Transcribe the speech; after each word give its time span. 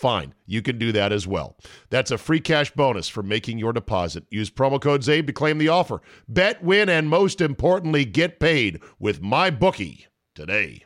fine. 0.00 0.34
You 0.46 0.62
can 0.62 0.78
do 0.78 0.92
that 0.92 1.12
as 1.12 1.26
well. 1.26 1.56
That's 1.90 2.10
a 2.10 2.18
free 2.18 2.40
cash 2.40 2.70
bonus 2.70 3.08
for 3.08 3.22
making 3.22 3.58
your 3.58 3.72
deposit. 3.72 4.24
Use 4.30 4.50
promo 4.50 4.80
code 4.80 5.02
ZABE 5.02 5.26
to 5.26 5.32
claim 5.32 5.58
the 5.58 5.68
offer. 5.68 6.00
Bet, 6.26 6.64
win, 6.64 6.88
and 6.88 7.08
most 7.08 7.40
importantly, 7.40 8.06
get 8.06 8.40
paid 8.40 8.80
with 8.98 9.20
my 9.20 9.50
bookie 9.50 10.06
today. 10.34 10.84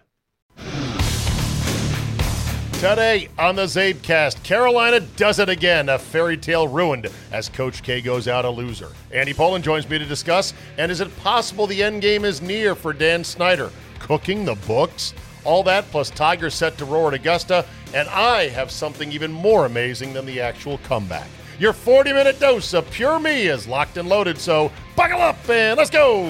Today 2.81 3.29
on 3.39 3.57
the 3.57 3.63
Zabecast, 3.63 4.43
Carolina 4.43 5.01
does 5.01 5.39
it 5.39 5.49
again. 5.49 5.89
A 5.89 5.99
fairy 5.99 6.37
tale 6.37 6.69
ruined 6.69 7.09
as 7.33 7.49
Coach 7.49 7.83
K 7.83 8.03
goes 8.03 8.29
out 8.29 8.45
a 8.45 8.51
loser. 8.51 8.91
Andy 9.11 9.33
Pollin 9.33 9.63
joins 9.63 9.89
me 9.89 9.99
to 9.99 10.05
discuss. 10.05 10.53
And 10.77 10.93
is 10.93 11.01
it 11.01 11.17
possible 11.19 11.67
the 11.67 11.83
end 11.83 12.03
game 12.03 12.25
is 12.27 12.43
near 12.43 12.75
for 12.75 12.93
Dan 12.93 13.25
Snyder? 13.25 13.71
Cooking 14.01 14.45
the 14.45 14.57
books? 14.67 15.15
All 15.45 15.63
that 15.65 15.85
plus 15.91 16.11
Tigers 16.11 16.55
set 16.55 16.79
to 16.79 16.85
roar 16.85 17.09
at 17.09 17.15
Augusta. 17.15 17.67
And 17.95 18.09
I 18.09 18.49
have 18.49 18.71
something 18.71 19.13
even 19.13 19.33
more 19.33 19.67
amazing 19.67 20.13
than 20.13 20.27
the 20.27 20.41
actual 20.41 20.79
comeback. 20.79 21.29
Your 21.59 21.73
40 21.73 22.13
minute 22.13 22.41
dose 22.41 22.75
of 22.75 22.91
pure 22.91 23.21
me 23.21 23.47
is 23.47 23.69
locked 23.69 23.97
and 23.97 24.09
loaded, 24.09 24.39
so 24.39 24.73
buckle 24.97 25.21
up 25.21 25.49
and 25.49 25.79
let's 25.79 25.91
go! 25.91 26.25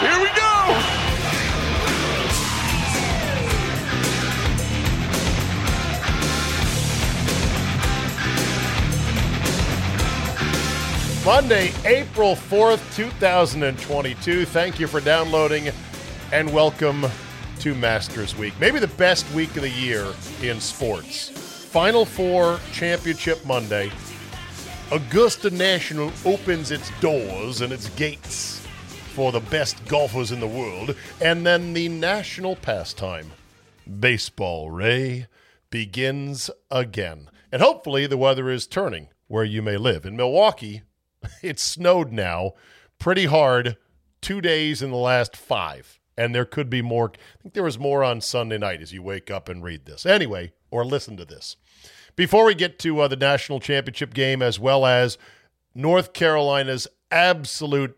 Here 0.00 0.20
we 0.20 0.28
go! 0.36 0.48
Monday, 11.24 11.72
April 11.84 12.34
4th, 12.34 12.96
2022. 12.96 14.46
Thank 14.46 14.80
you 14.80 14.86
for 14.86 14.98
downloading 14.98 15.70
and 16.30 16.52
welcome 16.52 17.06
to 17.58 17.74
Masters 17.74 18.36
Week. 18.36 18.52
Maybe 18.60 18.78
the 18.78 18.86
best 18.86 19.30
week 19.32 19.56
of 19.56 19.62
the 19.62 19.70
year 19.70 20.06
in 20.42 20.60
sports. 20.60 21.30
Final 21.70 22.04
Four 22.04 22.60
Championship 22.70 23.44
Monday. 23.46 23.90
Augusta 24.92 25.48
National 25.48 26.12
opens 26.26 26.70
its 26.70 26.90
doors 27.00 27.62
and 27.62 27.72
its 27.72 27.88
gates 27.90 28.60
for 29.14 29.32
the 29.32 29.40
best 29.40 29.82
golfers 29.86 30.30
in 30.30 30.38
the 30.38 30.46
world. 30.46 30.94
And 31.22 31.46
then 31.46 31.72
the 31.72 31.88
national 31.88 32.56
pastime, 32.56 33.32
baseball, 33.98 34.70
Ray, 34.70 35.28
begins 35.70 36.50
again. 36.70 37.30
And 37.50 37.62
hopefully 37.62 38.06
the 38.06 38.18
weather 38.18 38.50
is 38.50 38.66
turning 38.66 39.08
where 39.28 39.44
you 39.44 39.62
may 39.62 39.78
live. 39.78 40.04
In 40.04 40.14
Milwaukee, 40.14 40.82
it 41.42 41.58
snowed 41.58 42.12
now 42.12 42.52
pretty 42.98 43.24
hard 43.24 43.78
two 44.20 44.42
days 44.42 44.82
in 44.82 44.90
the 44.90 44.96
last 44.96 45.34
five. 45.34 45.97
And 46.18 46.34
there 46.34 46.44
could 46.44 46.68
be 46.68 46.82
more. 46.82 47.12
I 47.14 47.42
think 47.42 47.54
there 47.54 47.62
was 47.62 47.78
more 47.78 48.02
on 48.02 48.20
Sunday 48.20 48.58
night 48.58 48.82
as 48.82 48.92
you 48.92 49.04
wake 49.04 49.30
up 49.30 49.48
and 49.48 49.62
read 49.62 49.86
this. 49.86 50.04
Anyway, 50.04 50.52
or 50.68 50.84
listen 50.84 51.16
to 51.16 51.24
this. 51.24 51.56
Before 52.16 52.44
we 52.44 52.56
get 52.56 52.80
to 52.80 52.98
uh, 52.98 53.06
the 53.06 53.14
national 53.14 53.60
championship 53.60 54.12
game, 54.12 54.42
as 54.42 54.58
well 54.58 54.84
as 54.84 55.16
North 55.76 56.12
Carolina's 56.12 56.88
absolute 57.12 57.96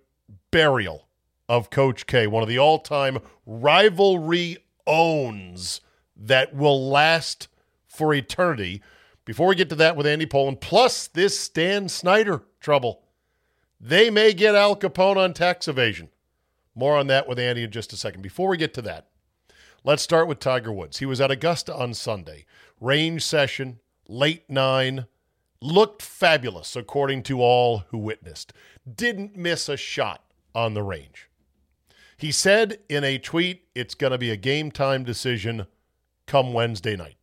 burial 0.51 1.09
of 1.49 1.71
Coach 1.71 2.07
K, 2.07 2.27
one 2.27 2.43
of 2.43 2.49
the 2.49 2.59
all 2.59 2.79
time 2.79 3.21
rivalry 3.47 4.59
owns 4.87 5.81
that 6.15 6.55
will 6.55 6.91
last 6.91 7.49
for 7.87 8.13
eternity. 8.13 8.83
Before 9.25 9.49
we 9.49 9.55
get 9.55 9.71
to 9.71 9.75
that 9.77 9.97
with 9.97 10.07
Andy 10.07 10.27
Pollin, 10.27 10.57
plus 10.57 11.07
this 11.07 11.49
Dan 11.49 11.89
Snyder 11.89 12.43
trouble. 12.61 13.03
They 13.81 14.11
may 14.11 14.35
get 14.35 14.55
Al 14.55 14.77
Capone 14.77 15.17
on 15.17 15.33
tax 15.33 15.67
evasion. 15.69 16.11
More 16.81 16.97
on 16.97 17.09
that 17.09 17.29
with 17.29 17.39
Andy 17.39 17.63
in 17.63 17.71
just 17.71 17.93
a 17.93 17.97
second. 17.99 18.23
Before 18.23 18.49
we 18.49 18.57
get 18.57 18.73
to 18.73 18.81
that, 18.81 19.09
let's 19.85 20.03
start 20.03 20.27
with 20.27 20.39
Tiger 20.39 20.73
Woods. 20.73 20.97
He 20.97 21.05
was 21.05 21.21
at 21.21 21.31
Augusta 21.31 21.75
on 21.75 21.93
Sunday. 21.93 22.47
Range 22.81 23.23
session, 23.23 23.81
late 24.09 24.49
nine, 24.49 25.05
looked 25.61 26.01
fabulous 26.01 26.77
according 26.77 27.23
to 27.25 27.43
all 27.43 27.85
who 27.91 27.99
witnessed. 27.99 28.55
Didn't 28.91 29.37
miss 29.37 29.69
a 29.69 29.77
shot 29.77 30.25
on 30.55 30.73
the 30.73 30.83
range. 30.83 31.29
He 32.17 32.33
said 32.33 32.79
in 32.89 33.05
a 33.05 33.19
tweet, 33.19 33.65
it's 33.75 33.95
going 33.95 34.13
to 34.13 34.19
be 34.19 34.31
a 34.31 34.37
game 34.39 34.71
time 34.71 35.05
decision 35.05 35.67
come 36.27 36.55
Wednesday 36.55 36.97
night. 36.97 37.17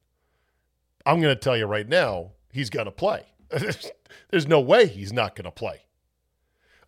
I'm 1.04 1.20
going 1.20 1.34
to 1.34 1.42
tell 1.42 1.58
you 1.58 1.66
right 1.66 1.90
now, 1.90 2.34
he's 2.52 2.70
going 2.70 2.86
to 2.86 2.92
play. 2.92 3.24
There's 4.30 4.48
no 4.48 4.60
way 4.60 4.86
he's 4.86 5.12
not 5.12 5.36
going 5.36 5.46
to 5.46 5.52
play. 5.52 5.87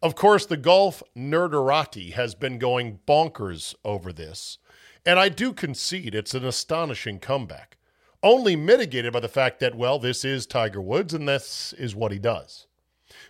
Of 0.02 0.16
course, 0.16 0.46
the 0.46 0.56
golf 0.56 1.04
nerderati 1.14 2.14
has 2.14 2.34
been 2.34 2.58
going 2.58 3.00
bonkers 3.06 3.76
over 3.84 4.14
this, 4.14 4.58
and 5.06 5.20
I 5.20 5.28
do 5.28 5.52
concede 5.52 6.16
it's 6.16 6.34
an 6.34 6.46
astonishing 6.46 7.20
comeback, 7.20 7.78
only 8.24 8.56
mitigated 8.56 9.12
by 9.12 9.20
the 9.20 9.28
fact 9.28 9.60
that, 9.60 9.76
well, 9.76 10.00
this 10.00 10.24
is 10.24 10.46
Tiger 10.46 10.82
Woods 10.82 11.14
and 11.14 11.28
this 11.28 11.74
is 11.74 11.96
what 11.96 12.14
he 12.14 12.20
does. 12.20 12.68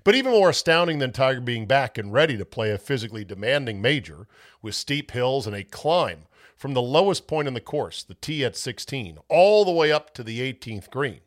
But 0.03 0.13
even 0.13 0.31
more 0.31 0.50
astounding 0.50 1.00
than 1.00 1.12
Tiger 1.12 1.41
being 1.41 1.66
back 1.66 1.97
and 1.97 2.13
ready 2.13 2.38
to 2.38 2.46
play 2.46 2.69
a 2.69 2.78
physically 2.78 3.25
demanding 3.25 3.81
major 3.81 4.28
with 4.62 4.75
steep 4.75 5.09
hills 5.09 5.47
and 5.47 5.56
a 5.56 5.63
climb 5.63 6.28
from 6.56 6.75
the 6.75 6.84
lowest 6.84 7.25
point 7.25 7.47
in 7.47 7.56
the 7.56 7.62
course, 7.62 8.03
the 8.03 8.13
tee 8.13 8.46
at 8.46 8.56
16, 8.56 9.18
all 9.28 9.66
the 9.66 9.72
way 9.72 9.91
up 9.91 10.13
to 10.13 10.24
the 10.24 10.40
18th 10.40 10.91
green, 10.91 11.22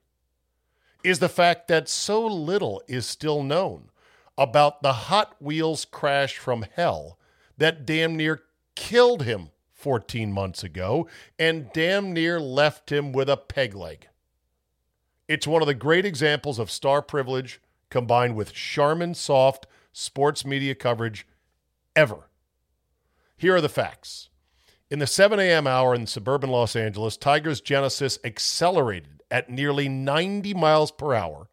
is 1.02 1.18
the 1.18 1.28
fact 1.28 1.66
that 1.66 1.88
so 1.88 2.24
little 2.24 2.80
is 2.86 3.06
still 3.06 3.42
known 3.42 3.88
about 4.36 4.82
the 4.82 4.92
Hot 4.92 5.34
Wheels 5.40 5.84
crash 5.84 6.38
from 6.38 6.66
hell 6.74 7.18
that 7.58 7.84
damn 7.86 8.16
near 8.16 8.42
killed 8.74 9.22
him 9.22 9.50
14 9.72 10.32
months 10.32 10.62
ago 10.62 11.08
and 11.38 11.70
damn 11.72 12.12
near 12.12 12.40
left 12.40 12.90
him 12.90 13.12
with 13.12 13.28
a 13.28 13.36
peg 13.36 13.74
leg. 13.74 14.08
It's 15.28 15.46
one 15.46 15.62
of 15.62 15.68
the 15.68 15.74
great 15.74 16.04
examples 16.04 16.58
of 16.58 16.70
star 16.70 17.02
privilege 17.02 17.60
combined 17.90 18.36
with 18.36 18.52
Charmin 18.52 19.14
soft 19.14 19.66
sports 19.92 20.44
media 20.44 20.74
coverage 20.74 21.26
ever. 21.94 22.28
Here 23.36 23.56
are 23.56 23.60
the 23.60 23.68
facts. 23.68 24.28
In 24.90 24.98
the 24.98 25.06
7 25.06 25.40
a.m. 25.40 25.66
hour 25.66 25.94
in 25.94 26.06
suburban 26.06 26.50
Los 26.50 26.76
Angeles, 26.76 27.16
Tiger's 27.16 27.60
Genesis 27.60 28.18
accelerated 28.24 29.22
at 29.30 29.48
nearly 29.48 29.88
90 29.88 30.54
miles 30.54 30.90
per 30.90 31.14
hour 31.14 31.48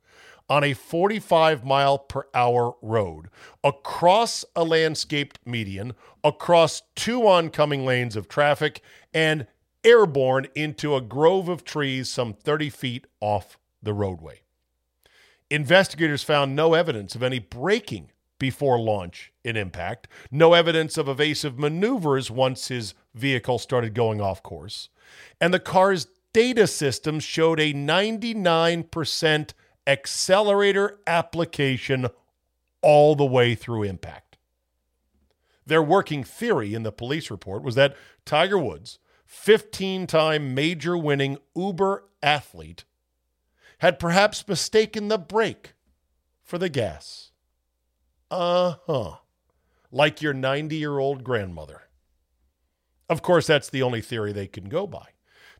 on 0.50 0.64
a 0.64 0.74
45 0.74 1.64
mile 1.64 1.98
per 1.98 2.26
hour 2.34 2.76
road 2.82 3.30
across 3.64 4.44
a 4.56 4.64
landscaped 4.64 5.40
median, 5.46 5.94
across 6.24 6.82
two 6.96 7.28
oncoming 7.28 7.86
lanes 7.86 8.16
of 8.16 8.28
traffic, 8.28 8.82
and 9.14 9.48
airborne 9.84 10.48
into 10.56 10.96
a 10.96 11.02
grove 11.02 11.48
of 11.48 11.64
trees 11.64 12.10
some 12.10 12.34
30 12.34 12.70
feet 12.70 13.08
off 13.22 13.58
the 13.82 13.94
roadway. 13.94 14.42
Investigators 15.50 16.24
found 16.24 16.56
no 16.56 16.74
evidence 16.74 17.16
of 17.16 17.24
any 17.24 17.40
braking 17.40 18.12
before 18.40 18.80
launch 18.80 19.34
in 19.44 19.58
impact, 19.58 20.08
no 20.32 20.54
evidence 20.54 20.98
of 20.98 21.10
evasive 21.10 21.60
maneuvers 21.60 22.32
once 22.32 22.70
his 22.70 22.94
vehicle 23.14 23.60
started 23.60 23.94
going 23.94 24.22
off 24.22 24.42
course, 24.42 24.90
and 25.42 25.54
the 25.54 25.60
car's 25.60 26.08
data 26.34 26.68
system 26.68 27.20
showed 27.20 27.60
a 27.60 27.74
99% 27.74 29.54
accelerator 29.90 31.00
application 31.08 32.08
all 32.84 33.16
the 33.16 33.26
way 33.26 33.56
through 33.56 33.84
impact. 33.84 34.38
Their 35.66 35.82
working 35.82 36.24
theory 36.24 36.76
in 36.76 36.84
the 36.84 36.92
police 36.92 37.32
report 37.32 37.64
was 37.64 37.74
that 37.76 37.98
Tiger 38.24 38.58
Woods, 38.58 39.00
15 39.26 40.06
time 40.06 40.54
major 40.54 40.96
winning 40.96 41.38
Uber 41.56 42.06
athlete, 42.22 42.86
had 43.80 43.98
perhaps 43.98 44.48
mistaken 44.48 45.08
the 45.08 45.18
brake 45.18 45.74
for 46.44 46.60
the 46.60 46.70
gas. 46.70 47.32
Uh 48.30 48.76
huh. 48.86 49.16
Like 49.92 50.22
your 50.22 50.34
90 50.34 50.76
year 50.76 51.00
old 51.00 51.24
grandmother. 51.24 51.82
Of 53.10 53.24
course, 53.24 53.48
that's 53.48 53.72
the 53.72 53.82
only 53.82 54.02
theory 54.02 54.34
they 54.34 54.46
can 54.46 54.70
go 54.70 54.86
by 54.86 55.08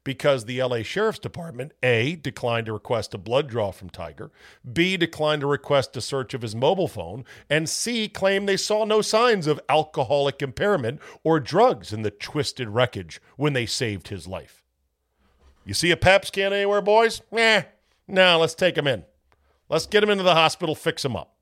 because 0.04 0.46
the 0.46 0.62
LA 0.62 0.84
Sheriff's 0.84 1.20
Department 1.20 1.74
A 1.84 2.16
declined 2.16 2.66
to 2.68 2.74
request 2.74 3.14
a 3.14 3.18
blood 3.18 3.48
draw 3.48 3.72
from 3.72 3.90
Tiger, 3.90 4.32
B 4.72 4.98
declined 4.98 5.42
to 5.42 5.48
request 5.48 5.98
a 5.98 6.02
search 6.02 6.34
of 6.34 6.42
his 6.42 6.56
mobile 6.56 6.88
phone, 6.88 7.26
and 7.50 7.70
C 7.70 8.08
claimed 8.08 8.48
they 8.48 8.58
saw 8.58 8.86
no 8.86 9.02
signs 9.02 9.48
of 9.48 9.60
alcoholic 9.70 10.42
impairment 10.42 11.00
or 11.24 11.40
drugs 11.40 11.94
in 11.94 12.02
the 12.02 12.12
twisted 12.12 12.70
wreckage 12.70 13.22
when 13.36 13.54
they 13.54 13.66
saved 13.66 14.08
his 14.08 14.28
life. 14.28 14.64
You 15.66 15.74
see 15.74 15.92
a 15.92 15.98
PAP 15.98 16.26
scan 16.26 16.54
anywhere, 16.54 16.82
boys? 16.82 17.22
Eh, 17.32 17.64
now 18.08 18.40
let's 18.40 18.56
take 18.56 18.78
him 18.78 18.88
in. 18.88 19.04
Let's 19.70 19.86
get 19.86 20.04
him 20.04 20.10
into 20.10 20.24
the 20.24 20.34
hospital, 20.34 20.74
fix 20.74 21.06
him 21.06 21.16
up. 21.16 21.36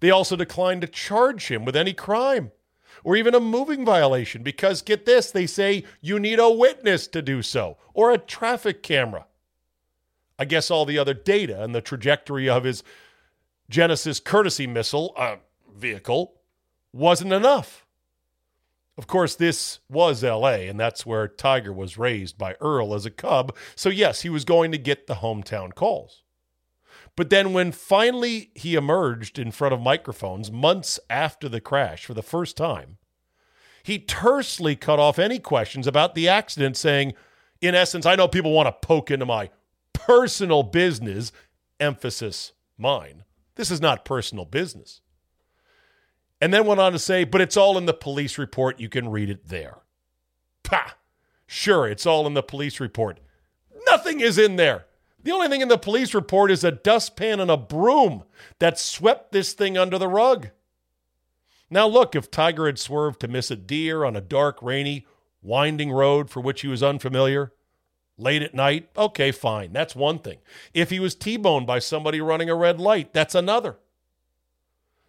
They 0.00 0.10
also 0.10 0.36
declined 0.36 0.80
to 0.82 0.88
charge 0.88 1.48
him 1.48 1.64
with 1.64 1.76
any 1.76 1.92
crime 1.92 2.50
or 3.04 3.16
even 3.16 3.34
a 3.34 3.40
moving 3.40 3.84
violation 3.84 4.42
because 4.42 4.82
get 4.82 5.06
this, 5.06 5.30
they 5.30 5.46
say 5.46 5.84
you 6.00 6.18
need 6.18 6.38
a 6.38 6.50
witness 6.50 7.06
to 7.08 7.22
do 7.22 7.42
so 7.42 7.76
or 7.94 8.10
a 8.10 8.18
traffic 8.18 8.82
camera. 8.82 9.26
I 10.38 10.44
guess 10.44 10.70
all 10.70 10.84
the 10.84 10.98
other 10.98 11.14
data 11.14 11.62
and 11.62 11.74
the 11.74 11.80
trajectory 11.80 12.48
of 12.48 12.64
his 12.64 12.82
Genesis 13.68 14.20
courtesy 14.20 14.66
missile 14.66 15.14
uh, 15.16 15.36
vehicle 15.74 16.34
wasn't 16.92 17.32
enough. 17.32 17.86
Of 18.98 19.06
course, 19.06 19.34
this 19.34 19.78
was 19.88 20.22
LA, 20.22 20.66
and 20.68 20.78
that's 20.78 21.06
where 21.06 21.26
Tiger 21.26 21.72
was 21.72 21.96
raised 21.96 22.36
by 22.36 22.56
Earl 22.60 22.94
as 22.94 23.06
a 23.06 23.10
cub. 23.10 23.56
So, 23.74 23.88
yes, 23.88 24.20
he 24.20 24.28
was 24.28 24.44
going 24.44 24.70
to 24.72 24.78
get 24.78 25.06
the 25.06 25.14
hometown 25.14 25.74
calls. 25.74 26.22
But 27.16 27.30
then, 27.30 27.52
when 27.52 27.72
finally 27.72 28.50
he 28.54 28.74
emerged 28.74 29.38
in 29.38 29.50
front 29.50 29.74
of 29.74 29.80
microphones 29.80 30.50
months 30.50 30.98
after 31.10 31.48
the 31.48 31.60
crash 31.60 32.06
for 32.06 32.14
the 32.14 32.22
first 32.22 32.56
time, 32.56 32.96
he 33.82 33.98
tersely 33.98 34.76
cut 34.76 34.98
off 34.98 35.18
any 35.18 35.38
questions 35.38 35.86
about 35.86 36.14
the 36.14 36.28
accident, 36.28 36.76
saying, 36.76 37.12
in 37.60 37.74
essence, 37.74 38.06
I 38.06 38.16
know 38.16 38.28
people 38.28 38.52
want 38.52 38.66
to 38.66 38.86
poke 38.86 39.10
into 39.10 39.26
my 39.26 39.50
personal 39.92 40.62
business, 40.62 41.32
emphasis 41.78 42.52
mine. 42.78 43.24
This 43.56 43.70
is 43.70 43.80
not 43.80 44.04
personal 44.04 44.44
business. 44.44 45.00
And 46.40 46.52
then 46.52 46.66
went 46.66 46.80
on 46.80 46.92
to 46.92 46.98
say, 46.98 47.24
but 47.24 47.40
it's 47.40 47.56
all 47.56 47.78
in 47.78 47.86
the 47.86 47.94
police 47.94 48.38
report. 48.38 48.80
You 48.80 48.88
can 48.88 49.10
read 49.10 49.30
it 49.30 49.48
there. 49.48 49.78
Pah! 50.64 50.92
Sure, 51.46 51.86
it's 51.86 52.06
all 52.06 52.26
in 52.26 52.34
the 52.34 52.42
police 52.42 52.80
report. 52.80 53.20
Nothing 53.86 54.20
is 54.20 54.38
in 54.38 54.56
there. 54.56 54.86
The 55.24 55.32
only 55.32 55.48
thing 55.48 55.60
in 55.60 55.68
the 55.68 55.78
police 55.78 56.14
report 56.14 56.50
is 56.50 56.64
a 56.64 56.72
dustpan 56.72 57.40
and 57.40 57.50
a 57.50 57.56
broom 57.56 58.24
that 58.58 58.78
swept 58.78 59.32
this 59.32 59.52
thing 59.52 59.78
under 59.78 59.98
the 59.98 60.08
rug. 60.08 60.50
Now, 61.70 61.86
look, 61.86 62.14
if 62.14 62.30
Tiger 62.30 62.66
had 62.66 62.78
swerved 62.78 63.20
to 63.20 63.28
miss 63.28 63.50
a 63.50 63.56
deer 63.56 64.04
on 64.04 64.16
a 64.16 64.20
dark, 64.20 64.60
rainy, 64.62 65.06
winding 65.42 65.90
road 65.90 66.28
for 66.28 66.40
which 66.40 66.60
he 66.60 66.68
was 66.68 66.82
unfamiliar, 66.82 67.52
late 68.18 68.42
at 68.42 68.54
night, 68.54 68.90
okay, 68.96 69.32
fine. 69.32 69.72
That's 69.72 69.96
one 69.96 70.18
thing. 70.18 70.38
If 70.74 70.90
he 70.90 71.00
was 71.00 71.14
T 71.14 71.36
boned 71.36 71.66
by 71.66 71.78
somebody 71.78 72.20
running 72.20 72.50
a 72.50 72.54
red 72.54 72.80
light, 72.80 73.12
that's 73.12 73.34
another. 73.34 73.78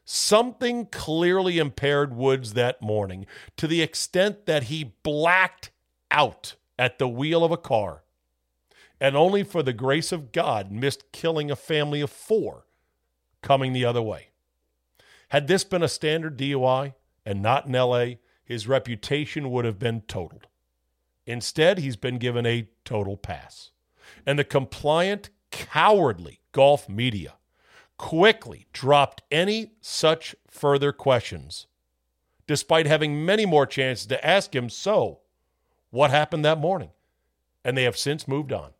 Something 0.05 0.85
clearly 0.85 1.57
impaired 1.57 2.15
Woods 2.15 2.53
that 2.53 2.81
morning 2.81 3.25
to 3.57 3.67
the 3.67 3.81
extent 3.81 4.45
that 4.45 4.63
he 4.63 4.93
blacked 5.01 5.71
out 6.11 6.55
at 6.77 6.99
the 6.99 7.07
wheel 7.07 7.43
of 7.43 7.51
a 7.51 7.57
car 7.57 8.02
and 9.03 9.17
only 9.17 9.43
for 9.43 9.61
the 9.61 9.73
grace 9.73 10.13
of 10.13 10.31
God 10.31 10.71
missed 10.71 11.11
killing 11.11 11.51
a 11.51 11.57
family 11.57 11.99
of 11.99 12.09
four 12.09 12.67
coming 13.41 13.73
the 13.73 13.83
other 13.83 14.01
way. 14.01 14.29
Had 15.27 15.47
this 15.47 15.65
been 15.65 15.83
a 15.83 15.89
standard 15.89 16.37
DUI 16.37 16.93
and 17.25 17.41
not 17.41 17.67
in 17.67 17.73
LA, 17.73 18.05
his 18.45 18.65
reputation 18.65 19.51
would 19.51 19.65
have 19.65 19.77
been 19.77 20.01
totaled. 20.01 20.47
Instead, 21.25 21.79
he's 21.79 21.97
been 21.97 22.17
given 22.17 22.45
a 22.45 22.69
total 22.85 23.17
pass. 23.17 23.71
And 24.25 24.39
the 24.39 24.45
compliant, 24.45 25.29
cowardly 25.51 26.39
golf 26.53 26.87
media 26.87 27.33
quickly 27.97 28.67
dropped 28.71 29.21
any 29.29 29.73
such 29.81 30.33
further 30.49 30.93
questions, 30.93 31.67
despite 32.47 32.85
having 32.85 33.25
many 33.25 33.45
more 33.45 33.65
chances 33.65 34.05
to 34.07 34.25
ask 34.25 34.55
him, 34.55 34.69
So, 34.69 35.19
what 35.89 36.09
happened 36.09 36.45
that 36.45 36.57
morning? 36.57 36.91
And 37.65 37.77
they 37.77 37.83
have 37.83 37.97
since 37.97 38.29
moved 38.29 38.53
on. 38.53 38.72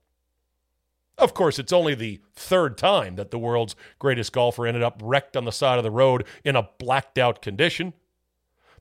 Of 1.17 1.33
course, 1.33 1.59
it's 1.59 1.73
only 1.73 1.95
the 1.95 2.21
third 2.33 2.77
time 2.77 3.15
that 3.15 3.31
the 3.31 3.37
world's 3.37 3.75
greatest 3.99 4.33
golfer 4.33 4.65
ended 4.65 4.83
up 4.83 4.99
wrecked 5.03 5.37
on 5.37 5.45
the 5.45 5.51
side 5.51 5.77
of 5.77 5.83
the 5.83 5.91
road 5.91 6.25
in 6.43 6.55
a 6.55 6.69
blacked 6.79 7.17
out 7.17 7.41
condition. 7.41 7.93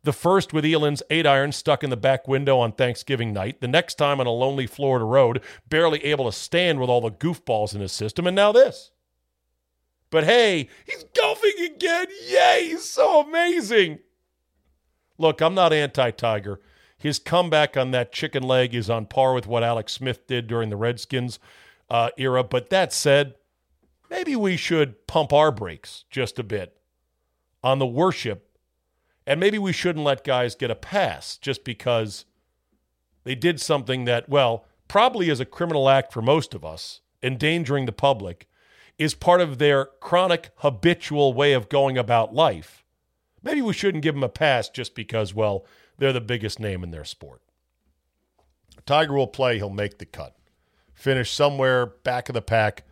The 0.05 0.13
first 0.13 0.53
with 0.53 0.65
Elin's 0.65 1.03
eight 1.11 1.27
iron 1.27 1.53
stuck 1.53 1.85
in 1.85 1.91
the 1.91 1.97
back 1.97 2.27
window 2.27 2.59
on 2.59 2.73
Thanksgiving 2.73 3.33
night. 3.33 3.61
The 3.61 3.69
next 3.69 3.95
time 3.95 4.19
on 4.19 4.27
a 4.27 4.33
lonely 4.33 4.67
Florida 4.67 5.05
road, 5.05 5.43
barely 5.69 6.05
able 6.05 6.25
to 6.25 6.33
stand 6.37 6.81
with 6.81 6.91
all 6.91 7.01
the 7.01 7.11
goofballs 7.11 7.75
in 7.75 7.81
his 7.81 7.93
system. 7.93 8.27
And 8.27 8.35
now 8.35 8.51
this. 8.51 8.91
But 10.11 10.25
hey, 10.25 10.69
he's 10.85 11.05
golfing 11.15 11.53
again. 11.65 12.07
Yay, 12.27 12.69
he's 12.71 12.85
so 12.85 13.21
amazing. 13.21 14.01
Look, 15.19 15.41
I'm 15.41 15.55
not 15.55 15.73
anti 15.73 16.11
Tiger. 16.11 16.61
His 16.99 17.19
comeback 17.19 17.77
on 17.77 17.93
that 17.93 18.13
chicken 18.13 18.43
leg 18.43 18.75
is 18.75 18.91
on 18.91 19.07
par 19.07 19.35
with 19.35 19.47
what 19.47 19.63
Alex 19.63 19.93
Smith 19.93 20.27
did 20.27 20.47
during 20.47 20.69
the 20.69 20.77
Redskins 20.77 21.39
uh, 21.93 22.09
era. 22.17 22.43
But 22.43 22.71
that 22.71 22.91
said, 22.93 23.35
maybe 24.11 24.35
we 24.35 24.57
should 24.57 25.07
pump 25.07 25.31
our 25.33 25.53
brakes 25.53 26.05
just 26.11 26.39
a 26.39 26.43
bit 26.43 26.75
on 27.63 27.79
the 27.79 27.87
worship. 27.87 28.49
And 29.27 29.39
maybe 29.39 29.59
we 29.59 29.75
shouldn't 29.75 30.05
let 30.05 30.25
guys 30.25 30.55
get 30.55 30.71
a 30.71 30.75
pass 30.75 31.37
just 31.37 31.65
because 31.65 32.25
they 33.25 33.35
did 33.35 33.61
something 33.61 34.07
that, 34.07 34.29
well, 34.29 34.65
probably 34.89 35.29
is 35.29 35.39
a 35.39 35.45
criminal 35.45 35.89
act 35.89 36.13
for 36.13 36.23
most 36.23 36.55
of 36.55 36.65
us, 36.65 37.03
endangering 37.23 37.85
the 37.85 37.93
public, 37.93 38.49
is 38.99 39.15
part 39.15 39.43
of 39.43 39.59
their 39.59 39.85
chronic, 40.01 40.51
habitual 40.57 41.35
way 41.35 41.53
of 41.53 41.69
going 41.69 41.99
about 41.99 42.35
life. 42.35 42.85
Maybe 43.43 43.61
we 43.61 43.75
shouldn't 43.75 44.03
give 44.03 44.15
them 44.15 44.25
a 44.25 44.29
pass 44.31 44.71
just 44.71 44.95
because, 44.95 45.35
well, 45.35 45.67
they're 45.99 46.13
the 46.13 46.21
biggest 46.23 46.59
name 46.59 46.83
in 46.83 46.91
their 46.91 47.05
sport. 47.05 47.43
Tiger 48.87 49.13
will 49.13 49.27
play, 49.27 49.59
he'll 49.59 49.71
make 49.71 49.99
the 49.99 50.07
cut 50.07 50.37
finish 51.03 51.33
somewhere 51.33 51.85
back 51.85 52.29
of 52.29 52.35
the 52.35 52.41
pack 52.43 52.85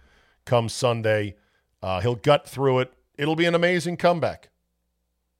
come 0.45 0.69
Sunday. 0.69 1.37
Uh, 1.81 2.00
he'll 2.00 2.17
gut 2.17 2.49
through 2.49 2.81
it. 2.81 2.93
It'll 3.17 3.37
be 3.37 3.47
an 3.47 3.55
amazing 3.55 3.97
comeback. 3.97 4.49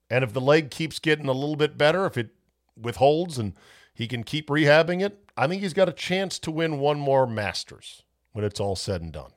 And 0.09 0.23
if 0.23 0.33
the 0.33 0.41
leg 0.41 0.71
keeps 0.71 0.99
getting 0.99 1.27
a 1.27 1.33
little 1.33 1.57
bit 1.57 1.77
better, 1.77 2.07
if 2.07 2.17
it 2.17 2.31
withholds 2.77 3.39
and 3.39 3.55
he 3.93 4.07
can 4.07 4.23
keep 4.23 4.49
rehabbing 4.49 5.05
it, 5.05 5.31
I 5.37 5.47
think 5.47 5.63
he's 5.63 5.75
got 5.75 5.89
a 5.89 5.93
chance 5.93 6.39
to 6.41 6.51
win 6.51 6.79
one 6.79 6.99
more 6.99 7.27
Masters 7.27 8.03
when 8.33 8.45
it's 8.45 8.61
all 8.61 8.77
said 8.77 9.03
and 9.03 9.13
done. 9.13 9.33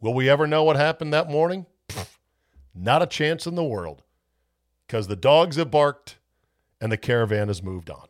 Will 0.00 0.14
we 0.14 0.28
ever 0.28 0.46
know 0.46 0.64
what 0.64 0.76
happened 0.76 1.12
that 1.12 1.30
morning? 1.30 1.66
Pfft, 1.88 2.16
not 2.74 3.02
a 3.02 3.06
chance 3.06 3.46
in 3.46 3.54
the 3.54 3.64
world 3.64 4.02
because 4.86 5.06
the 5.06 5.16
dogs 5.16 5.56
have 5.56 5.70
barked 5.70 6.16
and 6.80 6.90
the 6.90 6.96
caravan 6.96 7.48
has 7.48 7.62
moved 7.62 7.88
on. 7.88 8.09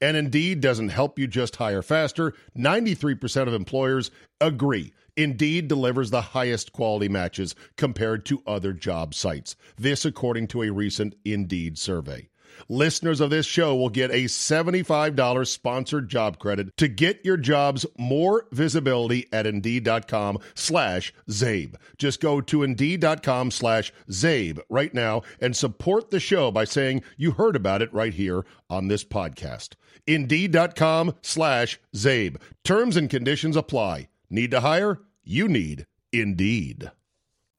And 0.00 0.16
Indeed 0.16 0.60
doesn't 0.60 0.90
help 0.90 1.18
you 1.18 1.26
just 1.26 1.56
hire 1.56 1.82
faster. 1.82 2.34
93% 2.56 3.48
of 3.48 3.54
employers 3.54 4.10
agree. 4.40 4.92
Indeed 5.16 5.68
delivers 5.68 6.10
the 6.10 6.20
highest 6.20 6.72
quality 6.72 7.08
matches 7.08 7.54
compared 7.76 8.24
to 8.26 8.42
other 8.46 8.72
job 8.72 9.14
sites. 9.14 9.56
This, 9.76 10.04
according 10.04 10.48
to 10.48 10.62
a 10.62 10.70
recent 10.70 11.14
Indeed 11.24 11.78
survey. 11.78 12.30
Listeners 12.68 13.20
of 13.20 13.30
this 13.30 13.46
show 13.46 13.74
will 13.74 13.88
get 13.88 14.10
a 14.10 14.24
$75 14.24 15.46
sponsored 15.46 16.08
job 16.08 16.38
credit 16.38 16.76
to 16.76 16.88
get 16.88 17.24
your 17.24 17.36
jobs 17.36 17.86
more 17.98 18.46
visibility 18.52 19.26
at 19.32 19.46
Indeed.com 19.46 20.38
slash 20.54 21.12
Zabe. 21.28 21.74
Just 21.98 22.20
go 22.20 22.40
to 22.40 22.62
Indeed.com 22.62 23.50
slash 23.50 23.92
Zabe 24.10 24.60
right 24.68 24.92
now 24.92 25.22
and 25.40 25.56
support 25.56 26.10
the 26.10 26.20
show 26.20 26.50
by 26.50 26.64
saying 26.64 27.02
you 27.16 27.32
heard 27.32 27.56
about 27.56 27.82
it 27.82 27.92
right 27.92 28.14
here 28.14 28.44
on 28.68 28.88
this 28.88 29.04
podcast. 29.04 29.70
Indeed.com 30.14 31.14
slash 31.22 31.78
Zabe. 31.94 32.36
Terms 32.64 32.96
and 32.96 33.08
conditions 33.08 33.56
apply. 33.56 34.08
Need 34.28 34.50
to 34.50 34.60
hire? 34.60 35.00
You 35.24 35.48
need 35.48 35.86
Indeed. 36.12 36.90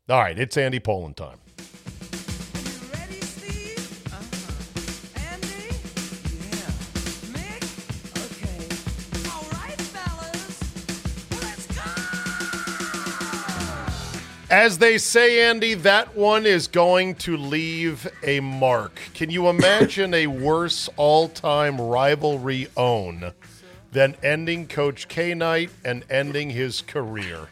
All 0.10 0.20
right, 0.20 0.38
it's 0.38 0.58
Andy 0.58 0.80
Pollin 0.80 1.14
time. 1.14 1.38
As 14.52 14.80
they 14.80 14.98
say, 14.98 15.50
Andy, 15.50 15.76
that 15.76 16.14
one 16.14 16.46
is 16.46 16.68
going 16.68 17.16
to 17.16 17.38
leave 17.38 18.06
a 18.22 18.42
mark. 18.42 19.00
Can 19.14 19.30
you 19.30 19.48
imagine 19.48 20.14
a 20.14 20.28
worse 20.28 20.90
all 20.98 21.30
time 21.30 21.80
rivalry 21.80 22.68
own 22.76 23.32
than 23.94 24.18
ending 24.22 24.68
Coach 24.68 25.08
K 25.08 25.34
night 25.34 25.70
and 25.86 26.04
ending 26.10 26.50
his 26.50 26.82
career 26.82 27.48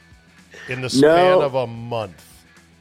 in 0.67 0.81
the 0.81 0.89
span 0.89 1.39
no. 1.39 1.41
of 1.41 1.55
a 1.55 1.67
month? 1.67 2.28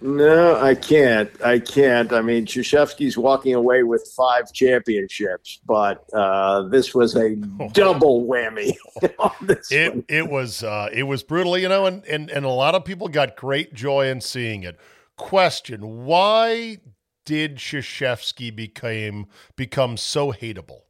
No, 0.00 0.60
I 0.60 0.74
can't. 0.74 1.30
I 1.44 1.58
can't. 1.58 2.12
I 2.12 2.22
mean, 2.22 2.46
Krzyzewski's 2.46 3.18
walking 3.18 3.54
away 3.54 3.82
with 3.82 4.08
five 4.16 4.52
championships, 4.52 5.60
but 5.66 6.04
uh, 6.12 6.62
this 6.68 6.94
was 6.94 7.16
a 7.16 7.34
double 7.72 8.24
whammy. 8.26 8.76
it 9.02 9.92
one. 9.92 10.04
it 10.08 10.28
was 10.28 10.62
uh, 10.62 10.88
it 10.92 11.02
was 11.02 11.22
brutal, 11.24 11.58
you 11.58 11.68
know, 11.68 11.86
and, 11.86 12.04
and 12.04 12.30
and 12.30 12.44
a 12.44 12.50
lot 12.50 12.74
of 12.74 12.84
people 12.84 13.08
got 13.08 13.36
great 13.36 13.74
joy 13.74 14.08
in 14.08 14.20
seeing 14.20 14.62
it. 14.62 14.78
Question: 15.16 16.04
Why 16.04 16.78
did 17.24 17.56
Krzyzewski 17.56 18.54
became 18.54 19.26
become 19.56 19.96
so 19.96 20.32
hateable? 20.32 20.82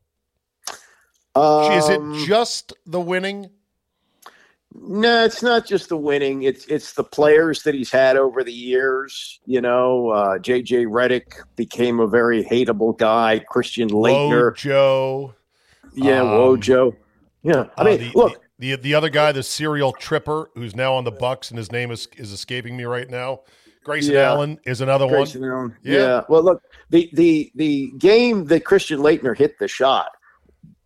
Um, 1.35 1.73
Is 1.73 1.89
it 1.89 2.01
um, 2.01 2.25
just 2.27 2.73
the 2.85 3.01
winning? 3.01 3.51
No, 4.75 5.25
it's 5.25 5.43
not 5.43 5.67
just 5.67 5.89
the 5.89 5.97
winning. 5.97 6.43
It's 6.43 6.67
it's 6.67 6.93
the 6.93 7.05
players 7.05 7.63
that 7.63 7.75
he's 7.75 7.91
had 7.91 8.17
over 8.17 8.45
the 8.45 8.53
years. 8.53 9.41
You 9.47 9.61
know, 9.61 10.11
uh, 10.11 10.39
JJ 10.39 10.87
Redick 10.87 11.41
became 11.57 12.01
a 12.01 12.07
very 12.07 12.45
hateable 12.45 12.97
guy. 12.97 13.39
Christian 13.49 13.89
Laettner, 13.89 14.55
Joe, 14.55 15.35
yeah, 15.95 16.21
um, 16.21 16.29
Wojo, 16.29 16.95
yeah. 17.43 17.65
I 17.77 17.81
uh, 17.81 17.85
mean, 17.85 17.99
the, 17.99 18.13
look, 18.15 18.45
the, 18.59 18.75
the 18.75 18.83
the 18.83 18.95
other 18.95 19.09
guy, 19.09 19.33
the 19.33 19.43
serial 19.43 19.93
tripper, 19.93 20.51
who's 20.55 20.77
now 20.77 20.95
on 20.95 21.05
the 21.05 21.13
Bucks, 21.13 21.51
and 21.51 21.57
his 21.57 21.73
name 21.73 21.91
is 21.91 22.07
is 22.17 22.33
escaping 22.33 22.77
me 22.77 22.85
right 22.85 23.09
now. 23.09 23.41
Grayson 23.85 24.15
yeah. 24.15 24.33
Allen 24.33 24.59
is 24.67 24.83
another 24.83 25.09
Grayson 25.09 25.41
one. 25.41 25.51
Allen. 25.51 25.77
Yeah. 25.83 25.99
yeah. 25.99 26.23
Well, 26.29 26.43
look, 26.43 26.63
the 26.91 27.09
the 27.15 27.51
the 27.55 27.91
game 27.97 28.45
that 28.47 28.67
Christian 28.67 29.01
Laettner 29.01 29.37
hit 29.37 29.59
the 29.59 29.67
shot 29.67 30.11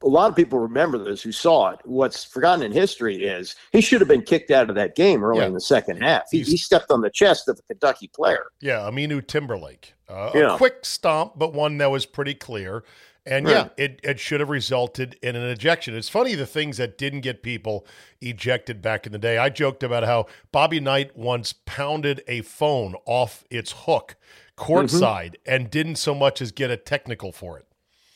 a 0.03 0.09
lot 0.09 0.31
of 0.31 0.37
people 0.37 0.59
remember 0.59 0.99
this 0.99 1.23
who 1.23 1.33
saw 1.33 1.71
it. 1.71 1.81
What's 1.85 2.25
forgotten 2.25 2.65
in 2.65 2.73
history 2.73 3.25
is 3.25 3.57
he 3.73 3.81
should 3.81 4.01
have 4.01 4.09
been 4.09 4.23
kicked 4.23 4.51
out 4.51 4.69
of 4.69 4.77
that 4.77 4.95
game 4.95 5.25
early 5.25 5.41
yeah. 5.41 5.47
in 5.47 5.55
the 5.55 5.61
second 5.61 6.03
half. 6.03 6.25
He, 6.31 6.43
he, 6.43 6.57
stepped 6.57 6.91
on 6.91 7.01
the 7.01 7.11
chest 7.11 7.49
of 7.49 7.59
a 7.59 7.63
Kentucky 7.63 8.09
player. 8.09 8.45
Yeah, 8.61 8.79
Aminu 8.81 9.27
Timberlake. 9.27 9.95
Uh, 10.09 10.31
yeah. 10.35 10.55
A 10.55 10.57
quick 10.57 10.85
stomp, 10.85 11.35
but 11.37 11.53
one 11.53 11.79
that 11.79 11.91
was 11.91 12.07
pretty 12.07 12.35
clear. 12.35 12.85
And 13.25 13.47
right. 13.47 13.55
yeah, 13.55 13.85
it, 13.85 14.01
it 14.03 14.19
should 14.19 14.41
have 14.41 14.51
resulted 14.51 15.17
in 15.23 15.37
an 15.37 15.49
ejection. 15.49 15.95
It's 15.95 16.09
funny 16.09 16.35
the 16.35 16.47
things 16.47 16.77
that 16.79 16.99
didn't 16.99 17.21
get 17.21 17.43
people 17.43 17.87
ejected 18.21 18.83
back 18.83 19.07
in 19.07 19.13
the 19.13 19.19
day. 19.19 19.39
I 19.39 19.49
joked 19.49 19.85
about 19.85 20.03
how 20.03 20.27
Bobby 20.51 20.81
Knight 20.81 21.17
once 21.17 21.53
pounded 21.65 22.23
a 22.27 22.43
phone 22.43 22.97
off 23.07 23.45
its 23.49 23.73
hook 23.85 24.17
courtside 24.57 25.35
mm-hmm. 25.35 25.55
and 25.55 25.71
didn't 25.71 25.97
so 25.97 26.15
much 26.15 26.43
as 26.43 26.51
get 26.51 26.71
a 26.71 26.77
technical 26.77 27.33
for 27.33 27.59
it. 27.59 27.67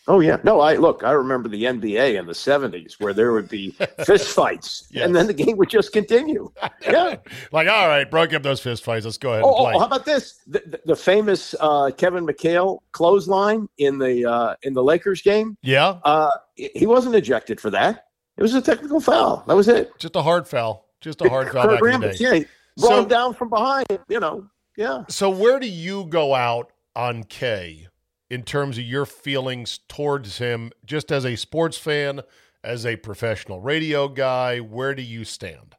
Oh 0.08 0.20
yeah, 0.20 0.38
no. 0.44 0.60
I 0.60 0.76
look. 0.76 1.02
I 1.02 1.10
remember 1.10 1.48
the 1.48 1.64
NBA 1.64 2.18
in 2.18 2.26
the 2.26 2.32
'70s 2.32 3.00
where 3.00 3.12
there 3.12 3.32
would 3.32 3.48
be 3.48 3.70
fist 4.04 4.28
fights, 4.28 4.86
yes. 4.90 5.04
and 5.04 5.16
then 5.16 5.26
the 5.26 5.34
game 5.34 5.56
would 5.56 5.70
just 5.70 5.92
continue. 5.92 6.50
Yeah, 6.82 7.16
like 7.50 7.68
all 7.68 7.88
right, 7.88 8.08
broke 8.08 8.32
up 8.32 8.44
those 8.44 8.60
fist 8.60 8.84
fights. 8.84 9.04
Let's 9.04 9.18
go 9.18 9.32
ahead. 9.32 9.42
Oh, 9.44 9.66
oh 9.66 9.78
how 9.78 9.86
about 9.86 10.04
this? 10.04 10.40
The, 10.46 10.62
the, 10.66 10.80
the 10.86 10.96
famous 10.96 11.54
uh, 11.58 11.90
Kevin 11.96 12.24
McHale 12.24 12.78
clothesline 12.92 13.68
in 13.78 13.98
the 13.98 14.24
uh, 14.24 14.54
in 14.62 14.72
the 14.72 14.84
Lakers 14.84 15.20
game. 15.20 15.56
Yeah, 15.62 15.98
uh, 16.04 16.30
he 16.54 16.86
wasn't 16.86 17.16
ejected 17.16 17.60
for 17.60 17.70
that. 17.70 18.06
It 18.36 18.42
was 18.42 18.54
a 18.54 18.62
technical 18.62 19.00
foul. 19.00 19.42
That 19.48 19.56
was 19.56 19.66
it. 19.66 19.98
Just 19.98 20.14
a 20.14 20.22
hard 20.22 20.46
foul. 20.46 20.86
Just 21.00 21.20
a 21.22 21.28
hard 21.28 21.48
foul. 21.52 21.66
Back 21.66 21.80
Rambis, 21.80 21.94
in 21.94 22.00
the 22.00 22.08
day. 22.08 22.38
Yeah, 22.38 22.44
brought 22.76 22.88
so, 22.90 23.02
him 23.02 23.08
down 23.08 23.34
from 23.34 23.48
behind. 23.48 23.86
You 24.08 24.20
know. 24.20 24.46
Yeah. 24.76 25.04
So 25.08 25.30
where 25.30 25.58
do 25.58 25.66
you 25.66 26.04
go 26.04 26.34
out 26.34 26.70
on 26.94 27.24
K? 27.24 27.88
In 28.30 28.42
terms 28.42 28.78
of 28.78 28.84
your 28.84 29.06
feelings 29.06 29.80
towards 29.88 30.38
him, 30.38 30.72
just 30.84 31.12
as 31.12 31.24
a 31.24 31.36
sports 31.36 31.78
fan, 31.78 32.22
as 32.64 32.84
a 32.84 32.96
professional 32.96 33.60
radio 33.60 34.08
guy? 34.08 34.58
Where 34.58 34.94
do 34.94 35.02
you 35.02 35.24
stand? 35.24 35.76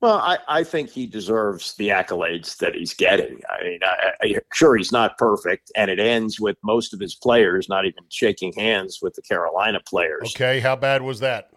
Well, 0.00 0.18
I, 0.18 0.38
I 0.46 0.62
think 0.62 0.90
he 0.90 1.06
deserves 1.06 1.74
the 1.74 1.88
accolades 1.88 2.58
that 2.58 2.74
he's 2.74 2.92
getting. 2.92 3.40
I 3.48 3.64
mean, 3.64 3.78
I, 3.82 4.12
I, 4.22 4.34
sure 4.52 4.76
he's 4.76 4.92
not 4.92 5.16
perfect, 5.16 5.72
and 5.74 5.90
it 5.90 5.98
ends 5.98 6.38
with 6.38 6.56
most 6.62 6.92
of 6.92 7.00
his 7.00 7.14
players 7.14 7.68
not 7.68 7.86
even 7.86 8.04
shaking 8.10 8.52
hands 8.52 8.98
with 9.00 9.14
the 9.14 9.22
Carolina 9.22 9.80
players. 9.86 10.34
Okay, 10.34 10.60
how 10.60 10.76
bad 10.76 11.00
was 11.00 11.20
that? 11.20 11.50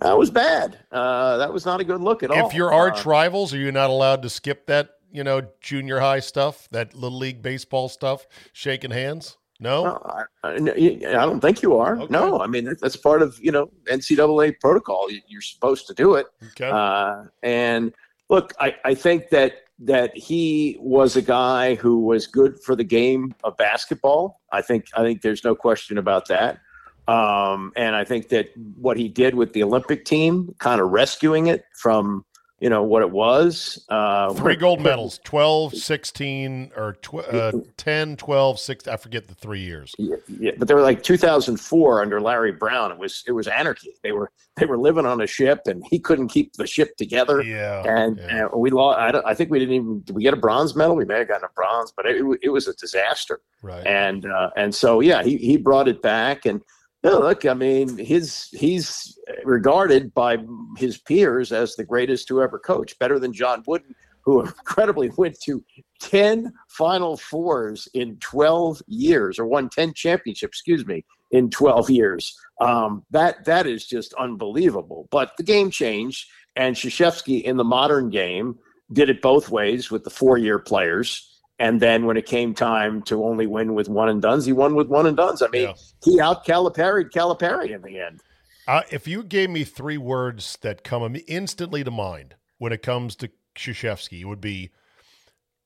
That 0.00 0.16
was 0.16 0.30
bad. 0.30 0.78
Uh, 0.90 1.36
that 1.36 1.52
was 1.52 1.66
not 1.66 1.80
a 1.80 1.84
good 1.84 2.00
look 2.00 2.22
at 2.22 2.30
if 2.30 2.36
all. 2.36 2.48
If 2.48 2.54
you're 2.54 2.72
arch 2.72 3.06
uh, 3.06 3.10
rivals, 3.10 3.52
are 3.52 3.58
you 3.58 3.70
not 3.70 3.90
allowed 3.90 4.22
to 4.22 4.30
skip 4.30 4.66
that 4.66 4.88
you 5.12 5.22
know, 5.22 5.42
junior 5.60 6.00
high 6.00 6.20
stuff, 6.20 6.68
that 6.72 6.94
little 6.94 7.18
league 7.18 7.42
baseball 7.42 7.88
stuff, 7.88 8.26
shaking 8.52 8.90
hands? 8.90 9.36
No, 9.60 10.02
I, 10.42 10.54
I, 10.54 10.58
don't 10.58 11.40
think 11.40 11.62
you 11.62 11.76
are. 11.76 11.96
Okay. 11.96 12.06
No, 12.10 12.40
I 12.40 12.48
mean 12.48 12.74
that's 12.80 12.96
part 12.96 13.22
of 13.22 13.38
you 13.40 13.52
know 13.52 13.70
NCAA 13.84 14.58
protocol. 14.60 15.06
You're 15.28 15.40
supposed 15.40 15.86
to 15.86 15.94
do 15.94 16.14
it. 16.14 16.26
Okay. 16.48 16.68
Uh, 16.68 17.24
and 17.44 17.92
look, 18.28 18.54
I, 18.58 18.74
I 18.84 18.94
think 18.94 19.28
that 19.28 19.62
that 19.78 20.16
he 20.16 20.76
was 20.80 21.14
a 21.14 21.22
guy 21.22 21.76
who 21.76 22.00
was 22.00 22.26
good 22.26 22.60
for 22.60 22.74
the 22.74 22.82
game 22.82 23.34
of 23.44 23.56
basketball. 23.56 24.40
I 24.50 24.62
think 24.62 24.86
I 24.94 25.02
think 25.02 25.22
there's 25.22 25.44
no 25.44 25.54
question 25.54 25.96
about 25.96 26.26
that. 26.26 26.58
Um, 27.06 27.72
and 27.76 27.94
I 27.94 28.04
think 28.04 28.30
that 28.30 28.48
what 28.76 28.96
he 28.96 29.08
did 29.08 29.34
with 29.34 29.52
the 29.52 29.62
Olympic 29.62 30.04
team, 30.04 30.54
kind 30.58 30.80
of 30.80 30.90
rescuing 30.90 31.48
it 31.48 31.64
from 31.76 32.24
you 32.62 32.70
know 32.70 32.84
what 32.84 33.02
it 33.02 33.10
was. 33.10 33.84
Uh, 33.88 34.32
three 34.34 34.54
gold 34.54 34.80
medals 34.80 35.18
12 35.24 35.74
16 35.74 36.70
or 36.76 36.92
tw- 37.02 37.14
uh, 37.16 37.52
10 37.76 38.16
12 38.16 38.58
6 38.60 38.88
i 38.88 38.96
forget 38.96 39.26
the 39.26 39.34
three 39.34 39.60
years. 39.60 39.92
Yeah, 39.98 40.16
yeah, 40.38 40.52
but 40.56 40.68
they 40.68 40.74
were 40.74 40.80
like 40.80 41.02
2004 41.02 42.02
under 42.02 42.20
larry 42.20 42.52
brown. 42.52 42.92
It 42.92 42.98
was 42.98 43.24
it 43.26 43.32
was 43.32 43.48
anarchy. 43.48 43.94
They 44.04 44.12
were 44.12 44.30
they 44.56 44.66
were 44.66 44.78
living 44.78 45.06
on 45.06 45.20
a 45.20 45.26
ship 45.26 45.62
and 45.66 45.82
he 45.90 45.98
couldn't 45.98 46.28
keep 46.28 46.52
the 46.52 46.66
ship 46.68 46.96
together. 46.96 47.42
Yeah 47.42 47.82
and, 47.84 48.18
yeah. 48.18 48.46
and 48.46 48.50
we 48.54 48.70
lost 48.70 48.98
I, 49.00 49.30
I, 49.30 49.34
think 49.34 49.50
we 49.50 49.58
didn't 49.58 49.74
even 49.74 50.02
did 50.02 50.14
we 50.14 50.22
get 50.22 50.32
a 50.32 50.36
bronze 50.36 50.76
medal? 50.76 50.94
We 50.94 51.04
may 51.04 51.18
have 51.18 51.28
gotten 51.28 51.44
a 51.44 51.52
bronze 51.56 51.92
but 51.96 52.06
it, 52.06 52.24
it 52.42 52.50
was 52.50 52.68
a 52.68 52.74
disaster. 52.74 53.40
Right. 53.62 53.84
And 53.84 54.24
uh, 54.24 54.50
and 54.56 54.72
so 54.72 55.00
yeah 55.00 55.24
he, 55.24 55.36
he 55.36 55.56
brought 55.56 55.88
it 55.88 56.00
back 56.00 56.46
and 56.46 56.62
no, 57.04 57.18
look, 57.18 57.44
I 57.46 57.54
mean, 57.54 57.98
his 57.98 58.48
he's 58.52 59.18
regarded 59.44 60.14
by 60.14 60.38
his 60.76 60.98
peers 60.98 61.50
as 61.50 61.74
the 61.74 61.84
greatest 61.84 62.28
to 62.28 62.42
ever 62.42 62.58
coach, 62.58 62.98
better 62.98 63.18
than 63.18 63.32
John 63.32 63.64
Wooden, 63.66 63.94
who 64.20 64.40
incredibly 64.46 65.10
went 65.16 65.40
to 65.42 65.64
10 66.00 66.52
Final 66.68 67.16
Fours 67.16 67.88
in 67.92 68.16
12 68.18 68.82
years, 68.86 69.38
or 69.38 69.46
won 69.46 69.68
10 69.68 69.94
championships, 69.94 70.58
excuse 70.58 70.86
me, 70.86 71.04
in 71.32 71.50
12 71.50 71.90
years. 71.90 72.38
Um, 72.60 73.04
that 73.10 73.44
that 73.46 73.66
is 73.66 73.84
just 73.84 74.14
unbelievable. 74.14 75.08
But 75.10 75.32
the 75.36 75.42
game 75.42 75.70
changed, 75.70 76.28
and 76.54 76.76
Krzyzewski 76.76 77.42
in 77.42 77.56
the 77.56 77.64
modern 77.64 78.10
game 78.10 78.58
did 78.92 79.10
it 79.10 79.22
both 79.22 79.48
ways 79.48 79.90
with 79.90 80.04
the 80.04 80.10
four-year 80.10 80.58
players 80.60 81.31
and 81.58 81.80
then 81.80 82.06
when 82.06 82.16
it 82.16 82.26
came 82.26 82.54
time 82.54 83.02
to 83.02 83.24
only 83.24 83.46
win 83.46 83.74
with 83.74 83.88
one 83.88 84.08
and 84.08 84.20
duns, 84.20 84.46
he 84.46 84.52
won 84.52 84.74
with 84.74 84.88
one 84.88 85.06
and 85.06 85.16
duns. 85.16 85.42
I 85.42 85.48
mean, 85.48 85.62
yeah. 85.68 85.74
he 86.04 86.20
out 86.20 86.44
Calipari 86.44 87.10
Calipari 87.10 87.74
in 87.74 87.82
the 87.82 88.00
end. 88.00 88.20
Uh, 88.66 88.82
if 88.90 89.06
you 89.08 89.22
gave 89.22 89.50
me 89.50 89.64
three 89.64 89.98
words 89.98 90.58
that 90.62 90.84
come 90.84 91.16
instantly 91.26 91.84
to 91.84 91.90
mind 91.90 92.36
when 92.58 92.72
it 92.72 92.82
comes 92.82 93.16
to 93.16 93.30
Krzyzewski, 93.56 94.20
it 94.20 94.24
would 94.24 94.40
be 94.40 94.70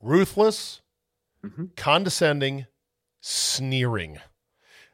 ruthless, 0.02 0.80
mm-hmm. 1.44 1.66
condescending, 1.76 2.66
sneering. 3.20 4.18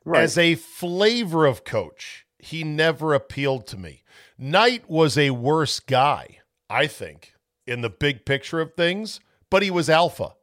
Right. 0.04 0.22
As 0.22 0.36
a 0.36 0.56
flavor 0.56 1.46
of 1.46 1.64
coach, 1.64 2.26
he 2.38 2.64
never 2.64 3.14
appealed 3.14 3.68
to 3.68 3.76
me. 3.76 4.02
Knight 4.36 4.90
was 4.90 5.16
a 5.16 5.30
worse 5.30 5.78
guy, 5.78 6.38
I 6.68 6.88
think, 6.88 7.34
in 7.66 7.82
the 7.82 7.90
big 7.90 8.24
picture 8.24 8.60
of 8.60 8.74
things, 8.74 9.20
but 9.48 9.62
he 9.62 9.70
was 9.70 9.88
alpha 9.88 10.34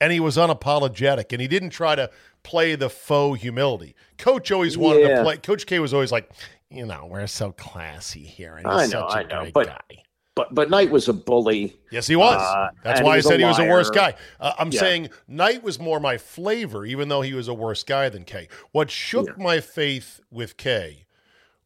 and 0.00 0.12
he 0.12 0.20
was 0.20 0.36
unapologetic 0.36 1.32
and 1.32 1.40
he 1.40 1.48
didn't 1.48 1.70
try 1.70 1.94
to 1.94 2.10
play 2.42 2.74
the 2.74 2.90
faux 2.90 3.40
humility. 3.40 3.94
Coach 4.16 4.50
always 4.52 4.78
wanted 4.78 5.02
yeah. 5.02 5.18
to 5.18 5.22
play. 5.22 5.36
Coach 5.38 5.66
K 5.66 5.78
was 5.78 5.92
always 5.94 6.12
like, 6.12 6.30
you 6.70 6.86
know, 6.86 7.06
we're 7.10 7.26
so 7.26 7.52
classy 7.52 8.22
here. 8.24 8.56
And 8.56 8.66
I 8.66 8.86
know, 8.86 9.06
I 9.06 9.22
know, 9.24 9.50
but. 9.52 9.66
Guy. 9.66 10.02
But, 10.34 10.54
but 10.54 10.70
Knight 10.70 10.92
was 10.92 11.08
a 11.08 11.12
bully. 11.12 11.76
Yes, 11.90 12.06
he 12.06 12.14
was. 12.14 12.40
Uh, 12.40 12.68
That's 12.84 13.02
why 13.02 13.16
I 13.16 13.20
said 13.20 13.40
he 13.40 13.44
was 13.44 13.58
a 13.58 13.66
worse 13.66 13.90
guy. 13.90 14.14
Uh, 14.38 14.52
I'm 14.56 14.70
yeah. 14.70 14.78
saying 14.78 15.08
Knight 15.26 15.64
was 15.64 15.80
more 15.80 15.98
my 15.98 16.16
flavor, 16.16 16.86
even 16.86 17.08
though 17.08 17.22
he 17.22 17.34
was 17.34 17.48
a 17.48 17.54
worse 17.54 17.82
guy 17.82 18.08
than 18.08 18.22
K. 18.22 18.46
What 18.70 18.88
shook 18.88 19.26
yeah. 19.26 19.42
my 19.42 19.58
faith 19.58 20.20
with 20.30 20.56
K 20.56 21.06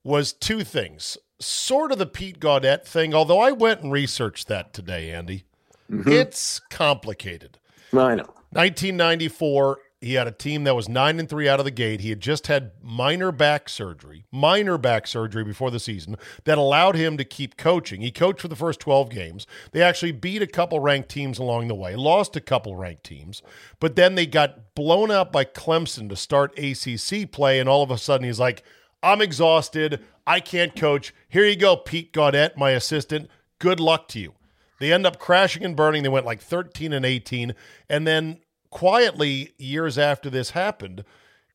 was 0.03 0.33
two 0.33 0.65
things. 0.65 1.19
Sort 1.39 1.93
of 1.93 1.99
the 1.99 2.07
Pete 2.07 2.41
Gaudet 2.41 2.89
thing, 2.89 3.13
although 3.13 3.41
I 3.41 3.53
went 3.53 3.83
and 3.83 3.93
researched 3.93 4.49
that 4.49 4.73
today, 4.73 5.11
Andy. 5.11 5.45
Mm-hmm. 5.91 6.11
It's 6.11 6.59
complicated. 6.71 7.59
Know. 7.93 8.35
1994, 8.53 9.79
he 10.03 10.15
had 10.15 10.27
a 10.27 10.33
team 10.33 10.65
that 10.65 10.75
was 10.75 10.89
nine 10.89 11.21
and 11.21 11.29
three 11.29 11.49
out 11.49 11.61
of 11.61 11.65
the 11.65 11.71
gate. 11.71 12.01
He 12.01 12.11
had 12.11 12.21
just 12.21 12.49
had 12.49 12.73
minor 12.83 13.31
back 13.31 13.69
surgery, 13.69 14.25
minor 14.31 14.77
back 14.77 15.07
surgery 15.07 15.45
before 15.45 15.71
the 15.71 15.79
season 15.79 16.17
that 16.45 16.59
allowed 16.59 16.97
him 16.97 17.17
to 17.17 17.25
keep 17.25 17.57
coaching. 17.57 18.01
He 18.01 18.11
coached 18.11 18.41
for 18.41 18.49
the 18.49 18.57
first 18.57 18.81
12 18.81 19.11
games. 19.11 19.47
They 19.71 19.81
actually 19.81 20.13
beat 20.13 20.43
a 20.43 20.47
couple 20.47 20.81
ranked 20.81 21.09
teams 21.09 21.39
along 21.39 21.69
the 21.69 21.75
way, 21.75 21.95
lost 21.95 22.35
a 22.35 22.41
couple 22.41 22.77
ranked 22.77 23.05
teams, 23.05 23.43
but 23.79 23.95
then 23.95 24.17
they 24.17 24.27
got 24.27 24.75
blown 24.75 25.11
out 25.11 25.33
by 25.33 25.45
Clemson 25.45 26.09
to 26.09 26.17
start 26.17 26.59
ACC 26.59 27.31
play. 27.31 27.61
And 27.61 27.69
all 27.69 27.83
of 27.83 27.91
a 27.91 27.99
sudden, 27.99 28.27
he's 28.27 28.41
like, 28.41 28.65
I'm 29.03 29.23
exhausted. 29.23 30.01
I 30.27 30.41
can't 30.41 30.75
coach. 30.75 31.15
Here 31.29 31.47
you 31.47 31.57
go, 31.57 31.77
Pete 31.77 32.13
Gaudet, 32.13 32.57
my 32.57 32.73
assistant. 32.73 33.29
Good 33.59 33.81
luck 33.81 34.09
to 34.09 34.19
you. 34.19 34.35
They 34.83 34.93
end 34.93 35.07
up 35.07 35.21
crashing 35.21 35.65
and 35.65 35.77
burning. 35.77 36.03
They 36.03 36.09
went 36.09 36.27
like 36.27 36.43
13 36.43 36.93
and 36.93 37.07
18. 37.07 37.55
And 37.89 38.05
then 38.05 38.41
quietly, 38.71 39.53
years 39.57 39.97
after 39.97 40.29
this 40.29 40.51
happened, 40.51 41.05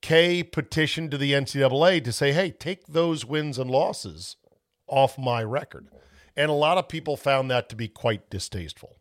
K 0.02 0.44
petitioned 0.44 1.12
to 1.12 1.18
the 1.18 1.34
NCAA 1.34 2.06
to 2.06 2.14
say, 2.14 2.32
hey, 2.32 2.52
take 2.52 2.88
those 2.88 3.26
wins 3.26 3.60
and 3.60 3.70
losses 3.70 4.38
off 4.88 5.18
my 5.18 5.44
record. 5.44 5.90
And 6.38 6.50
a 6.50 6.54
lot 6.54 6.78
of 6.78 6.88
people 6.88 7.18
found 7.18 7.52
that 7.52 7.68
to 7.68 7.76
be 7.76 7.90
quite 7.90 8.30
distasteful. 8.30 8.96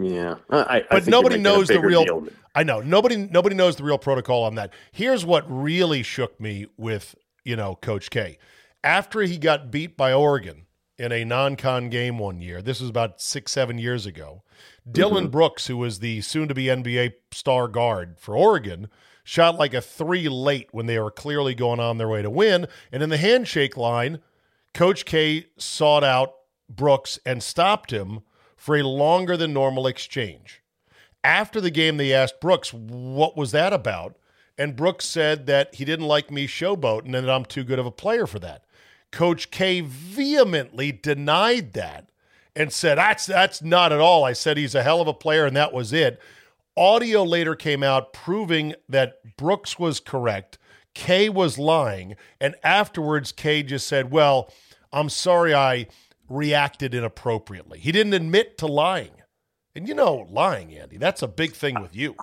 Yeah, 0.00 0.36
I, 0.48 0.84
but 0.88 1.08
I 1.08 1.10
nobody 1.10 1.36
knows 1.36 1.66
the 1.66 1.80
real. 1.80 2.28
I 2.54 2.62
know 2.62 2.80
nobody 2.80 3.16
nobody 3.16 3.56
knows 3.56 3.74
the 3.74 3.82
real 3.82 3.98
protocol 3.98 4.44
on 4.44 4.54
that. 4.54 4.72
Here's 4.92 5.24
what 5.24 5.44
really 5.48 6.04
shook 6.04 6.40
me 6.40 6.66
with 6.76 7.16
you 7.42 7.56
know 7.56 7.74
Coach 7.74 8.10
K. 8.10 8.38
After 8.84 9.22
he 9.22 9.38
got 9.38 9.72
beat 9.72 9.96
by 9.96 10.12
Oregon 10.12 10.66
in 11.00 11.12
a 11.12 11.24
non-con 11.24 11.88
game 11.88 12.18
one 12.18 12.42
year. 12.42 12.60
This 12.60 12.78
was 12.78 12.90
about 12.90 13.22
six, 13.22 13.52
seven 13.52 13.78
years 13.78 14.04
ago. 14.04 14.42
Dillon 14.88 15.24
mm-hmm. 15.24 15.30
Brooks, 15.30 15.66
who 15.66 15.78
was 15.78 16.00
the 16.00 16.20
soon-to-be 16.20 16.64
NBA 16.64 17.14
star 17.30 17.68
guard 17.68 18.16
for 18.18 18.36
Oregon, 18.36 18.90
shot 19.24 19.58
like 19.58 19.72
a 19.72 19.80
three 19.80 20.28
late 20.28 20.68
when 20.72 20.84
they 20.84 20.98
were 20.98 21.10
clearly 21.10 21.54
going 21.54 21.80
on 21.80 21.96
their 21.96 22.08
way 22.08 22.20
to 22.20 22.28
win. 22.28 22.66
And 22.92 23.02
in 23.02 23.08
the 23.08 23.16
handshake 23.16 23.78
line, 23.78 24.20
Coach 24.74 25.06
K 25.06 25.46
sought 25.56 26.04
out 26.04 26.34
Brooks 26.68 27.18
and 27.24 27.42
stopped 27.42 27.90
him 27.90 28.20
for 28.54 28.76
a 28.76 28.82
longer 28.82 29.38
than 29.38 29.54
normal 29.54 29.86
exchange. 29.86 30.62
After 31.24 31.62
the 31.62 31.70
game, 31.70 31.96
they 31.96 32.12
asked 32.12 32.42
Brooks, 32.42 32.74
what 32.74 33.38
was 33.38 33.52
that 33.52 33.72
about? 33.72 34.16
And 34.58 34.76
Brooks 34.76 35.06
said 35.06 35.46
that 35.46 35.76
he 35.76 35.86
didn't 35.86 36.08
like 36.08 36.30
me 36.30 36.46
showboating 36.46 37.14
and 37.16 37.26
that 37.26 37.30
I'm 37.30 37.46
too 37.46 37.64
good 37.64 37.78
of 37.78 37.86
a 37.86 37.90
player 37.90 38.26
for 38.26 38.38
that. 38.40 38.66
Coach 39.12 39.50
K 39.50 39.80
vehemently 39.80 40.92
denied 40.92 41.72
that 41.72 42.10
and 42.54 42.72
said, 42.72 42.98
That's 42.98 43.26
that's 43.26 43.62
not 43.62 43.92
at 43.92 44.00
all. 44.00 44.24
I 44.24 44.32
said 44.32 44.56
he's 44.56 44.74
a 44.74 44.82
hell 44.82 45.00
of 45.00 45.08
a 45.08 45.14
player, 45.14 45.46
and 45.46 45.56
that 45.56 45.72
was 45.72 45.92
it. 45.92 46.20
Audio 46.76 47.24
later 47.24 47.54
came 47.54 47.82
out 47.82 48.12
proving 48.12 48.74
that 48.88 49.36
Brooks 49.36 49.78
was 49.78 50.00
correct. 50.00 50.58
K 50.94 51.28
was 51.28 51.58
lying. 51.58 52.16
And 52.40 52.54
afterwards, 52.62 53.32
K 53.32 53.62
just 53.62 53.86
said, 53.86 54.10
Well, 54.10 54.52
I'm 54.92 55.08
sorry 55.08 55.54
I 55.54 55.86
reacted 56.28 56.94
inappropriately. 56.94 57.78
He 57.78 57.92
didn't 57.92 58.14
admit 58.14 58.58
to 58.58 58.66
lying. 58.66 59.12
And 59.74 59.86
you 59.86 59.94
know, 59.94 60.26
lying, 60.28 60.74
Andy, 60.74 60.96
that's 60.96 61.22
a 61.22 61.28
big 61.28 61.52
thing 61.52 61.80
with 61.80 61.94
you. 61.94 62.16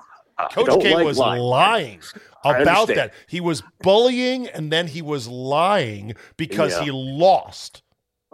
Coach 0.51 0.81
K 0.81 0.93
like 0.93 1.05
was 1.05 1.17
lying, 1.17 1.41
lying 1.41 2.01
about 2.43 2.87
that. 2.89 3.13
He 3.27 3.41
was 3.41 3.63
bullying 3.81 4.47
and 4.47 4.71
then 4.71 4.87
he 4.87 5.01
was 5.01 5.27
lying 5.27 6.13
because 6.37 6.73
yeah. 6.73 6.83
he 6.85 6.91
lost. 6.91 7.81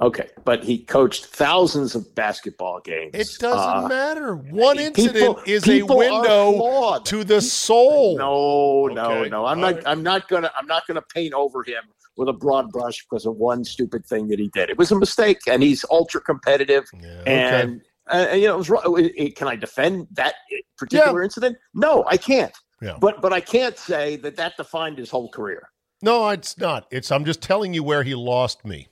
Okay, 0.02 0.28
but 0.44 0.64
he 0.64 0.80
coached 0.80 1.28
thousands 1.28 1.94
of 1.94 2.14
basketball 2.16 2.80
games. 2.80 3.12
It 3.14 3.40
doesn't 3.40 3.86
uh, 3.86 3.88
matter. 3.88 4.36
One 4.36 4.80
incident 4.80 5.16
people, 5.16 5.44
is 5.46 5.64
people 5.64 6.02
a 6.02 6.10
window 6.12 7.00
to 7.00 7.24
the 7.24 7.40
soul. 7.40 8.18
No, 8.18 8.88
no, 8.88 9.20
okay. 9.20 9.30
no. 9.30 9.46
I'm 9.46 9.60
All 9.60 9.72
not. 9.72 9.76
Right. 9.76 9.84
I'm 9.86 10.02
not 10.02 10.28
gonna. 10.28 10.52
I'm 10.58 10.66
not 10.66 10.88
gonna 10.88 11.04
paint 11.14 11.36
over 11.36 11.64
him 11.64 11.84
with 12.18 12.28
a 12.28 12.34
broad 12.34 12.72
brush 12.72 13.04
because 13.04 13.28
of 13.28 13.36
one 13.36 13.64
stupid 13.64 14.04
thing 14.04 14.28
that 14.30 14.40
he 14.40 14.50
did. 14.50 14.72
It 14.72 14.80
was 14.80 14.92
a 14.92 14.98
mistake, 14.98 15.40
and 15.48 15.62
he's 15.62 15.86
ultra 15.92 16.22
competitive. 16.22 16.86
Yeah, 17.00 17.22
and 17.28 17.76
okay. 17.76 17.82
Uh, 18.08 18.28
you 18.34 18.48
know, 18.48 18.56
it 18.56 18.58
was 18.58 18.70
wrong. 18.70 19.10
Can 19.36 19.48
I 19.48 19.56
defend 19.56 20.08
that 20.12 20.36
particular 20.78 21.22
yeah. 21.22 21.26
incident? 21.26 21.58
No, 21.74 22.04
I 22.08 22.18
can't. 22.18 22.54
Yeah. 22.82 22.98
But 23.00 23.22
but 23.22 23.32
I 23.32 23.40
can't 23.40 23.78
say 23.78 24.18
that 24.18 24.36
that 24.36 24.58
defined 24.58 24.98
his 24.98 25.10
whole 25.10 25.30
career. 25.30 25.70
No, 26.02 26.28
it's 26.30 26.58
not. 26.58 26.86
It's 26.92 27.12
I'm 27.12 27.24
just 27.24 27.42
telling 27.42 27.74
you 27.74 27.82
where 27.82 28.04
he 28.04 28.14
lost 28.14 28.66
me. 28.66 28.90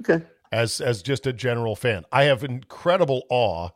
Okay. 0.00 0.24
As 0.50 0.80
as 0.80 1.02
just 1.02 1.26
a 1.26 1.32
general 1.32 1.76
fan, 1.76 2.04
I 2.10 2.24
have 2.24 2.42
incredible 2.42 3.22
awe 3.30 3.70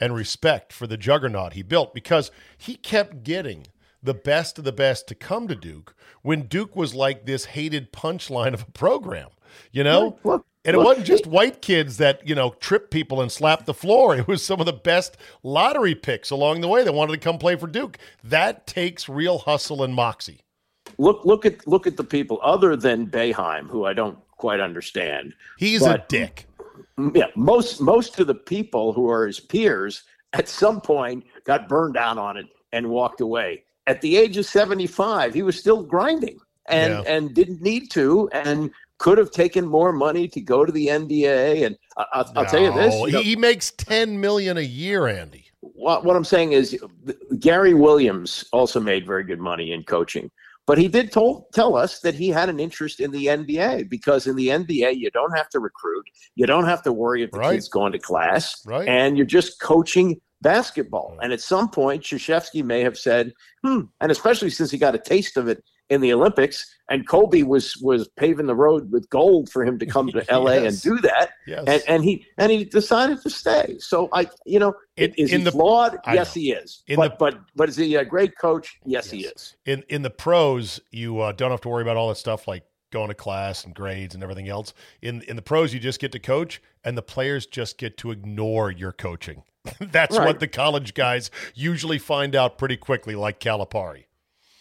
and 0.00 0.14
respect 0.14 0.72
for 0.72 0.86
the 0.86 0.96
juggernaut 0.96 1.52
he 1.52 1.62
built 1.62 1.94
because 1.94 2.30
he 2.56 2.76
kept 2.76 3.22
getting 3.22 3.66
the 4.02 4.14
best 4.14 4.58
of 4.58 4.64
the 4.64 4.72
best 4.72 5.08
to 5.08 5.14
come 5.14 5.48
to 5.48 5.54
Duke 5.54 5.94
when 6.22 6.42
Duke 6.42 6.74
was 6.74 6.94
like 6.94 7.26
this 7.26 7.46
hated 7.46 7.92
punchline 7.92 8.54
of 8.54 8.62
a 8.62 8.72
program. 8.72 9.28
You 9.72 9.84
know, 9.84 10.18
look, 10.24 10.46
and 10.66 10.74
it 10.74 10.78
wasn't 10.78 11.06
just 11.06 11.26
white 11.26 11.62
kids 11.62 11.96
that, 11.98 12.26
you 12.26 12.34
know, 12.34 12.50
trip 12.58 12.90
people 12.90 13.20
and 13.20 13.30
slap 13.30 13.66
the 13.66 13.74
floor. 13.74 14.16
It 14.16 14.26
was 14.26 14.44
some 14.44 14.58
of 14.60 14.66
the 14.66 14.72
best 14.72 15.16
lottery 15.42 15.94
picks 15.94 16.30
along 16.30 16.60
the 16.60 16.68
way 16.68 16.82
that 16.82 16.92
wanted 16.92 17.12
to 17.12 17.18
come 17.18 17.38
play 17.38 17.54
for 17.54 17.68
Duke. 17.68 17.98
That 18.24 18.66
takes 18.66 19.08
real 19.08 19.38
hustle 19.38 19.84
and 19.84 19.94
moxie. 19.94 20.40
Look 20.98 21.24
look 21.24 21.44
at 21.44 21.66
look 21.66 21.86
at 21.86 21.96
the 21.96 22.04
people 22.04 22.40
other 22.42 22.76
than 22.76 23.06
Boeheim, 23.06 23.68
who 23.68 23.84
I 23.84 23.92
don't 23.92 24.18
quite 24.36 24.60
understand. 24.60 25.34
He's 25.58 25.80
but, 25.82 26.00
a 26.00 26.04
dick. 26.08 26.46
Yeah, 27.14 27.26
most 27.36 27.80
most 27.80 28.18
of 28.18 28.26
the 28.26 28.34
people 28.34 28.92
who 28.92 29.08
are 29.10 29.26
his 29.26 29.38
peers 29.38 30.04
at 30.32 30.48
some 30.48 30.80
point 30.80 31.24
got 31.44 31.68
burned 31.68 31.94
down 31.94 32.18
on 32.18 32.36
it 32.36 32.46
and 32.72 32.88
walked 32.88 33.20
away. 33.20 33.64
At 33.86 34.00
the 34.00 34.16
age 34.16 34.36
of 34.36 34.46
75, 34.46 35.34
he 35.34 35.42
was 35.42 35.58
still 35.58 35.82
grinding 35.82 36.38
and 36.68 36.92
Yeah. 36.94 37.02
and 37.06 37.34
didn't 37.34 37.62
need 37.62 37.90
to 37.92 38.28
and 38.32 38.70
could 38.98 39.18
have 39.18 39.30
taken 39.30 39.66
more 39.66 39.92
money 39.92 40.28
to 40.28 40.40
go 40.40 40.64
to 40.64 40.72
the 40.72 40.88
NBA. 40.88 41.66
And 41.66 41.76
I, 41.96 42.06
I'll, 42.12 42.32
I'll 42.36 42.46
tell 42.46 42.62
you 42.62 42.72
this: 42.72 42.94
you 42.94 43.12
know, 43.12 43.20
he, 43.20 43.36
makes 43.36 43.70
ten 43.72 44.20
million 44.20 44.56
a 44.56 44.62
year, 44.62 45.06
Andy. 45.06 45.46
what, 45.60 46.04
what 46.04 46.16
I'm 46.16 46.24
saying 46.24 46.52
is 46.52 46.78
Gary 47.38 47.74
Williams 47.74 48.44
also 48.52 48.80
made 48.80 49.06
very 49.06 49.24
good 49.24 49.40
money 49.40 49.72
in 49.72 49.82
coaching. 49.84 50.30
But 50.66 50.78
he 50.78 50.88
did 50.88 51.12
told, 51.12 51.44
tell 51.52 51.76
us 51.76 52.00
that 52.00 52.14
he 52.14 52.28
had 52.28 52.48
an 52.48 52.58
interest 52.58 52.98
in 52.98 53.12
the 53.12 53.26
NBA 53.26 53.88
because 53.88 54.26
in 54.26 54.34
the 54.34 54.48
NBA 54.48 54.96
you 54.98 55.12
don't 55.12 55.36
have 55.36 55.48
to 55.50 55.60
recruit, 55.60 56.04
you 56.34 56.44
don't 56.44 56.64
have 56.64 56.82
to 56.82 56.92
worry 56.92 57.22
if 57.22 57.30
the 57.30 57.38
Right. 57.38 57.52
kid's 57.52 57.68
going 57.68 57.92
to 57.92 58.00
class, 58.00 58.66
Right. 58.66 58.88
and 58.88 59.16
you're 59.16 59.26
just 59.26 59.60
coaching 59.60 60.20
basketball. 60.42 61.16
And 61.22 61.32
at 61.32 61.40
some 61.40 61.68
point, 61.68 62.02
Krzyzewski 62.02 62.64
may 62.64 62.80
have 62.80 62.98
said, 62.98 63.32
"Hmm," 63.64 63.82
and 64.00 64.10
especially 64.10 64.50
since 64.50 64.70
he 64.72 64.76
got 64.78 64.94
a 64.96 64.98
taste 64.98 65.36
of 65.36 65.46
it 65.46 65.62
in 65.88 66.00
the 66.00 66.12
Olympics, 66.12 66.74
and 66.90 67.06
Kobe 67.06 67.42
was 67.42 67.76
was 67.78 68.08
paving 68.16 68.46
the 68.46 68.54
road 68.54 68.90
with 68.90 69.08
gold 69.10 69.48
for 69.50 69.64
him 69.64 69.78
to 69.78 69.86
come 69.86 70.08
to 70.10 70.24
LA 70.30 70.52
and 70.64 70.80
do 70.82 70.98
that 70.98 71.30
Yes. 71.46 71.64
and 71.66 71.82
and 71.86 72.04
he 72.04 72.26
and 72.38 72.50
he 72.50 72.64
decided 72.64 73.22
to 73.22 73.30
stay. 73.30 73.76
So 73.78 74.08
I, 74.12 74.28
you 74.44 74.58
know, 74.58 74.74
In- 74.96 75.14
is 75.16 75.32
in 75.32 75.40
he 75.40 75.44
the- 75.44 75.52
flawed? 75.52 75.98
I 76.04 76.14
Yes, 76.14 76.34
know. 76.34 76.40
he 76.40 76.52
is. 76.52 76.82
In 76.88 76.96
but 76.96 77.12
the- 77.12 77.16
but 77.18 77.40
but 77.54 77.68
is 77.68 77.76
he 77.76 77.94
a 77.96 78.04
great 78.04 78.36
coach? 78.36 78.76
Yes, 78.84 79.10
he 79.10 79.24
is. 79.26 79.56
in 79.64 79.84
in 79.88 80.02
the 80.02 80.10
pros, 80.10 80.80
you 80.90 81.20
uh, 81.20 81.32
don't 81.32 81.50
have 81.50 81.60
to 81.62 81.68
worry 81.68 81.82
about 81.82 81.96
all 81.96 82.08
that 82.08 82.16
stuff 82.16 82.48
like 82.48 82.64
going 82.92 83.08
to 83.08 83.14
class 83.14 83.64
and 83.64 83.74
grades 83.74 84.14
and 84.14 84.22
everything 84.22 84.48
else. 84.48 84.72
In 85.02 85.22
in 85.22 85.36
the 85.36 85.42
pros, 85.42 85.72
you 85.72 85.78
just 85.80 86.00
get 86.00 86.12
to 86.12 86.18
coach, 86.18 86.60
and 86.84 86.96
the 86.98 87.02
players 87.02 87.46
just 87.46 87.78
get 87.78 87.96
to 87.98 88.10
ignore 88.10 88.70
your 88.70 88.92
coaching. 88.92 89.42
That's 89.80 90.16
what 90.16 90.38
the 90.40 90.46
college 90.48 90.94
guys 90.94 91.30
usually 91.54 91.98
find 91.98 92.34
out 92.36 92.56
pretty 92.58 92.76
quickly, 92.76 93.14
like 93.16 93.40
Calipari. 93.40 94.04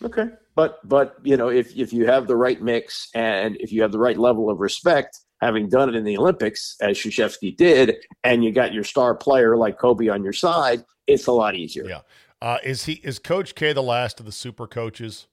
Okay, 0.03 0.27
but 0.55 0.79
but 0.87 1.15
you 1.23 1.37
know, 1.37 1.49
if 1.49 1.75
if 1.77 1.91
you 1.93 2.05
have 2.05 2.27
the 2.27 2.35
right 2.35 2.61
mix 2.61 3.09
and 3.13 3.57
if 3.59 3.71
you 3.71 3.81
have 3.81 3.91
the 3.91 3.99
right 3.99 4.17
level 4.17 4.49
of 4.49 4.59
respect, 4.59 5.19
having 5.41 5.69
done 5.69 5.89
it 5.89 5.95
in 5.95 6.03
the 6.03 6.17
Olympics 6.17 6.75
as 6.81 6.97
Krzyzewski 6.97 7.55
did, 7.55 7.97
and 8.23 8.43
you 8.43 8.51
got 8.51 8.73
your 8.73 8.83
star 8.83 9.15
player 9.15 9.57
like 9.57 9.77
Kobe 9.77 10.07
on 10.07 10.23
your 10.23 10.33
side, 10.33 10.83
it's 11.07 11.27
a 11.27 11.31
lot 11.31 11.55
easier. 11.55 11.85
Yeah. 11.87 12.01
Uh, 12.41 12.57
is 12.63 12.85
he 12.85 12.93
is 13.03 13.19
Coach 13.19 13.55
K 13.55 13.73
the 13.73 13.83
last 13.83 14.19
of 14.19 14.25
the 14.25 14.31
super 14.31 14.67
coaches? 14.67 15.27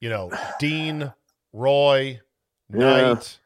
You 0.00 0.10
know, 0.10 0.30
Dean, 0.60 1.12
Roy, 1.52 2.20
Yeah. 2.72 2.78
Knight, 2.78 3.38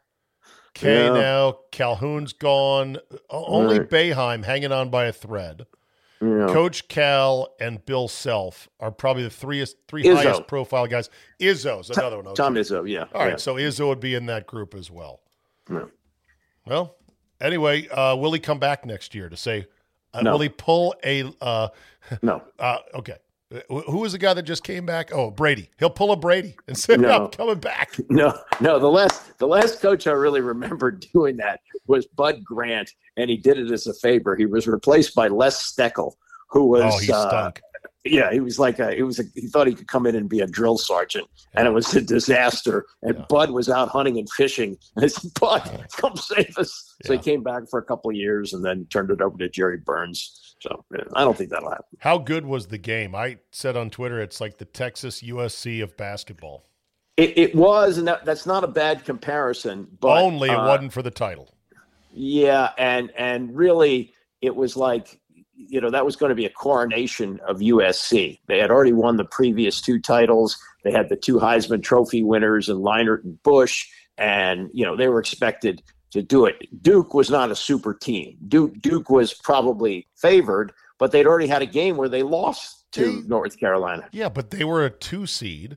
K 0.75 1.07
Yeah. 1.07 1.13
now, 1.15 1.59
Calhoun's 1.73 2.33
gone. 2.33 2.99
Only 3.29 3.79
Right. 3.81 3.89
Boeheim 3.89 4.45
hanging 4.45 4.73
on 4.73 4.91
by 4.91 5.07
a 5.07 5.13
thread. 5.13 5.67
Know, 6.23 6.53
Coach 6.53 6.87
Cal 6.89 7.55
and 7.61 7.85
Bill 7.87 8.07
Self 8.07 8.69
are 8.79 8.91
probably 8.91 9.23
the 9.23 9.31
three 9.31 9.65
three 9.89 10.05
Izzo. 10.05 10.17
highest 10.17 10.47
profile 10.47 10.87
guys. 10.87 11.09
Izzo's 11.41 11.89
another 11.89 12.17
one. 12.17 12.27
okay. 12.29 12.35
Tom 12.35 12.57
Izzo, 12.57 12.87
yeah. 12.89 13.07
All 13.15 13.23
right, 13.23 13.31
yeah. 13.31 13.37
so 13.37 13.55
Izzo 13.55 13.89
would 13.89 14.01
be 14.01 14.15
in 14.15 14.27
that 14.27 14.47
group 14.47 14.75
as 14.75 14.91
well. 14.91 15.21
Yeah. 15.71 15.85
Well, 16.67 16.97
anyway, 17.41 17.89
uh, 17.89 18.17
will 18.17 18.33
he 18.33 18.39
come 18.39 18.59
back 18.59 18.85
next 18.85 19.15
year 19.15 19.31
to 19.31 19.37
say? 19.37 19.67
Uh, 20.13 20.21
No. 20.23 20.33
Will 20.33 20.41
he 20.41 20.49
pull 20.51 20.95
a? 21.05 21.25
Uh, 21.41 21.69
No, 22.21 22.43
uh, 22.59 22.79
okay, 22.97 23.17
who 23.69 23.99
was 23.99 24.13
the 24.13 24.19
guy 24.19 24.33
that 24.33 24.43
just 24.43 24.63
came 24.63 24.87
back? 24.87 25.11
Oh, 25.13 25.31
Brady. 25.31 25.71
He'll 25.79 25.91
pull 25.91 26.13
a 26.13 26.17
Brady 26.17 26.57
and 26.69 26.79
say, 26.79 26.97
No. 26.97 27.25
"I'm 27.25 27.31
coming 27.31 27.59
back." 27.59 27.97
No, 28.09 28.37
no. 28.61 28.79
The 28.79 28.91
last 28.91 29.39
the 29.39 29.47
last 29.47 29.81
coach 29.81 30.07
I 30.07 30.13
really 30.13 30.41
remember 30.41 30.91
doing 31.15 31.37
that 31.39 31.61
was 31.87 32.07
Bud 32.07 32.45
Grant, 32.45 32.93
and 33.17 33.29
he 33.31 33.37
did 33.37 33.59
it 33.59 33.71
as 33.71 33.87
a 33.87 33.95
favor. 33.95 34.37
He 34.37 34.47
was 34.47 34.67
replaced 34.67 35.15
by 35.15 35.29
Les 35.29 35.73
Steckel, 35.73 36.15
who 36.49 36.67
was 36.67 36.95
oh, 36.95 36.99
he 36.99 37.13
uh, 37.13 37.29
stunk. 37.29 37.61
Yeah, 38.05 38.33
he 38.33 38.41
was 38.41 38.59
like 38.59 38.79
a 38.79 38.95
he 38.95 39.03
was 39.03 39.19
a, 39.19 39.25
he 39.35 39.47
thought 39.47 39.67
he 39.67 39.75
could 39.75 39.89
come 39.89 40.07
in 40.07 40.17
and 40.17 40.29
be 40.29 40.41
a 40.41 40.47
drill 40.47 40.79
sergeant, 40.79 41.29
and 41.55 41.67
it 41.67 41.71
was 41.71 41.95
a 41.95 42.01
disaster. 42.01 42.87
And 43.03 43.19
Yeah. 43.19 43.25
Bud 43.29 43.51
was 43.51 43.69
out 43.69 43.89
hunting 43.89 44.19
and 44.19 44.29
fishing, 44.31 44.79
and 44.97 45.05
I 45.05 45.09
said, 45.09 45.31
"Bud, 45.39 45.87
come 45.97 46.17
save 46.17 46.57
us." 46.57 46.95
So 47.05 47.13
Yeah. 47.13 47.19
he 47.19 47.25
came 47.25 47.43
back 47.43 47.69
for 47.69 47.79
a 47.79 47.85
couple 47.85 48.11
of 48.11 48.17
years, 48.17 48.53
and 48.53 48.65
then 48.65 48.87
turned 48.91 49.11
it 49.11 49.21
over 49.21 49.37
to 49.39 49.49
Jerry 49.49 49.77
Burns. 49.77 50.57
So 50.61 50.85
yeah, 50.95 51.05
I 51.15 51.25
don't 51.25 51.37
think 51.37 51.51
that'll 51.51 51.71
happen. 51.71 51.85
How 51.99 52.19
good 52.19 52.47
was 52.47 52.67
the 52.69 52.79
game? 52.79 53.15
I 53.15 53.39
said 53.51 53.77
on 53.77 53.91
Twitter, 53.91 54.21
it's 54.21 54.41
like 54.41 54.59
the 54.59 54.65
Texas 54.67 55.23
USC 55.23 55.83
of 55.83 55.97
basketball. 55.97 56.65
It, 57.17 57.37
it 57.37 57.55
was, 57.55 57.99
and 57.99 58.09
that, 58.09 58.25
that's 58.25 58.47
not 58.47 58.65
a 58.65 58.69
bad 58.69 59.05
comparison. 59.05 59.89
But 60.01 60.23
Only 60.23 60.49
it 60.49 60.55
uh, 60.55 60.67
wasn't 60.67 60.93
for 60.93 61.03
the 61.03 61.11
title. 61.11 61.55
Yeah, 62.13 62.71
and 62.79 63.11
and 63.17 63.55
really, 63.55 64.15
it 64.41 64.55
was 64.55 64.77
like 64.77 65.21
you 65.69 65.81
know 65.81 65.91
that 65.91 66.05
was 66.05 66.17
going 66.17 66.31
to 66.31 66.35
be 66.37 66.47
a 66.47 66.51
coronation 66.51 67.39
of 67.47 67.59
USC. 67.59 68.39
They 68.47 68.59
had 68.59 68.71
already 68.71 68.93
won 68.93 69.17
the 69.17 69.25
previous 69.25 69.81
two 69.81 69.99
titles. 70.01 70.57
They 70.85 70.93
had 70.93 71.09
the 71.09 71.17
two 71.17 71.37
Heisman 71.39 71.83
Trophy 71.83 72.23
winners 72.23 72.69
and 72.69 72.81
Leinart 72.81 73.25
and 73.25 73.43
Bush, 73.43 73.87
and 74.19 74.71
you 74.73 74.85
know 74.85 74.97
they 74.97 75.09
were 75.09 75.21
expected 75.21 75.83
to 76.13 76.23
do 76.23 76.45
it. 76.47 76.57
Duke 76.83 77.15
was 77.15 77.31
not 77.31 77.51
a 77.51 77.57
super 77.57 77.95
team. 77.95 78.37
Duke 78.49 78.81
Duke 78.81 79.11
was 79.11 79.35
probably 79.35 80.07
favored, 80.17 80.73
but 80.99 81.13
they'd 81.13 81.27
already 81.27 81.47
had 81.47 81.63
a 81.63 81.67
game 81.67 81.97
where 81.97 82.09
they 82.09 82.23
lost 82.23 82.91
to 82.93 83.21
They- 83.23 83.29
North 83.29 83.59
Carolina. 83.59 84.09
Yeah, 84.13 84.29
but 84.29 84.51
they 84.51 84.65
were 84.65 84.85
a 84.85 84.91
two 84.91 85.27
seed. 85.27 85.77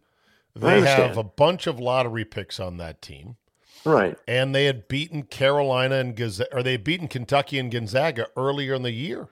They 0.56 0.82
have 0.82 1.18
a 1.18 1.24
bunch 1.24 1.66
of 1.68 1.80
lottery 1.80 2.26
picks 2.26 2.60
on 2.60 2.78
that 2.78 3.02
team, 3.02 3.38
Right. 3.86 4.16
and 4.28 4.54
they 4.54 4.66
had 4.66 4.88
beaten 4.88 5.24
Carolina 5.24 5.96
and 5.96 6.16
Gonzaga, 6.16 6.56
or 6.56 6.62
they 6.64 6.74
had 6.74 6.84
beaten 6.84 7.08
Kentucky 7.08 7.58
and 7.58 7.72
Gonzaga 7.72 8.28
earlier 8.38 8.76
in 8.76 8.84
the 8.84 8.92
year. 8.92 9.30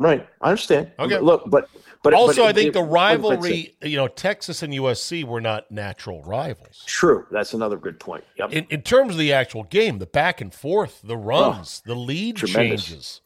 Right. 0.00 0.26
I 0.40 0.48
understand. 0.50 0.90
Okay. 0.98 1.18
Look, 1.18 1.42
but 1.46 1.68
but 2.02 2.14
also, 2.14 2.42
but 2.42 2.48
I 2.48 2.52
think 2.54 2.68
it- 2.68 2.72
the 2.72 2.80
but 2.80 2.84
it's 2.86 2.90
a- 2.90 2.92
rivalry, 2.94 3.76
you 3.82 3.96
know, 3.98 4.08
Texas 4.08 4.62
and 4.62 4.72
USC 4.74 5.22
were 5.24 5.42
not 5.42 5.70
natural 5.70 6.22
rivals. 6.22 6.82
True. 6.86 7.26
That's 7.30 7.52
another 7.52 7.76
good 7.76 8.00
point. 8.00 8.24
Yep. 8.38 8.52
In, 8.52 8.66
in 8.70 8.80
terms 8.80 9.12
of 9.12 9.18
the 9.18 9.32
actual 9.34 9.64
game, 9.64 9.98
the 9.98 10.06
back 10.06 10.40
and 10.40 10.52
forth, 10.54 11.02
the 11.04 11.18
runs, 11.18 11.82
the 11.84 11.94
lead 11.94 12.36
Oh, 12.42 12.46
tremendous. 12.46 12.84
changes, 12.86 13.20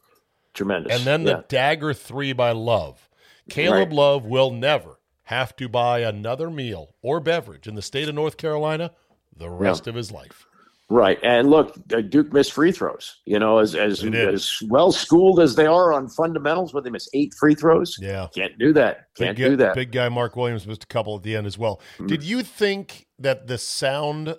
Tremendous. 0.53 0.93
and 0.97 1.05
then 1.05 1.23
the 1.23 1.31
Yeah. 1.31 1.41
dagger 1.47 1.93
three 1.93 2.33
by 2.33 2.51
Love. 2.51 3.07
Caleb 3.49 3.89
Right. 3.89 3.95
Love 3.95 4.25
will 4.25 4.51
never 4.51 4.99
have 5.29 5.55
to 5.55 5.69
buy 5.69 5.99
another 5.99 6.49
meal 6.49 6.93
or 7.01 7.21
beverage 7.21 7.67
in 7.67 7.75
the 7.75 7.81
state 7.81 8.09
of 8.09 8.15
North 8.15 8.35
Carolina 8.35 8.91
the 9.37 9.49
rest 9.49 9.87
of 9.87 9.95
his 9.95 10.11
life. 10.11 10.45
Right, 10.87 11.17
and 11.23 11.49
look, 11.49 11.75
uh, 11.91 12.01
Duke 12.01 12.31
missed 12.31 12.51
free 12.53 12.71
throws. 12.71 13.21
You 13.25 13.39
know, 13.39 13.57
as 13.57 13.73
as 13.73 14.03
as 14.03 14.59
well 14.67 14.91
schooled 14.91 15.39
as 15.39 15.55
they 15.55 15.65
are 15.65 15.91
on 15.93 16.07
fundamentals, 16.07 16.75
where 16.75 16.83
they 16.83 16.91
miss 16.91 17.09
eight 17.13 17.33
free 17.39 17.55
throws, 17.55 17.97
Yeah. 17.99 18.27
can't 18.35 18.55
do 18.59 18.71
that. 18.73 19.07
Can't 19.17 19.35
big, 19.35 19.49
do 19.49 19.55
that. 19.57 19.73
Big 19.73 19.91
guy 19.91 20.09
Mark 20.09 20.35
Williams 20.35 20.67
missed 20.67 20.83
a 20.83 20.87
couple 20.87 21.15
at 21.15 21.23
the 21.23 21.35
end 21.35 21.47
as 21.47 21.57
well. 21.57 21.81
Did 22.05 22.21
you 22.21 22.43
think 22.43 23.07
that 23.17 23.47
the 23.47 23.57
sound 23.57 24.35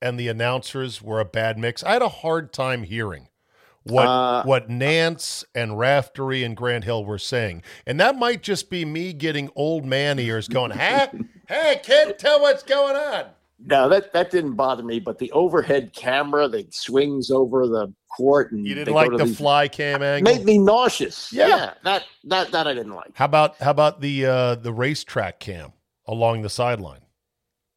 and 0.00 0.20
the 0.20 0.28
announcers 0.28 1.02
were 1.02 1.18
a 1.18 1.24
bad 1.24 1.58
mix? 1.58 1.82
I 1.82 1.94
had 1.94 2.02
a 2.02 2.08
hard 2.08 2.52
time 2.52 2.84
hearing 2.84 3.26
what 3.82 4.06
Uh, 4.06 4.44
what 4.44 4.70
Nance 4.70 5.44
and 5.52 5.80
Raftery 5.80 6.44
and 6.44 6.56
Grant 6.56 6.84
Hill 6.84 7.04
were 7.04 7.18
saying, 7.18 7.64
and 7.88 7.98
that 7.98 8.14
might 8.14 8.44
just 8.44 8.70
be 8.70 8.84
me 8.84 9.12
getting 9.12 9.50
old 9.56 9.84
man 9.84 10.20
ears 10.20 10.46
going, 10.46 10.70
"Huh? 10.70 11.08
hey, 11.48 11.80
kid, 11.82 12.20
tell 12.20 12.40
what's 12.40 12.62
going 12.62 12.94
on." 12.94 13.30
No, 13.60 13.88
that 13.88 14.12
that 14.12 14.30
didn't 14.30 14.54
bother 14.54 14.82
me, 14.84 15.00
but 15.00 15.18
the 15.18 15.32
overhead 15.32 15.92
camera 15.92 16.46
that 16.48 16.72
swings 16.74 17.30
over 17.30 17.66
the 17.66 17.92
court 18.16 18.52
and 18.52 18.64
You 18.66 18.74
didn't 18.76 18.94
like 18.94 19.10
the 19.10 19.24
these- 19.24 19.36
fly 19.36 19.66
cam 19.68 20.02
angle. 20.02 20.32
made 20.32 20.44
me 20.44 20.58
nauseous. 20.58 21.32
Yeah. 21.32 21.48
Yeah. 21.48 21.74
that 21.84 22.04
that 22.24 22.52
that 22.52 22.66
I 22.68 22.74
didn't 22.74 22.94
like. 22.94 23.10
How 23.14 23.24
about 23.24 23.56
how 23.58 23.70
about 23.72 24.00
the 24.00 24.26
uh, 24.26 24.54
the 24.56 24.72
racetrack 24.72 25.40
cam 25.40 25.72
along 26.06 26.42
the 26.42 26.50
sideline? 26.50 27.00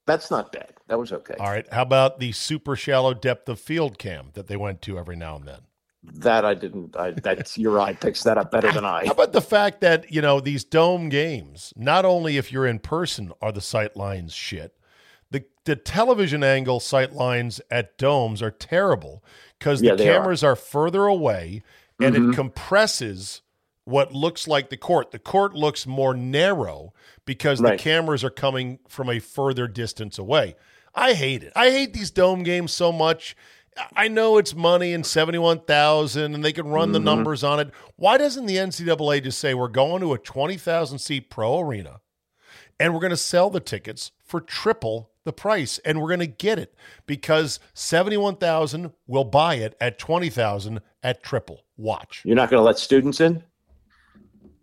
That's 0.06 0.30
not 0.30 0.52
bad. 0.52 0.74
That 0.88 1.00
was 1.00 1.12
okay. 1.14 1.36
All 1.40 1.50
right. 1.50 1.66
How 1.72 1.84
about 1.84 2.20
the 2.20 2.32
super 2.32 2.76
shallow 2.76 3.14
depth 3.14 3.48
of 3.50 3.60
field 3.60 3.98
cam 3.98 4.30
that 4.34 4.48
they 4.48 4.58
went 4.58 4.82
to 4.84 5.00
every 5.00 5.16
now 5.16 5.36
and 5.38 5.48
then? 5.48 5.60
That 6.04 6.44
I 6.46 6.54
didn't. 6.56 6.96
I, 6.98 7.12
that's 7.12 7.58
your 7.58 7.80
eye 7.80 7.94
picks 7.94 8.24
that 8.24 8.38
up 8.38 8.52
better 8.52 8.72
than 8.72 8.84
I. 8.84 9.06
How 9.06 9.12
about 9.12 9.34
the 9.34 9.42
fact 9.42 9.82
that, 9.82 10.12
you 10.12 10.20
know, 10.22 10.40
these 10.40 10.64
dome 10.64 11.10
games, 11.10 11.74
not 11.76 12.06
only 12.06 12.38
if 12.38 12.52
you're 12.52 12.66
in 12.66 12.80
person 12.80 13.32
are 13.42 13.52
the 13.52 13.62
sight 13.62 13.96
lines 13.96 14.34
shit, 14.34 14.74
the, 15.32 15.44
the 15.66 15.76
television 15.76 16.44
angle 16.44 16.80
sight 16.80 17.14
lines 17.14 17.60
at 17.72 17.98
domes 17.98 18.42
are 18.42 18.52
terrible 18.52 19.24
because 19.58 19.82
Yeah, 19.82 19.92
the 19.92 19.98
they 20.04 20.10
are. 20.10 20.20
cameras 20.20 20.44
are. 20.44 20.56
further 20.56 21.06
away 21.06 21.64
and 22.00 22.16
Mhm. 22.16 22.32
it 22.32 22.36
compresses 22.36 23.42
what 23.86 24.14
looks 24.14 24.48
like 24.48 24.70
the 24.70 24.78
court. 24.78 25.12
The 25.12 25.20
court 25.20 25.54
looks 25.56 25.88
more 25.88 26.14
narrow 26.14 26.94
because 27.26 27.60
Right. 27.62 27.78
the 27.78 27.84
cameras 27.84 28.24
are 28.24 28.30
coming 28.30 28.80
from 28.88 29.10
a 29.10 29.20
further 29.20 29.68
distance 29.68 30.18
away. 30.18 30.56
I 30.94 31.14
hate 31.14 31.44
it. 31.44 31.54
I 31.56 31.72
hate 31.72 31.94
these 31.94 32.12
dome 32.12 32.44
games 32.44 32.72
so 32.72 32.92
much. 32.92 33.36
I 33.96 34.08
know 34.10 34.38
it's 34.38 34.54
money 34.54 34.94
and 34.94 35.06
71,000 35.06 36.36
and 36.36 36.44
they 36.44 36.52
can 36.52 36.68
run 36.68 36.92
the 36.92 37.00
Mhm. 37.00 37.04
numbers 37.06 37.44
on 37.44 37.60
it. 37.60 37.72
Why 37.96 38.18
doesn't 38.18 38.46
the 38.46 38.58
NCAA 38.60 39.22
just 39.22 39.40
say 39.40 39.54
we're 39.54 39.68
going 39.70 40.02
to 40.02 40.14
a 40.14 40.18
20,000 40.18 41.00
seat 41.00 41.30
pro 41.30 41.60
arena 41.60 42.02
and 42.80 42.94
we're 42.94 43.00
going 43.00 43.12
to 43.12 43.18
sell 43.18 43.50
the 43.50 43.60
tickets 43.62 44.12
for 44.26 44.42
triple 44.42 45.11
the 45.24 45.34
price 45.34 45.80
and 45.80 46.02
we're 46.02 46.08
going 46.08 46.20
to 46.20 46.28
get 46.28 46.60
it 46.60 46.76
because 47.06 47.60
71,000 47.74 48.92
will 49.08 49.24
buy 49.24 49.56
it 49.56 49.76
at 49.80 50.00
20,000 50.00 50.82
at 51.04 51.24
triple. 51.24 51.66
Watch. 51.78 52.22
You're 52.26 52.36
not 52.36 52.50
going 52.50 52.60
to 52.60 52.66
let 52.66 52.78
students 52.78 53.22
in. 53.22 53.44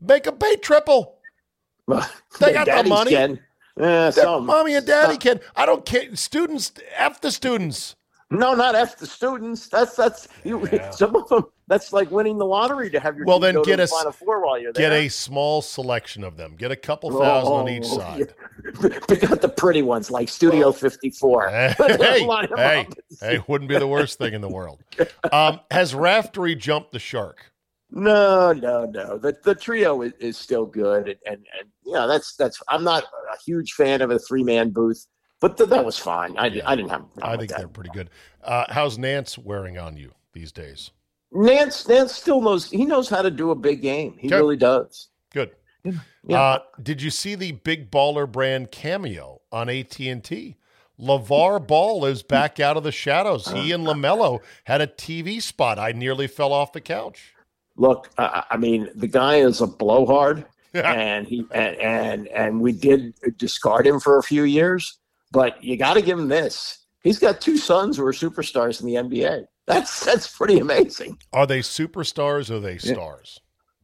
Make 0.00 0.24
them 0.24 0.36
pay 0.36 0.56
triple. 0.56 1.18
they 1.86 2.52
got 2.52 2.66
the 2.66 2.88
money. 2.88 3.10
Can. 3.12 3.40
Eh. 3.80 4.10
Mommy 4.24 4.74
and 4.74 4.86
daddy 4.86 5.14
some. 5.14 5.20
can. 5.20 5.40
I 5.56 5.66
don't 5.66 5.84
care. 5.84 6.14
Students, 6.16 6.72
F 6.96 7.20
the 7.20 7.30
students. 7.30 7.96
No, 8.30 8.54
not 8.54 8.74
F 8.74 8.98
the 8.98 9.06
students. 9.06 9.68
That's 9.68 9.96
that's 9.96 10.28
you. 10.44 10.66
Yeah. 10.70 10.90
Some 10.90 11.16
of 11.16 11.28
them. 11.28 11.44
That's 11.66 11.92
like 11.92 12.10
winning 12.10 12.38
the 12.38 12.46
lottery 12.46 12.90
to 12.90 13.00
have 13.00 13.16
your 13.16 13.26
well. 13.26 13.38
then 13.38 13.62
get 13.62 13.80
a 13.80 13.86
final 13.86 14.12
four 14.12 14.44
while 14.44 14.58
you're 14.58 14.72
there. 14.72 14.90
Get 14.90 14.92
a 14.92 15.08
small 15.08 15.60
selection 15.62 16.24
of 16.24 16.36
them. 16.36 16.54
Get 16.56 16.70
a 16.70 16.76
couple 16.76 17.10
thousand 17.10 17.52
oh, 17.52 17.56
on 17.56 17.68
each 17.68 17.84
oh, 17.86 17.98
side. 17.98 18.34
Pick 19.08 19.30
out 19.30 19.40
the 19.40 19.52
pretty 19.54 19.82
ones 19.82 20.10
like 20.10 20.28
Studio 20.28 20.72
54. 20.72 21.48
Hey, 21.78 22.24
hey, 22.56 22.86
hey, 23.20 23.38
wouldn't 23.48 23.68
be 23.68 23.78
the 23.78 23.86
worst 23.86 24.18
thing 24.18 24.34
in 24.34 24.40
the 24.40 24.48
world. 24.48 24.80
Um, 25.32 25.60
has 25.70 25.94
Raftery 25.94 26.54
jumped 26.54 26.92
the 26.92 26.98
shark? 26.98 27.52
No, 27.90 28.52
no, 28.52 28.86
no. 28.86 29.18
The 29.18 29.36
the 29.44 29.54
trio 29.54 30.02
is, 30.02 30.12
is 30.20 30.36
still 30.36 30.64
good, 30.66 31.08
and, 31.08 31.18
and 31.26 31.46
and 31.58 31.68
you 31.84 31.92
know 31.92 32.08
that's 32.08 32.34
that's. 32.36 32.62
I'm 32.68 32.84
not 32.84 33.04
a 33.04 33.36
huge 33.44 33.72
fan 33.72 34.00
of 34.00 34.10
a 34.10 34.18
three 34.18 34.42
man 34.42 34.70
booth 34.70 35.06
but 35.40 35.56
th- 35.56 35.70
that 35.70 35.84
was 35.84 35.98
fine. 35.98 36.36
I, 36.36 36.46
yeah. 36.46 36.68
I 36.68 36.74
didn't 36.76 36.90
have. 36.90 37.04
I 37.22 37.36
think 37.36 37.50
they're 37.50 37.68
pretty 37.68 37.90
good. 37.92 38.10
Uh, 38.42 38.64
how's 38.68 38.98
Nance 38.98 39.38
wearing 39.38 39.78
on 39.78 39.96
you 39.96 40.12
these 40.32 40.52
days? 40.52 40.90
Nance, 41.32 41.86
Nance 41.88 42.14
still 42.14 42.40
knows. 42.40 42.70
He 42.70 42.84
knows 42.84 43.08
how 43.08 43.22
to 43.22 43.30
do 43.30 43.50
a 43.50 43.54
big 43.54 43.82
game. 43.82 44.16
He 44.18 44.28
really 44.28 44.56
does. 44.56 45.08
Good. 45.32 45.50
Yeah. 46.26 46.40
Uh, 46.40 46.58
did 46.82 47.02
you 47.02 47.10
see 47.10 47.34
the 47.34 47.52
big 47.52 47.90
baller 47.90 48.30
brand 48.30 48.70
cameo 48.70 49.40
on 49.52 49.68
AT 49.68 49.98
and 50.00 50.22
T? 50.22 50.56
LaVar 51.00 51.64
Ball 51.66 52.04
is 52.06 52.22
back 52.22 52.58
out 52.58 52.76
of 52.76 52.82
the 52.82 52.90
shadows. 52.90 53.46
He 53.48 53.70
and 53.70 53.86
LaMelo 53.86 54.40
had 54.64 54.80
a 54.80 54.86
TV 54.86 55.40
spot. 55.40 55.78
I 55.78 55.92
nearly 55.92 56.26
fell 56.26 56.52
off 56.52 56.72
the 56.72 56.80
couch. 56.80 57.34
Look, 57.76 58.10
I, 58.18 58.42
I 58.50 58.56
mean, 58.56 58.88
the 58.96 59.06
guy 59.06 59.36
is 59.36 59.60
a 59.60 59.66
blowhard, 59.68 60.44
and 60.74 61.26
he 61.26 61.46
and, 61.52 61.76
and 61.76 62.28
and 62.28 62.60
we 62.60 62.72
did 62.72 63.14
discard 63.36 63.86
him 63.86 64.00
for 64.00 64.18
a 64.18 64.22
few 64.22 64.42
years. 64.42 64.98
But 65.30 65.62
you 65.62 65.76
got 65.76 65.94
to 65.94 66.02
give 66.02 66.18
him 66.18 66.28
this. 66.28 66.86
He's 67.02 67.18
got 67.18 67.40
two 67.40 67.56
sons 67.56 67.96
who 67.96 68.04
are 68.06 68.12
superstars 68.12 68.80
in 68.80 68.86
the 68.86 68.94
NBA. 68.94 69.46
That's 69.66 70.04
that's 70.04 70.34
pretty 70.34 70.58
amazing. 70.58 71.18
Are 71.32 71.46
they 71.46 71.60
superstars 71.60 72.50
or 72.50 72.54
are 72.54 72.60
they 72.60 72.78
stars? 72.78 73.40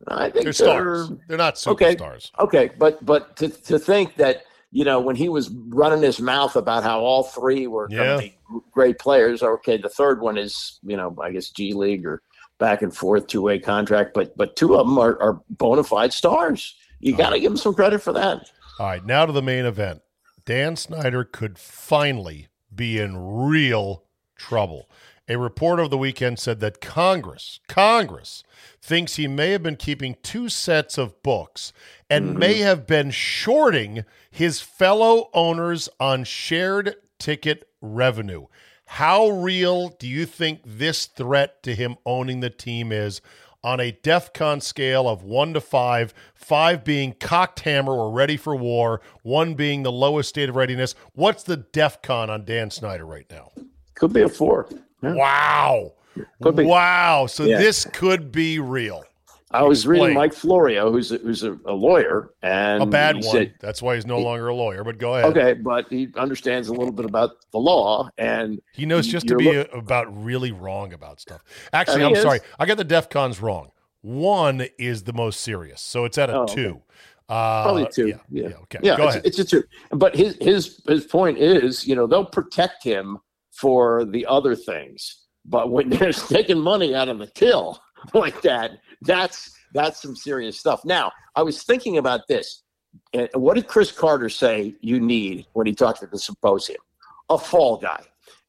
Yeah. 0.09 0.16
I 0.16 0.30
think 0.30 0.44
they're, 0.44 0.52
stars. 0.52 1.12
They're 1.28 1.38
not 1.38 1.54
superstars. 1.54 2.30
Okay, 2.38 2.64
okay. 2.66 2.70
but 2.78 3.04
but 3.04 3.37
to, 3.37 3.48
to 3.48 3.78
think 3.78 4.16
that 4.16 4.44
you 4.70 4.85
know 4.85 4.98
when 5.00 5.14
he 5.14 5.28
was 5.28 5.50
running 5.68 6.02
his 6.02 6.20
mouth 6.20 6.57
about 6.57 6.83
how 6.83 7.00
all 7.00 7.22
three 7.22 7.66
were 7.66 7.88
yeah. 7.90 7.96
going 7.98 8.18
to 8.18 8.24
be 8.24 8.61
great 8.72 8.98
players. 8.98 9.42
Okay, 9.42 9.76
the 9.76 9.90
third 9.90 10.20
one 10.20 10.38
is 10.38 10.80
you 10.83 10.96
know 10.96 11.14
I 11.22 11.30
guess 11.33 11.50
G 11.50 11.74
League 11.74 12.07
or 12.07 12.22
back 12.59 12.83
and 12.83 12.94
forth 12.94 13.26
two 13.26 13.42
way 13.42 13.59
contract, 13.59 14.14
but 14.14 14.37
but 14.37 14.57
two 14.57 14.76
of 14.76 14.87
them 14.87 14.98
are, 14.98 15.20
are 15.22 15.40
bona 15.50 15.85
fide 15.85 16.12
stars. 16.12 16.74
You 17.00 17.14
got 17.14 17.30
to 17.30 17.40
give 17.40 17.50
them 17.50 17.59
some 17.59 17.74
credit 17.74 18.00
for 18.00 18.14
that. 18.14 18.48
All 18.78 18.87
right, 18.87 19.04
now 19.04 19.26
to 19.26 19.33
the 19.33 19.42
main 19.42 19.66
event. 19.66 20.00
Dan 20.46 20.76
Snyder 20.76 21.24
could 21.24 21.59
finally 21.59 22.48
be 22.74 22.98
in 22.98 23.16
real 23.16 24.04
trouble. 24.37 24.88
A 25.26 25.38
report 25.38 25.80
over 25.80 25.88
the 25.88 25.96
weekend 25.96 26.38
said 26.38 26.61
that 26.61 26.83
Congress, 26.83 27.61
Congress 27.66 28.44
thinks 28.83 29.16
he 29.16 29.26
may 29.26 29.52
have 29.52 29.62
been 29.62 29.76
keeping 29.76 30.16
two 30.22 30.50
sets 30.50 30.98
of 30.98 31.22
books 31.22 31.72
and 32.11 32.30
mm-hmm. 32.30 32.38
may 32.38 32.59
have 32.59 32.87
been 32.87 33.11
shorting 33.11 34.04
his 34.30 34.61
fellow 34.61 35.30
owners 35.33 35.88
on 35.98 36.24
shared 36.24 36.96
ticket 37.18 37.66
revenue. 37.80 38.46
How 38.87 39.28
real 39.28 39.88
do 39.88 40.07
you 40.07 40.26
think 40.26 40.61
this 40.64 41.07
threat 41.07 41.62
to 41.62 41.74
him 41.74 41.96
owning 42.04 42.40
the 42.40 42.50
team 42.50 42.92
is 42.92 43.22
on 43.64 43.81
a 43.81 43.90
DEFCON 43.90 44.62
scale 44.62 45.09
of 45.09 45.22
one 45.24 45.55
to 45.55 45.61
five, 45.61 46.12
five 46.35 46.85
being 46.85 47.14
cocked 47.18 47.61
hammer 47.61 47.94
or 47.94 48.12
ready 48.12 48.37
for 48.37 48.55
war, 48.55 49.00
one 49.22 49.55
being 49.55 49.83
the 49.83 49.90
lowest 49.90 50.29
state 50.29 50.50
of 50.50 50.55
readiness. 50.55 50.94
What's 51.14 51.42
the 51.42 51.57
DEFCON 51.57 52.29
on 52.29 52.44
Dan 52.44 52.70
Snyder 52.70 53.07
right 53.07 53.27
now? 53.31 53.50
Could 53.94 54.12
be 54.12 54.20
a 54.20 54.29
four. 54.29 54.68
Yeah. 55.03 55.14
Wow. 55.14 55.92
Wow. 56.66 57.27
So 57.27 57.44
yeah. 57.44 57.59
this 57.59 57.87
could 57.87 58.31
be 58.31 58.59
real. 58.59 59.03
I 59.50 59.62
was 59.62 59.87
reading 59.87 60.14
Mike 60.14 60.33
Florio, 60.33 60.90
who's 60.90 61.12
a, 61.12 61.18
who's 61.18 61.44
a, 61.44 61.57
a 61.66 61.72
lawyer, 61.72 62.30
and 62.42 62.83
a 62.83 62.87
bad 62.87 63.16
one. 63.16 63.22
Said, 63.22 63.54
That's 63.61 63.80
why 63.80 63.94
he's 63.94 64.07
no 64.07 64.18
he, 64.18 64.24
longer 64.24 64.48
a 64.48 64.54
lawyer. 64.54 64.83
But 64.83 64.98
go 64.98 65.14
ahead. 65.14 65.37
Okay, 65.37 65.52
but 65.54 65.87
he 65.90 66.09
understands 66.16 66.68
a 66.68 66.72
little 66.72 66.92
bit 66.92 67.04
about 67.04 67.30
the 67.52 67.59
law, 67.59 68.09
and 68.18 68.61
he 68.72 68.87
knows 68.87 69.07
just 69.07 69.28
to 69.28 69.37
be 69.37 69.54
about 69.54 70.24
really 70.24 70.50
wrong 70.50 70.92
about 70.92 71.20
stuff. 71.20 71.44
Actually, 71.72 72.04
I'm 72.04 72.16
sorry, 72.16 72.40
I 72.59 72.66
got 72.66 72.78
the 72.78 72.85
DefCons 72.85 73.40
wrong. 73.40 73.70
One 74.00 74.66
is 74.78 75.04
the 75.04 75.12
most 75.12 75.40
serious, 75.40 75.80
so 75.80 76.04
it's 76.04 76.18
at 76.18 76.30
a 76.30 76.40
oh, 76.40 76.46
two. 76.46 76.68
Okay. 76.68 76.80
Uh, 77.28 77.62
Probably 77.62 77.88
two. 77.90 78.09
Yeah, 78.09 78.16
yeah. 78.28 78.48
yeah 78.48 78.57
okay. 78.57 78.78
Yeah, 78.83 78.96
Go 78.96 79.04
it's, 79.04 79.14
ahead. 79.14 79.26
it's 79.26 79.38
a 79.38 79.44
two. 79.44 79.64
But 79.90 80.14
his 80.14 80.37
his 80.40 80.83
his 80.87 81.07
point 81.07 81.38
is, 81.38 81.87
you 81.87 81.94
know, 81.94 82.07
they'll 82.07 82.26
protect 82.26 82.85
him 82.85 83.18
for 83.52 84.04
the 84.04 84.26
other 84.26 84.54
things, 84.54 85.24
but 85.44 85.70
when 85.70 85.88
they're 85.90 86.12
taking 86.12 86.59
money 86.59 86.94
out 86.94 87.09
of 87.09 87.18
the 87.18 87.26
till 87.28 87.80
like 88.14 88.42
that, 88.42 88.72
that's 89.04 89.56
that's 89.72 90.00
some 90.00 90.16
serious 90.16 90.58
stuff. 90.58 90.84
Now, 90.84 91.12
I 91.34 91.42
was 91.42 91.62
thinking 91.62 91.98
about 91.98 92.26
this. 92.28 92.62
What 93.34 93.54
did 93.54 93.66
Cris 93.66 93.90
Carter 93.90 94.28
say 94.28 94.74
you 94.80 95.00
need 95.00 95.46
when 95.52 95.66
he 95.66 95.74
talked 95.74 96.02
at 96.02 96.10
the 96.10 96.18
symposium? 96.18 96.80
A 97.28 97.38
fall 97.38 97.76
guy. 97.76 98.04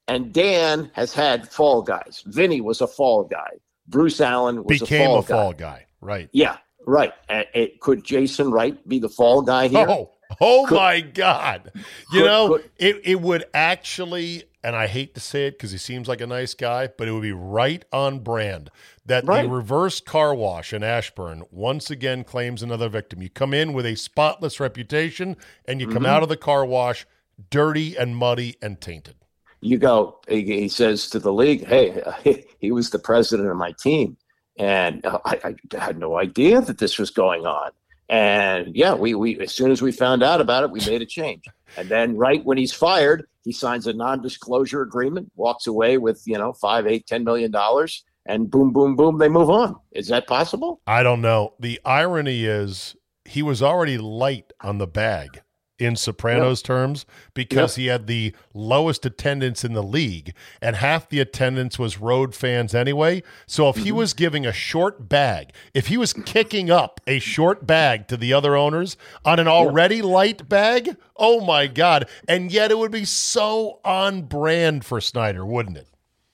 And 0.07 0.31
Dan 0.31 0.91
has 0.93 1.13
had 1.13 1.51
fall 1.51 1.81
guys. 1.81 2.23
Vinny 2.27 2.61
was 2.61 2.81
a 2.81 2.87
fall 2.87 3.23
guy. 3.23 3.49
Bruce 3.87 4.21
Allen 4.21 4.63
was 4.63 4.79
became 4.79 5.01
a 5.01 5.05
fall, 5.05 5.19
a 5.19 5.23
fall 5.23 5.53
guy. 5.53 5.57
guy. 5.57 5.85
Right. 5.99 6.29
Yeah. 6.31 6.57
Right. 6.85 7.13
And 7.27 7.47
it, 7.55 7.79
could 7.79 8.03
Jason 8.03 8.51
Wright 8.51 8.87
be 8.87 8.99
the 8.99 9.09
fall 9.09 9.41
guy 9.41 9.67
here? 9.67 9.87
Oh, 9.89 10.11
oh 10.39 10.65
could, 10.67 10.75
my 10.75 11.01
God! 11.01 11.71
You 11.73 12.21
could, 12.21 12.25
know, 12.25 12.47
could, 12.49 12.69
it 12.77 13.01
it 13.03 13.21
would 13.21 13.45
actually, 13.55 14.43
and 14.65 14.75
I 14.75 14.87
hate 14.87 15.13
to 15.13 15.21
say 15.21 15.45
it 15.45 15.51
because 15.51 15.71
he 15.71 15.77
seems 15.77 16.07
like 16.07 16.21
a 16.21 16.27
nice 16.27 16.55
guy, 16.55 16.87
but 16.87 17.07
it 17.07 17.11
would 17.11 17.21
be 17.21 17.31
right 17.31 17.85
on 17.93 18.19
brand 18.19 18.71
that 19.05 19.23
right. 19.23 19.43
the 19.43 19.49
reverse 19.49 19.99
car 19.99 20.33
wash 20.33 20.73
in 20.73 20.81
Ashburn 20.81 21.43
once 21.51 21.91
again 21.91 22.23
claims 22.23 22.63
another 22.63 22.89
victim. 22.89 23.21
You 23.21 23.29
come 23.29 23.53
in 23.53 23.73
with 23.73 23.85
a 23.85 23.93
spotless 23.93 24.59
reputation 24.59 25.37
and 25.65 25.79
you 25.79 25.85
come 25.85 25.97
mm-hmm. 25.97 26.07
out 26.07 26.23
of 26.23 26.29
the 26.29 26.35
car 26.35 26.65
wash 26.65 27.05
dirty 27.51 27.95
and 27.95 28.17
muddy 28.17 28.55
and 28.59 28.81
tainted. 28.81 29.17
You 29.61 29.77
go, 29.77 30.19
he, 30.27 30.67
says 30.67 31.11
to 31.11 31.19
the 31.19 31.31
league, 31.31 31.67
hey, 31.67 32.01
he 32.59 32.71
was 32.71 32.89
the 32.89 32.99
president 32.99 33.49
of 33.49 33.57
my 33.57 33.71
team. 33.73 34.17
And 34.57 35.05
uh, 35.05 35.19
I, 35.25 35.55
I 35.73 35.77
had 35.77 35.99
no 35.99 36.17
idea 36.17 36.61
that 36.61 36.79
this 36.79 36.97
was 36.97 37.11
going 37.11 37.45
on. 37.45 37.69
And 38.09 38.75
yeah, 38.75 38.95
we, 38.95 39.13
we 39.13 39.39
as 39.41 39.53
soon 39.53 39.69
as 39.69 39.83
we 39.83 39.91
found 39.91 40.23
out 40.23 40.41
about 40.41 40.63
it, 40.63 40.71
we 40.71 40.79
made 40.79 41.03
a 41.03 41.05
change. 41.05 41.45
And 41.77 41.87
then 41.87 42.17
right 42.17 42.43
when 42.43 42.57
he's 42.57 42.73
fired, 42.73 43.27
he 43.45 43.53
signs 43.53 43.87
a 43.87 43.93
non-disclosure 43.93 44.81
agreement, 44.81 45.31
walks 45.35 45.67
away 45.67 45.97
with, 45.97 46.21
you 46.25 46.37
know, 46.37 46.51
five, 46.51 46.85
eight, 46.87 47.07
ten 47.07 47.23
million 47.23 47.51
dollars 47.51 48.03
and 48.25 48.49
boom, 48.49 48.73
boom, 48.73 48.95
boom, 48.95 49.19
they 49.19 49.29
move 49.29 49.49
on. 49.49 49.75
Is 49.91 50.07
that 50.07 50.27
possible? 50.27 50.81
I 50.87 51.03
don't 51.03 51.21
know. 51.21 51.53
The 51.59 51.79
irony 51.85 52.45
is 52.45 52.95
he 53.23 53.43
was 53.43 53.61
already 53.61 53.97
light 53.97 54.51
on 54.61 54.79
the 54.79 54.87
bag 54.87 55.41
in 55.77 55.95
Sopranos 55.95 56.61
yep. 56.61 56.65
terms 56.65 57.05
because 57.33 57.77
yep. 57.77 57.81
he 57.81 57.87
had 57.87 58.07
the 58.07 58.33
lowest 58.53 59.05
attendance 59.05 59.63
in 59.63 59.73
the 59.73 59.83
league 59.83 60.33
and 60.61 60.75
half 60.77 61.09
the 61.09 61.19
attendance 61.19 61.77
was 61.77 61.99
road 61.99 62.33
fans 62.33 62.73
anyway. 62.73 63.21
So 63.45 63.69
if 63.69 63.75
mm-hmm. 63.75 63.85
he 63.85 63.91
was 63.91 64.13
giving 64.13 64.45
a 64.45 64.53
short 64.53 65.09
bag, 65.09 65.51
if 65.73 65.87
he 65.87 65.97
was 65.97 66.13
kicking 66.13 66.71
up 66.71 67.01
a 67.07 67.19
short 67.19 67.67
bag 67.67 68.07
to 68.07 68.17
the 68.17 68.33
other 68.33 68.55
owners 68.55 68.97
on 69.23 69.39
an 69.39 69.47
already 69.47 69.97
yep. 69.97 70.05
light 70.05 70.49
bag, 70.49 70.95
oh 71.17 71.45
my 71.45 71.67
God. 71.67 72.07
And 72.27 72.51
yet 72.51 72.71
it 72.71 72.77
would 72.77 72.91
be 72.91 73.05
so 73.05 73.79
on 73.83 74.23
brand 74.23 74.85
for 74.85 75.01
Snyder, 75.01 75.45
wouldn't 75.45 75.77
it? 75.77 75.87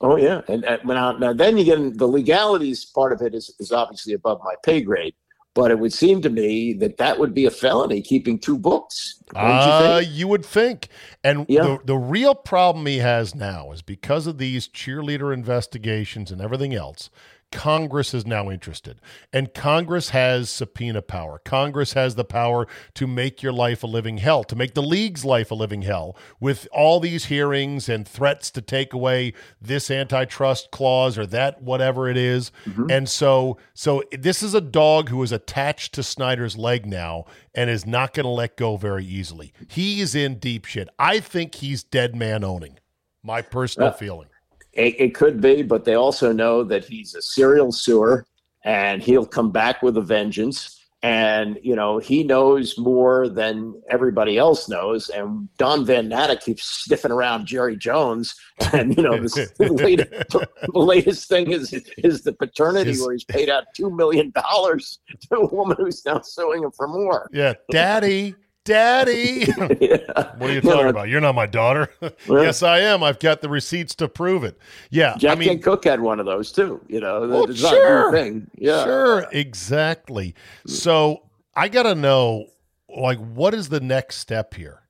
Oh 0.04 0.16
yeah, 0.16 0.42
and, 0.48 0.66
and 0.66 0.84
now, 0.84 1.12
now 1.12 1.32
then 1.32 1.58
you 1.58 1.64
get 1.64 1.78
in, 1.78 1.96
the 1.96 2.08
legalities 2.08 2.86
part 2.86 3.14
of 3.14 3.22
it 3.22 3.36
is, 3.36 3.54
is 3.60 3.72
obviously 3.72 4.14
above 4.14 4.42
my 4.44 4.56
pay 4.64 4.82
grade, 4.82 5.14
but 5.54 5.72
it 5.72 5.80
would 5.80 5.94
seem 5.94 6.22
to 6.22 6.30
me 6.30 6.74
that 6.74 6.98
that 6.98 7.20
would 7.20 7.34
be 7.34 7.46
a 7.46 7.52
felony 7.52 8.02
keeping 8.02 8.40
two 8.40 8.58
books. 8.58 9.22
Uh, 9.36 10.02
you, 10.04 10.10
you, 10.12 10.28
would 10.28 10.46
think. 10.46 10.88
And 11.24 11.46
yeah. 11.50 11.64
the, 11.64 11.80
the 11.86 11.98
real 11.98 12.36
problem 12.36 12.86
he 12.86 13.00
has 13.00 13.36
now 13.36 13.72
is 13.72 13.82
because 13.82 14.28
of 14.28 14.38
these 14.38 14.68
cheerleader 14.68 15.34
investigations 15.34 16.32
and 16.32 16.42
everything 16.42 16.74
else, 16.74 17.10
Congress 17.52 18.14
is 18.14 18.26
now 18.26 18.50
interested. 18.50 19.00
And 19.32 19.54
Congress 19.54 20.10
has 20.10 20.50
subpoena 20.50 21.02
power. 21.02 21.40
Congress 21.44 21.94
has 21.94 22.16
the 22.16 22.24
power 22.24 22.68
to 22.96 23.08
make 23.08 23.44
your 23.44 23.52
life 23.52 23.84
a 23.84 23.88
living 23.88 24.18
hell, 24.18 24.44
to 24.46 24.56
make 24.56 24.74
the 24.74 24.82
league's 24.82 25.26
life 25.26 25.52
a 25.52 25.56
living 25.56 25.84
hell 25.84 26.16
with 26.40 26.68
all 26.72 27.00
these 27.00 27.26
hearings 27.26 27.90
and 27.90 28.08
threats 28.08 28.50
to 28.52 28.62
take 28.62 28.94
away 28.94 29.34
this 29.62 29.92
antitrust 29.92 30.72
clause 30.72 31.18
or 31.18 31.26
that 31.28 31.62
whatever 31.62 32.08
it 32.10 32.18
is. 32.18 32.52
Mm-hmm. 32.66 32.90
And 32.90 33.10
so 33.10 33.58
so 33.74 34.04
this 34.12 34.42
is 34.42 34.54
a 34.54 34.62
dog 34.62 35.10
who 35.10 35.22
is 35.24 35.32
attached 35.32 35.94
to 35.94 36.04
Snyder's 36.04 36.58
leg 36.58 36.86
now 36.86 37.26
and 37.54 37.70
is 37.70 37.86
not 37.86 38.14
going 38.14 38.26
to 38.26 38.30
let 38.30 38.58
go 38.58 38.78
very 38.78 39.06
easily. 39.06 39.54
He 39.68 40.02
is 40.02 40.16
in 40.16 40.40
deep 40.40 40.66
shit. 40.66 40.90
I 40.98 41.20
think 41.20 41.56
he's 41.56 41.84
dead 41.84 42.16
man 42.16 42.44
owning. 42.44 42.80
My 43.24 43.42
personal 43.42 43.90
uh, 43.90 43.94
feeling. 43.94 44.30
It, 44.74 45.00
it, 45.00 45.16
could 45.16 45.42
be, 45.42 45.64
but 45.64 45.84
they 45.84 45.96
also 45.96 46.32
know 46.32 46.64
that 46.64 46.86
he's 46.86 47.14
a 47.14 47.22
serial 47.22 47.72
sewer 47.72 48.26
and 48.64 49.02
he'll 49.02 49.26
come 49.26 49.52
back 49.52 49.82
with 49.82 49.98
a 49.98 50.02
vengeance. 50.02 50.78
and 51.04 51.60
you 51.64 51.76
know 51.76 51.98
he 51.98 52.24
knows 52.24 52.78
more 52.78 53.28
than 53.28 53.82
everybody 53.90 54.38
else 54.38 54.70
knows. 54.70 55.10
And 55.10 55.50
Don 55.58 55.84
Van 55.84 56.08
Natta 56.08 56.36
keeps 56.40 56.64
sniffing 56.64 57.12
around 57.12 57.48
Jerry 57.48 57.76
Jones, 57.76 58.36
and 58.74 58.96
you 58.96 59.04
know 59.04 59.18
the, 59.18 59.50
latest, 59.60 60.30
the 60.30 60.80
latest 60.80 61.28
thing 61.28 61.52
is 61.52 61.74
is 61.98 62.22
the 62.22 62.34
paternity 62.34 63.00
where 63.02 63.14
he's 63.14 63.24
paid 63.24 63.50
out 63.50 63.64
two 63.76 63.90
million 63.90 64.32
dollars 64.32 65.00
to 65.30 65.38
a 65.38 65.48
woman 65.48 65.76
who's 65.80 66.06
now 66.06 66.22
suing 66.22 66.64
him 66.64 66.72
for 66.72 66.88
more. 66.88 67.30
Yeah, 67.34 67.54
Daddy. 67.72 68.36
Daddy. 68.64 69.46
yeah. 69.80 69.98
What 70.38 70.50
are 70.50 70.54
you 70.54 70.62
talking 70.62 70.88
about? 70.88 71.08
You're 71.08 71.22
not 71.22 71.36
my 71.36 71.46
daughter. 71.46 71.90
yes, 72.28 72.64
I 72.64 72.80
am. 72.80 73.04
I've 73.04 73.20
got 73.20 73.42
the 73.42 73.50
receipts 73.50 73.94
to 73.96 74.08
prove 74.08 74.44
it. 74.44 74.58
Yeah. 74.90 75.16
Jack 75.18 75.38
I 75.38 75.40
mean, 75.40 75.62
Cooke 75.62 75.84
had 75.84 76.02
one 76.02 76.20
of 76.20 76.26
those 76.26 76.52
too. 76.52 76.82
You 76.88 77.00
know, 77.00 77.18
oh, 77.18 77.30
well, 77.30 77.50
it's 77.50 77.60
sure. 77.60 78.12
thing. 78.12 78.50
Yeah. 78.56 78.84
Sure. 78.84 79.28
Exactly. 79.32 80.34
So 80.66 81.24
I 81.56 81.68
got 81.68 81.84
to 81.84 81.94
know, 81.94 82.48
like, 82.90 83.20
what 83.20 83.54
is 83.54 83.70
the 83.70 83.80
next 83.80 84.18
step 84.18 84.56
here? 84.56 84.82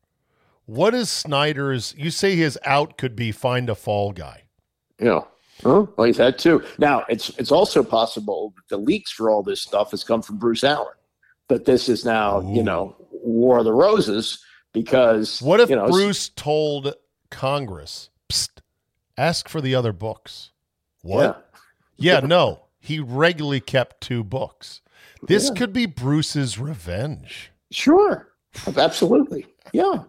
What 0.65 0.93
is 0.93 1.09
Snyder's? 1.09 1.93
You 1.97 2.11
say 2.11 2.37
his 2.37 2.57
out 2.65 2.97
could 2.97 3.15
be 3.15 3.33
find 3.33 3.69
a 3.69 3.75
fall 3.75 4.13
guy. 4.13 4.43
Yeah. 4.99 5.21
Well, 5.63 5.91
he's 6.05 6.17
had 6.17 6.39
two. 6.39 6.63
Now 6.77 7.03
it's 7.09 7.29
it's 7.37 7.51
also 7.51 7.83
possible 7.83 8.53
that 8.55 8.69
the 8.69 8.77
leaks 8.81 9.11
for 9.11 9.29
all 9.29 9.43
this 9.43 9.61
stuff 9.61 9.91
has 9.91 10.03
come 10.03 10.21
from 10.21 10.37
Bruce 10.37 10.63
Allen. 10.63 10.93
But 11.47 11.65
this 11.65 11.89
is 11.89 12.05
now, 12.05 12.41
Ooh. 12.41 12.55
you 12.55 12.63
know, 12.63 12.95
War 13.23 13.59
of 13.59 13.65
the 13.65 13.73
Roses 13.73 14.43
because 14.73 15.41
what 15.41 15.59
if 15.59 15.69
you 15.69 15.75
know, 15.75 15.87
Bruce 15.87 16.29
told 16.29 16.93
Congress, 17.29 18.09
ask 19.17 19.49
for 19.49 19.61
the 19.61 19.75
other 19.75 19.93
books? 19.93 20.51
What? 21.01 21.49
Yeah, 21.97 22.19
yeah 22.19 22.27
no. 22.27 22.65
He 22.79 22.99
regularly 22.99 23.59
kept 23.59 24.01
two 24.01 24.23
books. 24.23 24.81
This 25.23 25.49
yeah. 25.49 25.59
could 25.59 25.73
be 25.73 25.85
Bruce's 25.85 26.57
revenge. 26.57 27.51
Sure, 27.71 28.29
absolutely. 28.75 29.45
Yeah, 29.71 30.03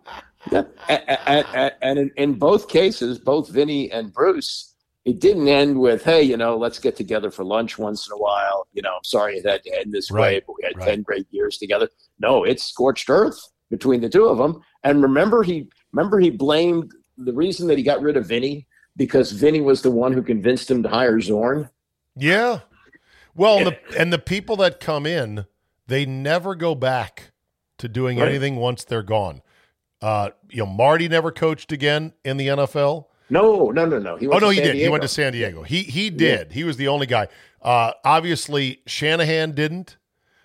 yeah. 0.51 0.65
And, 0.89 1.75
and 1.83 1.99
in, 1.99 2.11
in 2.17 2.35
both 2.35 2.69
cases, 2.69 3.19
both 3.19 3.49
Vinny 3.51 3.91
and 3.93 4.13
Bruce 4.13 4.72
it 5.05 5.19
didn't 5.19 5.49
end 5.49 5.79
with, 5.79 6.05
hey, 6.05 6.23
you 6.23 6.37
know, 6.37 6.57
let's 6.57 6.79
get 6.79 6.97
together 6.97 7.31
for 7.31 7.45
lunch 7.45 7.77
once 7.79 8.07
in 8.07 8.13
a 8.13 8.19
while. 8.19 8.69
You 8.73 8.83
know, 8.83 8.95
I'm 8.97 9.05
sorry 9.05 9.37
it 9.37 9.47
had 9.47 9.63
to 9.65 9.81
end 9.81 9.93
this 9.93 10.11
right, 10.11 10.21
way, 10.21 10.43
but 10.47 10.57
we 10.57 10.65
had 10.65 10.77
right. 10.77 10.89
10 10.89 11.03
great 11.03 11.27
years 11.31 11.59
together. 11.59 11.89
No, 12.21 12.45
it's 12.45 12.65
scorched 12.65 13.11
earth 13.11 13.39
between 13.71 14.01
the 14.01 14.09
two 14.09 14.27
of 14.27 14.39
them. 14.39 14.63
And 14.85 15.03
remember, 15.03 15.43
he 15.43 15.69
remember 15.93 16.21
he 16.21 16.31
blamed 16.31 16.93
the 17.19 17.33
reason 17.33 17.67
that 17.69 17.79
he 17.79 17.85
got 17.85 18.01
rid 18.01 18.17
of 18.17 18.27
Vinny 18.27 18.67
because 18.97 19.33
Vinny 19.33 19.61
was 19.61 19.83
the 19.83 19.91
one 19.91 20.13
who 20.13 20.23
convinced 20.23 20.71
him 20.71 20.83
to 20.83 20.89
hire 20.89 21.21
Zorn. 21.21 21.69
Yeah. 22.17 22.61
Well, 23.35 23.59
and 23.59 23.67
the, 23.69 23.79
and 23.99 24.13
the 24.13 24.19
people 24.19 24.57
that 24.57 24.79
come 24.79 25.07
in, 25.07 25.47
they 25.87 26.07
never 26.07 26.55
go 26.55 26.75
back 26.75 27.33
to 27.79 27.89
doing 27.89 28.19
right. 28.19 28.29
anything 28.29 28.57
once 28.57 28.85
they're 28.85 29.03
gone. 29.03 29.43
Uh, 30.01 30.31
you 30.51 30.59
know, 30.59 30.67
Marty 30.67 31.09
never 31.09 31.33
coached 31.33 31.73
again 31.73 32.13
in 32.25 32.37
the 32.37 32.49
NFL. 32.49 33.07
No, 33.33 33.71
no, 33.71 33.87
no, 33.87 33.99
no. 33.99 34.17
He 34.17 34.29
oh 34.29 34.37
no, 34.37 34.51
he 34.51 34.61
did. 34.61 34.77
He 34.77 34.91
went 34.91 35.01
to 35.01 35.09
San 35.09 35.33
Diego. 35.33 35.63
He 35.63 35.85
he 35.85 36.11
did. 36.11 36.49
Yeah. 36.51 36.55
He 36.55 36.65
was 36.65 36.77
the 36.77 36.89
only 36.89 37.07
guy. 37.07 37.29
Uh, 37.63 37.93
obviously, 38.05 38.83
Shanahan 38.87 39.53
didn't. 39.53 39.97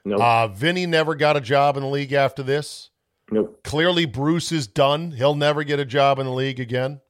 Nope. 0.06 0.22
Uh, 0.22 0.48
Vinny 0.48 0.86
never 0.86 1.14
got 1.14 1.36
a 1.36 1.42
job 1.42 1.76
in 1.76 1.84
the 1.84 1.90
league 1.90 2.14
after 2.14 2.44
this. 2.44 2.92
Nope. 3.30 3.62
Clearly, 3.66 4.06
Bruce 4.06 4.54
is 4.54 4.68
done. 4.68 5.12
He'll 5.12 5.36
never 5.36 5.66
get 5.66 5.82
a 5.82 5.86
job 5.86 6.18
in 6.18 6.26
the 6.26 6.32
league 6.32 6.62
again. 6.62 7.02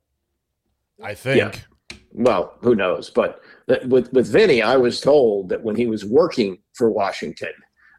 I 1.04 1.14
think. 1.14 1.38
Yeah. 1.38 1.98
Well, 2.12 2.56
who 2.62 2.74
knows? 2.74 3.12
But 3.12 3.40
with 3.86 4.12
with 4.12 4.28
Vinny, 4.28 4.64
I 4.64 4.78
was 4.78 5.00
told 5.00 5.50
that 5.50 5.62
when 5.62 5.76
he 5.76 5.86
was 5.86 6.04
working 6.04 6.58
for 6.74 6.90
Washington, 6.90 7.54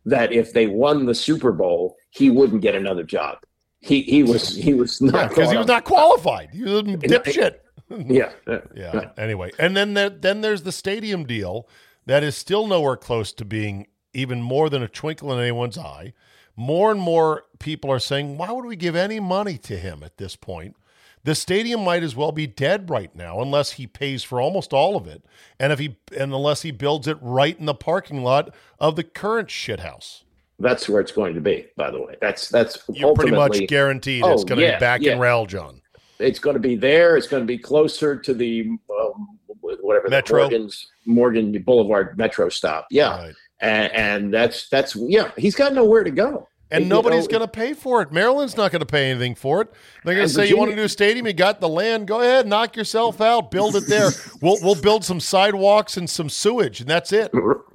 that 0.04 0.32
if 0.32 0.52
they 0.52 0.66
won 0.66 1.06
the 1.06 1.14
Super 1.14 1.52
Bowl, 1.52 1.94
he 2.10 2.28
wouldn't 2.28 2.60
get 2.60 2.74
another 2.74 3.04
job. 3.04 3.38
He 3.78 4.02
he 4.02 4.24
was 4.24 4.56
he 4.56 4.74
was 4.74 5.00
not 5.00 5.28
because 5.28 5.46
yeah, 5.46 5.52
he 5.52 5.58
was 5.58 5.68
not 5.68 5.84
qualified. 5.84 6.50
He 6.52 6.64
was 6.64 6.80
a 6.80 6.82
dipshit. 6.82 7.58
yeah, 8.06 8.32
yeah, 8.46 8.60
yeah. 8.74 9.10
Anyway, 9.16 9.50
and 9.58 9.76
then 9.76 9.94
there, 9.94 10.10
then 10.10 10.40
there's 10.40 10.62
the 10.62 10.72
stadium 10.72 11.24
deal 11.24 11.68
that 12.06 12.22
is 12.22 12.36
still 12.36 12.66
nowhere 12.66 12.96
close 12.96 13.32
to 13.34 13.44
being 13.44 13.86
even 14.12 14.42
more 14.42 14.68
than 14.68 14.82
a 14.82 14.88
twinkle 14.88 15.32
in 15.32 15.38
anyone's 15.38 15.78
eye. 15.78 16.12
More 16.56 16.90
and 16.90 17.00
more 17.00 17.44
people 17.58 17.90
are 17.90 18.00
saying, 18.00 18.36
why 18.36 18.50
would 18.50 18.64
we 18.64 18.76
give 18.76 18.96
any 18.96 19.20
money 19.20 19.56
to 19.58 19.76
him 19.76 20.02
at 20.02 20.16
this 20.16 20.34
point? 20.34 20.76
The 21.24 21.34
stadium 21.34 21.84
might 21.84 22.02
as 22.02 22.16
well 22.16 22.32
be 22.32 22.46
dead 22.46 22.90
right 22.90 23.14
now 23.14 23.40
unless 23.40 23.72
he 23.72 23.86
pays 23.86 24.22
for 24.22 24.40
almost 24.40 24.72
all 24.72 24.96
of 24.96 25.06
it, 25.06 25.24
and 25.58 25.72
if 25.72 25.78
he 25.78 25.96
and 26.16 26.32
unless 26.32 26.62
he 26.62 26.70
builds 26.70 27.06
it 27.06 27.18
right 27.20 27.58
in 27.58 27.66
the 27.66 27.74
parking 27.74 28.22
lot 28.22 28.54
of 28.78 28.96
the 28.96 29.04
current 29.04 29.48
shithouse. 29.48 30.22
That's 30.60 30.88
where 30.88 31.00
it's 31.00 31.12
going 31.12 31.34
to 31.34 31.40
be. 31.40 31.66
By 31.76 31.90
the 31.90 32.00
way, 32.00 32.16
that's 32.20 32.48
that's 32.48 32.78
You're 32.88 33.14
pretty 33.14 33.32
much 33.32 33.66
guaranteed 33.66 34.22
oh, 34.24 34.32
it's 34.32 34.44
going 34.44 34.60
to 34.60 34.64
yeah, 34.64 34.76
be 34.76 34.80
back 34.80 35.02
yeah. 35.02 35.12
in 35.12 35.18
Raljon 35.18 35.80
it's 36.18 36.38
going 36.38 36.54
to 36.54 36.60
be 36.60 36.76
there. 36.76 37.16
It's 37.16 37.26
going 37.26 37.42
to 37.42 37.46
be 37.46 37.58
closer 37.58 38.16
to 38.16 38.34
the 38.34 38.68
um, 39.02 39.38
whatever 39.60 40.08
Metro 40.08 40.42
Morgan's, 40.42 40.86
Morgan 41.06 41.62
Boulevard 41.62 42.18
Metro 42.18 42.48
stop. 42.48 42.86
Yeah, 42.90 43.18
right. 43.18 43.34
and, 43.60 43.92
and 43.92 44.34
that's 44.34 44.68
that's 44.68 44.96
yeah. 44.96 45.30
He's 45.36 45.54
got 45.54 45.72
nowhere 45.72 46.04
to 46.04 46.10
go 46.10 46.48
and 46.70 46.84
you 46.84 46.90
nobody's 46.90 47.26
going 47.26 47.40
to 47.40 47.48
pay 47.48 47.72
for 47.72 48.02
it. 48.02 48.12
Maryland's 48.12 48.56
not 48.56 48.70
going 48.70 48.80
to 48.80 48.86
pay 48.86 49.10
anything 49.10 49.34
for 49.34 49.62
it. 49.62 49.72
They're 50.04 50.14
going 50.14 50.26
to 50.26 50.32
say, 50.32 50.42
Virginia, 50.42 50.54
"You 50.54 50.58
want 50.58 50.70
to 50.70 50.76
do 50.76 50.82
a 50.84 50.88
stadium? 50.88 51.26
You 51.26 51.32
got 51.32 51.60
the 51.60 51.68
land. 51.68 52.06
Go 52.06 52.20
ahead, 52.20 52.46
knock 52.46 52.76
yourself 52.76 53.20
out. 53.20 53.50
Build 53.50 53.76
it 53.76 53.86
there. 53.86 54.10
we'll 54.42 54.58
we'll 54.62 54.80
build 54.80 55.04
some 55.04 55.20
sidewalks 55.20 55.96
and 55.96 56.08
some 56.08 56.28
sewage, 56.28 56.80
and 56.80 56.88
that's 56.88 57.12
it." 57.12 57.30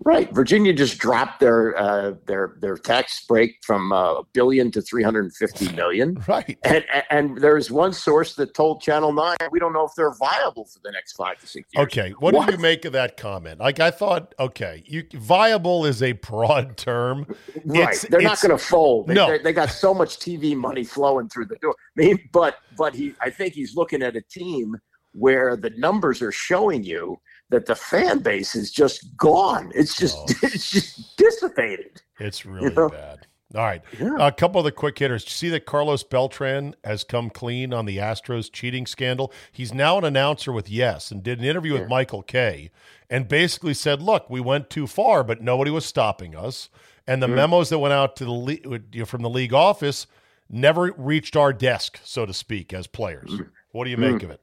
Right. 0.06 0.32
Virginia 0.34 0.74
just 0.74 0.98
dropped 0.98 1.40
their 1.40 1.78
uh, 1.78 2.14
their 2.26 2.56
their 2.60 2.78
tax 2.78 3.26
break 3.26 3.58
from 3.64 3.92
uh, 3.92 4.20
a 4.20 4.24
billion 4.34 4.72
to 4.72 4.82
three 4.82 5.04
hundred 5.04 5.26
and 5.26 5.36
fifty 5.36 5.72
million. 5.74 6.18
Right. 6.34 6.58
And 6.64 6.86
and 7.10 7.38
there's 7.38 7.70
one 7.70 7.92
source 7.92 8.36
that 8.36 8.54
told 8.54 8.82
Channel 8.82 9.12
Nine 9.12 9.36
we 9.52 9.60
don't 9.60 9.74
know 9.74 9.86
if 9.86 9.92
they're 9.96 10.14
viable 10.14 10.66
for 10.66 10.80
the 10.84 10.92
next 10.92 11.14
five 11.14 11.38
to 11.40 11.48
six 11.48 11.68
years. 11.74 11.84
Okay. 11.86 12.12
What, 12.12 12.34
what? 12.34 12.48
do 12.48 12.54
you 12.54 12.60
make 12.60 12.86
of 12.86 12.94
that 12.94 13.18
comment? 13.18 13.60
Like 13.60 13.80
I 13.80 13.92
thought. 13.92 14.34
Okay, 14.40 14.84
you 14.86 15.04
viable 15.14 15.86
is 15.86 16.02
a 16.02 16.14
broad 16.14 16.78
term. 16.78 17.26
Right. 17.66 17.90
It's, 17.90 18.04
they're 18.04 18.22
it's, 18.22 18.28
not 18.28 18.42
going 18.42 18.58
to 18.58 18.64
they, 19.08 19.14
no. 19.14 19.38
they 19.38 19.54
got 19.54 19.70
so 19.70 19.94
much 19.94 20.20
TV 20.20 20.56
money 20.56 20.84
flowing 20.84 21.30
through 21.30 21.46
the 21.46 21.56
door. 21.58 21.76
I 21.98 22.02
mean, 22.02 22.30
but 22.32 22.58
but 22.78 22.94
he, 22.94 23.14
I 23.22 23.30
think 23.30 23.54
he's 23.54 23.76
looking 23.76 24.02
at 24.02 24.16
a 24.16 24.22
team 24.22 24.76
where 25.14 25.56
the 25.56 25.70
numbers 25.72 26.22
are 26.22 26.32
showing 26.32 26.84
you 26.84 27.18
that 27.50 27.66
the 27.66 27.76
fan 27.76 28.20
base 28.20 28.56
is 28.56 28.72
just 28.72 29.16
gone. 29.16 29.72
It's 29.76 29.96
just 29.96 30.18
oh. 30.18 30.26
it's 30.44 30.72
just 30.72 31.18
dissipated. 31.18 32.02
It's 32.20 32.46
really 32.46 32.70
you 32.70 32.74
know? 32.74 32.90
bad. 32.90 33.28
All 33.56 33.62
right. 33.62 33.84
Yeah. 34.00 34.16
A 34.20 34.32
couple 34.32 34.60
of 34.60 34.66
the 34.66 34.72
quick 34.72 34.98
hitters. 34.98 35.30
See 35.30 35.50
that 35.50 35.68
Carlos 35.68 36.04
Beltran 36.04 36.76
has 36.84 37.04
come 37.04 37.30
clean 37.30 37.72
on 37.72 37.86
the 37.86 37.98
Astros 37.98 38.52
cheating 38.52 38.88
scandal? 38.88 39.32
He's 39.52 39.72
now 39.72 40.00
an 40.00 40.04
announcer 40.04 40.52
with 40.52 40.72
Yes 40.72 41.12
and 41.12 41.22
did 41.22 41.38
an 41.38 41.46
interview 41.46 41.76
yeah. 41.76 41.82
with 41.82 41.90
Michael 41.90 42.24
Kay 42.24 42.72
and 43.12 43.28
basically 43.28 43.76
said, 43.76 44.02
look, 44.02 44.28
we 44.28 44.42
went 44.42 44.72
too 44.72 44.88
far, 44.88 45.24
but 45.24 45.44
nobody 45.44 45.70
was 45.70 45.86
stopping 45.86 46.36
us 46.36 46.70
and 47.08 47.22
the 47.22 47.28
mm-hmm. 47.28 47.36
memos 47.36 47.70
that 47.70 47.80
went 47.80 47.94
out 47.94 48.16
to 48.18 48.26
the 48.26 48.32
league, 48.32 49.08
from 49.08 49.22
the 49.22 49.30
league 49.30 49.54
office 49.54 50.08
never 50.50 50.94
reached 50.98 51.36
our 51.36 51.52
desk, 51.52 52.00
so 52.04 52.26
to 52.26 52.34
speak, 52.34 52.74
as 52.74 52.88
players. 52.88 53.32
Mm-hmm. 53.32 53.44
What 53.72 53.86
do 53.86 53.90
you 53.90 53.98
make 53.98 54.16
mm-hmm. 54.16 54.26
of 54.26 54.32
it? 54.32 54.42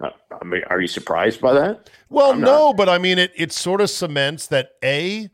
Uh, 0.00 0.10
I 0.40 0.44
mean, 0.44 0.62
are 0.68 0.80
you 0.80 0.86
surprised 0.86 1.40
by 1.40 1.54
that? 1.54 1.90
Well, 2.08 2.34
no, 2.34 2.74
but 2.74 2.88
I 2.88 2.98
mean, 2.98 3.18
it 3.18 3.32
it 3.34 3.52
sort 3.52 3.80
of 3.80 3.90
cements 3.90 4.46
that 4.48 4.72
a 4.82 5.30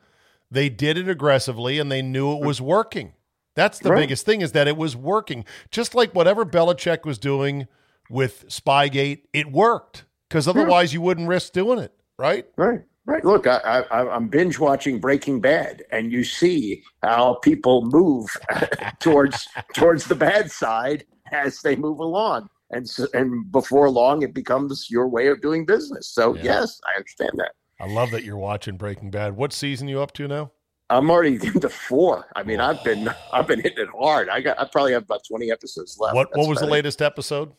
they 0.50 0.68
did 0.68 0.98
it 0.98 1.08
aggressively 1.08 1.78
and 1.78 1.90
they 1.90 2.02
knew 2.02 2.32
it 2.32 2.44
was 2.44 2.60
working. 2.60 3.14
That's 3.54 3.78
the 3.78 3.90
right. 3.90 4.00
biggest 4.00 4.24
thing 4.24 4.40
is 4.40 4.52
that 4.52 4.68
it 4.68 4.76
was 4.76 4.96
working. 4.96 5.44
Just 5.70 5.94
like 5.94 6.14
whatever 6.14 6.44
Belichick 6.44 7.04
was 7.04 7.18
doing 7.18 7.66
with 8.08 8.46
Spygate, 8.48 9.22
it 9.32 9.50
worked 9.50 10.04
because 10.28 10.46
otherwise 10.46 10.92
yeah. 10.92 10.98
you 10.98 11.02
wouldn't 11.02 11.28
risk 11.28 11.52
doing 11.52 11.78
it, 11.78 11.92
right? 12.18 12.46
Right. 12.56 12.82
Right. 13.04 13.24
Look, 13.24 13.48
I, 13.48 13.56
I, 13.90 14.14
I'm 14.14 14.28
binge 14.28 14.60
watching 14.60 15.00
Breaking 15.00 15.40
Bad, 15.40 15.82
and 15.90 16.12
you 16.12 16.22
see 16.22 16.84
how 17.02 17.34
people 17.42 17.84
move 17.84 18.28
towards 19.00 19.48
towards 19.74 20.04
the 20.04 20.14
bad 20.14 20.52
side 20.52 21.04
as 21.32 21.60
they 21.62 21.74
move 21.74 21.98
along, 21.98 22.48
and 22.70 22.88
so, 22.88 23.08
and 23.12 23.50
before 23.50 23.90
long, 23.90 24.22
it 24.22 24.34
becomes 24.34 24.88
your 24.88 25.08
way 25.08 25.26
of 25.26 25.40
doing 25.40 25.66
business. 25.66 26.08
So 26.08 26.36
yeah. 26.36 26.42
yes, 26.44 26.80
I 26.86 26.96
understand 26.96 27.32
that. 27.38 27.52
I 27.80 27.88
love 27.88 28.12
that 28.12 28.22
you're 28.22 28.36
watching 28.36 28.76
Breaking 28.76 29.10
Bad. 29.10 29.34
What 29.34 29.52
season 29.52 29.88
you 29.88 30.00
up 30.00 30.12
to 30.12 30.28
now? 30.28 30.52
I'm 30.88 31.10
already 31.10 31.34
into 31.46 31.68
four. 31.68 32.26
I 32.36 32.44
mean, 32.44 32.60
I've 32.60 32.82
been 32.84 33.12
I've 33.32 33.48
been 33.48 33.60
hitting 33.60 33.84
it 33.84 33.90
hard. 33.98 34.28
I 34.28 34.40
got 34.40 34.60
I 34.60 34.64
probably 34.70 34.92
have 34.92 35.02
about 35.02 35.24
20 35.26 35.50
episodes 35.50 35.98
left. 35.98 36.14
What 36.14 36.28
That's 36.30 36.38
What 36.38 36.48
was 36.48 36.60
the 36.60 36.66
latest 36.66 37.02
episode? 37.02 37.52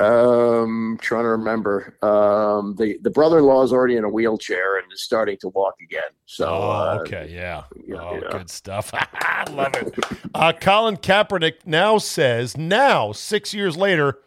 Um, 0.00 0.98
trying 1.00 1.22
to 1.22 1.28
remember. 1.28 1.96
Um, 2.02 2.74
the 2.76 2.98
the 3.02 3.10
brother-in-law 3.10 3.62
is 3.62 3.72
already 3.72 3.96
in 3.96 4.02
a 4.02 4.08
wheelchair 4.08 4.78
and 4.78 4.92
is 4.92 5.02
starting 5.02 5.36
to 5.38 5.48
walk 5.50 5.74
again. 5.80 6.02
So, 6.26 6.48
oh, 6.48 6.70
uh, 6.70 6.98
okay, 7.02 7.30
yeah, 7.32 7.64
you 7.76 7.94
know, 7.94 8.08
oh, 8.10 8.20
yeah. 8.20 8.38
good 8.38 8.50
stuff. 8.50 8.90
I 8.94 9.44
love 9.52 9.74
it. 9.74 9.94
Uh, 10.34 10.52
Colin 10.52 10.96
Kaepernick 10.96 11.64
now 11.64 11.98
says, 11.98 12.56
now 12.56 13.12
six 13.12 13.54
years 13.54 13.76
later, 13.76 14.18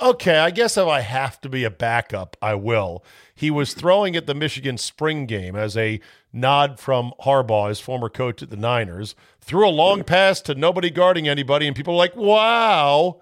okay, 0.00 0.38
I 0.38 0.50
guess 0.50 0.76
if 0.76 0.88
I 0.88 1.00
have 1.00 1.40
to 1.42 1.48
be 1.48 1.62
a 1.62 1.70
backup, 1.70 2.36
I 2.42 2.54
will. 2.54 3.04
He 3.32 3.50
was 3.50 3.74
throwing 3.74 4.16
at 4.16 4.26
the 4.26 4.34
Michigan 4.34 4.76
spring 4.76 5.26
game 5.26 5.54
as 5.54 5.76
a 5.76 6.00
nod 6.32 6.80
from 6.80 7.12
Harbaugh, 7.20 7.68
his 7.68 7.78
former 7.80 8.08
coach 8.08 8.42
at 8.42 8.50
the 8.50 8.56
Niners, 8.56 9.14
threw 9.40 9.68
a 9.68 9.70
long 9.70 10.02
pass 10.02 10.40
to 10.42 10.56
nobody 10.56 10.90
guarding 10.90 11.28
anybody, 11.28 11.68
and 11.68 11.76
people 11.76 11.94
were 11.94 11.98
like, 11.98 12.16
wow. 12.16 13.20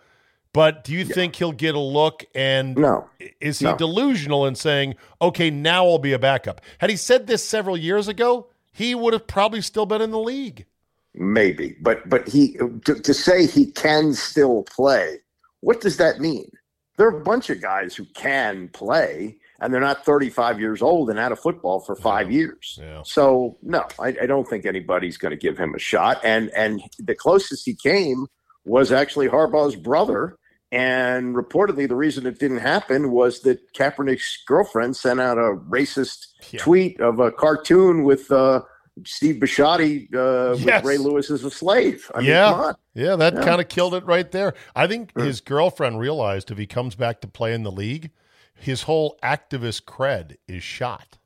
But 0.54 0.84
do 0.84 0.92
you 0.92 1.00
yeah. 1.00 1.14
think 1.14 1.36
he'll 1.36 1.52
get 1.52 1.74
a 1.74 1.80
look? 1.80 2.24
And 2.34 2.76
no, 2.76 3.10
is 3.40 3.58
he 3.58 3.66
no. 3.66 3.76
delusional 3.76 4.46
in 4.46 4.54
saying, 4.54 4.94
okay, 5.20 5.50
now 5.50 5.84
I'll 5.84 5.98
be 5.98 6.12
a 6.12 6.18
backup? 6.18 6.60
Had 6.78 6.88
he 6.88 6.96
said 6.96 7.26
this 7.26 7.46
several 7.46 7.76
years 7.76 8.06
ago, 8.06 8.46
he 8.72 8.94
would 8.94 9.12
have 9.12 9.26
probably 9.26 9.60
still 9.60 9.84
been 9.84 10.00
in 10.00 10.12
the 10.12 10.18
league. 10.18 10.64
Maybe, 11.12 11.76
but 11.80 12.08
but 12.08 12.26
he 12.28 12.56
to, 12.84 12.94
to 12.94 13.14
say 13.14 13.46
he 13.46 13.66
can 13.66 14.14
still 14.14 14.62
play. 14.62 15.18
What 15.60 15.80
does 15.80 15.96
that 15.98 16.20
mean? 16.20 16.50
There 16.96 17.06
are 17.06 17.16
a 17.16 17.24
bunch 17.24 17.50
of 17.50 17.60
guys 17.60 17.96
who 17.96 18.04
can 18.14 18.68
play, 18.68 19.36
and 19.60 19.72
they're 19.72 19.80
not 19.80 20.04
35 20.04 20.60
years 20.60 20.82
old 20.82 21.10
and 21.10 21.18
out 21.18 21.32
of 21.32 21.40
football 21.40 21.80
for 21.80 21.96
five 21.96 22.30
yeah. 22.30 22.38
years. 22.38 22.78
Yeah. 22.80 23.02
So 23.04 23.56
no, 23.62 23.86
I, 24.00 24.08
I 24.22 24.26
don't 24.26 24.48
think 24.48 24.66
anybody's 24.66 25.16
going 25.16 25.30
to 25.30 25.36
give 25.36 25.58
him 25.58 25.74
a 25.74 25.80
shot. 25.80 26.20
And 26.22 26.50
and 26.50 26.80
the 26.98 27.14
closest 27.16 27.64
he 27.64 27.74
came 27.74 28.26
was 28.64 28.92
actually 28.92 29.28
Harbaugh's 29.28 29.76
brother. 29.76 30.36
And 30.74 31.36
reportedly, 31.36 31.86
the 31.86 31.94
reason 31.94 32.26
it 32.26 32.40
didn't 32.40 32.58
happen 32.58 33.12
was 33.12 33.42
that 33.42 33.72
Kaepernick's 33.74 34.42
girlfriend 34.44 34.96
sent 34.96 35.20
out 35.20 35.38
a 35.38 35.54
racist 35.70 36.26
yeah. 36.50 36.58
tweet 36.58 37.00
of 37.00 37.20
a 37.20 37.30
cartoon 37.30 38.02
with 38.02 38.28
uh, 38.32 38.62
Steve 39.04 39.36
Bisciotti 39.36 40.12
uh, 40.12 40.56
yes. 40.56 40.82
with 40.82 40.84
Ray 40.84 40.98
Lewis 40.98 41.30
as 41.30 41.44
a 41.44 41.50
slave. 41.50 42.10
I 42.12 42.22
yeah, 42.22 42.74
mean, 42.96 43.04
yeah, 43.06 43.14
that 43.14 43.34
yeah. 43.34 43.44
kind 43.44 43.60
of 43.60 43.68
killed 43.68 43.94
it 43.94 44.04
right 44.04 44.28
there. 44.32 44.54
I 44.74 44.88
think 44.88 45.12
mm-hmm. 45.12 45.24
his 45.24 45.40
girlfriend 45.40 46.00
realized 46.00 46.50
if 46.50 46.58
he 46.58 46.66
comes 46.66 46.96
back 46.96 47.20
to 47.20 47.28
play 47.28 47.54
in 47.54 47.62
the 47.62 47.70
league, 47.70 48.10
his 48.52 48.82
whole 48.82 49.16
activist 49.22 49.82
cred 49.82 50.38
is 50.48 50.64
shot. 50.64 51.18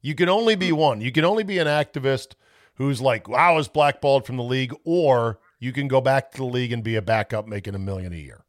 You 0.00 0.14
can 0.14 0.30
only 0.30 0.54
be 0.54 0.72
one. 0.72 1.02
You 1.02 1.12
can 1.12 1.26
only 1.26 1.44
be 1.44 1.58
an 1.58 1.66
activist 1.66 2.36
who's 2.76 3.02
like, 3.02 3.28
"Wow, 3.28 3.52
I 3.52 3.54
was 3.54 3.68
blackballed 3.68 4.24
from 4.24 4.38
the 4.38 4.42
league," 4.42 4.74
or 4.84 5.40
you 5.60 5.72
can 5.72 5.88
go 5.88 6.00
back 6.00 6.32
to 6.32 6.38
the 6.38 6.44
league 6.44 6.72
and 6.72 6.82
be 6.82 6.96
a 6.96 7.02
backup 7.02 7.46
making 7.46 7.74
a 7.74 7.78
million 7.78 8.14
a 8.14 8.16
year. 8.16 8.46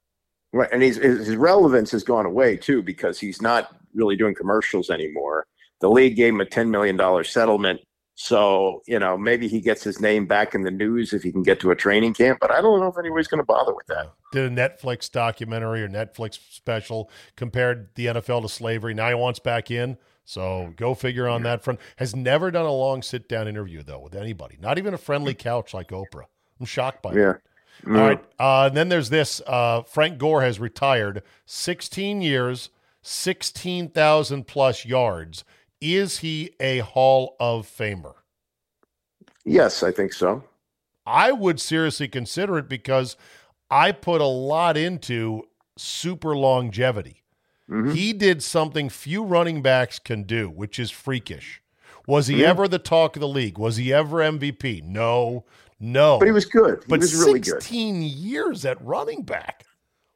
Right, 0.53 0.69
and 0.71 0.83
his 0.83 0.97
his 0.97 1.35
relevance 1.35 1.89
has 1.91 2.03
gone 2.03 2.27
away 2.27 2.57
too 2.57 2.83
because 2.83 3.19
he's 3.19 3.41
not 3.41 3.75
really 3.95 4.15
doing 4.15 4.35
commercials 4.35 4.91
anymore. 4.91 5.47
The 5.81 5.89
league 5.89 6.15
gave 6.15 6.31
him 6.31 6.41
a 6.41 6.45
ten 6.45 6.69
million 6.69 6.95
dollar 6.95 7.23
settlement, 7.23 7.81
so 8.13 8.83
you 8.85 8.99
know 8.99 9.17
maybe 9.17 9.47
he 9.47 9.59
gets 9.59 9.83
his 9.83 9.99
name 9.99 10.27
back 10.27 10.53
in 10.53 10.61
the 10.61 10.69
news 10.69 11.11
if 11.11 11.23
he 11.23 11.31
can 11.31 11.41
get 11.41 11.59
to 11.61 11.71
a 11.71 11.75
training 11.75 12.13
camp. 12.13 12.37
But 12.39 12.51
I 12.51 12.61
don't 12.61 12.79
know 12.79 12.87
if 12.87 12.99
anybody's 12.99 13.27
going 13.27 13.39
to 13.39 13.45
bother 13.45 13.73
with 13.73 13.87
that. 13.87 14.13
Did 14.31 14.51
a 14.51 14.55
Netflix 14.55 15.11
documentary 15.11 15.81
or 15.81 15.89
Netflix 15.89 16.39
special 16.51 17.09
compared 17.35 17.89
the 17.95 18.05
NFL 18.05 18.43
to 18.43 18.49
slavery. 18.49 18.93
Now 18.93 19.09
he 19.09 19.15
wants 19.15 19.39
back 19.39 19.71
in. 19.71 19.97
So 20.23 20.71
go 20.77 20.93
figure 20.93 21.27
on 21.27 21.41
that 21.43 21.63
front. 21.63 21.79
Has 21.97 22.15
never 22.15 22.51
done 22.51 22.65
a 22.65 22.71
long 22.71 23.01
sit 23.01 23.27
down 23.27 23.47
interview 23.47 23.81
though 23.81 23.99
with 23.99 24.15
anybody, 24.15 24.57
not 24.61 24.77
even 24.77 24.93
a 24.93 24.99
friendly 24.99 25.33
couch 25.33 25.73
like 25.73 25.89
Oprah. 25.89 26.25
I'm 26.59 26.67
shocked 26.67 27.01
by 27.01 27.13
yeah. 27.13 27.33
that. 27.33 27.41
Mm. 27.85 27.97
All 27.97 28.07
right. 28.07 28.23
Uh, 28.39 28.67
and 28.67 28.77
then 28.77 28.89
there's 28.89 29.09
this 29.09 29.41
uh, 29.47 29.83
Frank 29.83 30.17
Gore 30.17 30.41
has 30.41 30.59
retired 30.59 31.23
16 31.45 32.21
years, 32.21 32.69
16,000 33.01 34.47
plus 34.47 34.85
yards. 34.85 35.43
Is 35.81 36.19
he 36.19 36.51
a 36.59 36.79
Hall 36.79 37.35
of 37.39 37.67
Famer? 37.67 38.13
Yes, 39.43 39.83
I 39.83 39.91
think 39.91 40.13
so. 40.13 40.43
I 41.05 41.33
would 41.33 41.59
seriously 41.59 42.07
consider 42.07 42.57
it 42.57 42.69
because 42.69 43.17
I 43.69 43.91
put 43.91 44.21
a 44.21 44.25
lot 44.25 44.77
into 44.77 45.43
super 45.77 46.35
longevity. 46.35 47.23
Mm-hmm. 47.69 47.91
He 47.91 48.13
did 48.13 48.43
something 48.43 48.89
few 48.89 49.23
running 49.23 49.61
backs 49.61 49.99
can 49.99 50.23
do, 50.23 50.49
which 50.49 50.79
is 50.79 50.91
freakish. 50.91 51.61
Was 52.05 52.27
he 52.27 52.35
mm-hmm. 52.35 52.45
ever 52.45 52.67
the 52.67 52.79
talk 52.79 53.15
of 53.15 53.21
the 53.21 53.27
league? 53.27 53.57
Was 53.57 53.77
he 53.77 53.93
ever 53.93 54.17
MVP? 54.17 54.83
No. 54.83 55.45
No, 55.85 56.17
but 56.17 56.25
he 56.25 56.31
was 56.31 56.45
good. 56.45 56.81
He 56.83 56.87
but 56.87 57.01
was 57.01 57.13
really 57.13 57.41
good. 57.41 57.61
Sixteen 57.61 58.01
years 58.01 58.63
at 58.63 58.81
running 58.81 59.21
back, 59.21 59.65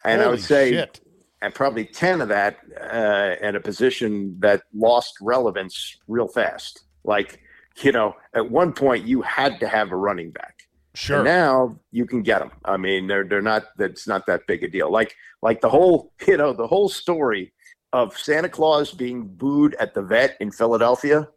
and 0.06 0.22
Holy 0.22 0.26
I 0.26 0.32
would 0.32 0.42
say, 0.42 0.72
shit. 0.72 1.02
and 1.42 1.54
probably 1.54 1.84
ten 1.84 2.22
of 2.22 2.30
that 2.30 2.60
uh, 2.90 3.36
in 3.46 3.58
a 3.58 3.60
position 3.60 4.40
that 4.40 4.64
lost 4.74 5.16
relevance 5.20 5.98
real 6.08 6.30
fast. 6.30 6.86
Like 7.04 7.42
you 7.84 7.92
know, 7.92 8.16
at 8.34 8.50
one 8.50 8.72
point 8.72 9.06
you 9.06 9.22
had 9.22 9.60
to 9.60 9.68
have 9.68 9.92
a 9.92 9.98
running 9.98 10.32
back. 10.32 10.56
Sure. 10.94 11.18
And 11.18 11.26
now 11.26 11.78
you 11.92 12.06
can 12.06 12.22
get 12.24 12.40
them. 12.40 12.52
I 12.64 12.78
mean, 12.78 13.08
they're 13.08 13.26
they're 13.26 13.42
not. 13.42 13.66
That's 13.78 14.08
not 14.08 14.26
that 14.28 14.48
big 14.48 14.64
a 14.64 14.70
deal. 14.70 14.90
Like 14.90 15.14
like 15.42 15.60
the 15.60 15.70
whole 15.70 16.14
you 16.26 16.38
know 16.38 16.54
the 16.54 16.68
whole 16.68 16.88
story 16.88 17.52
of 17.92 18.18
Santa 18.18 18.48
Claus 18.48 18.94
being 18.94 19.28
booed 19.28 19.76
at 19.82 19.94
the 19.94 20.02
vet 20.02 20.38
in 20.40 20.50
Philadelphia 20.50 21.28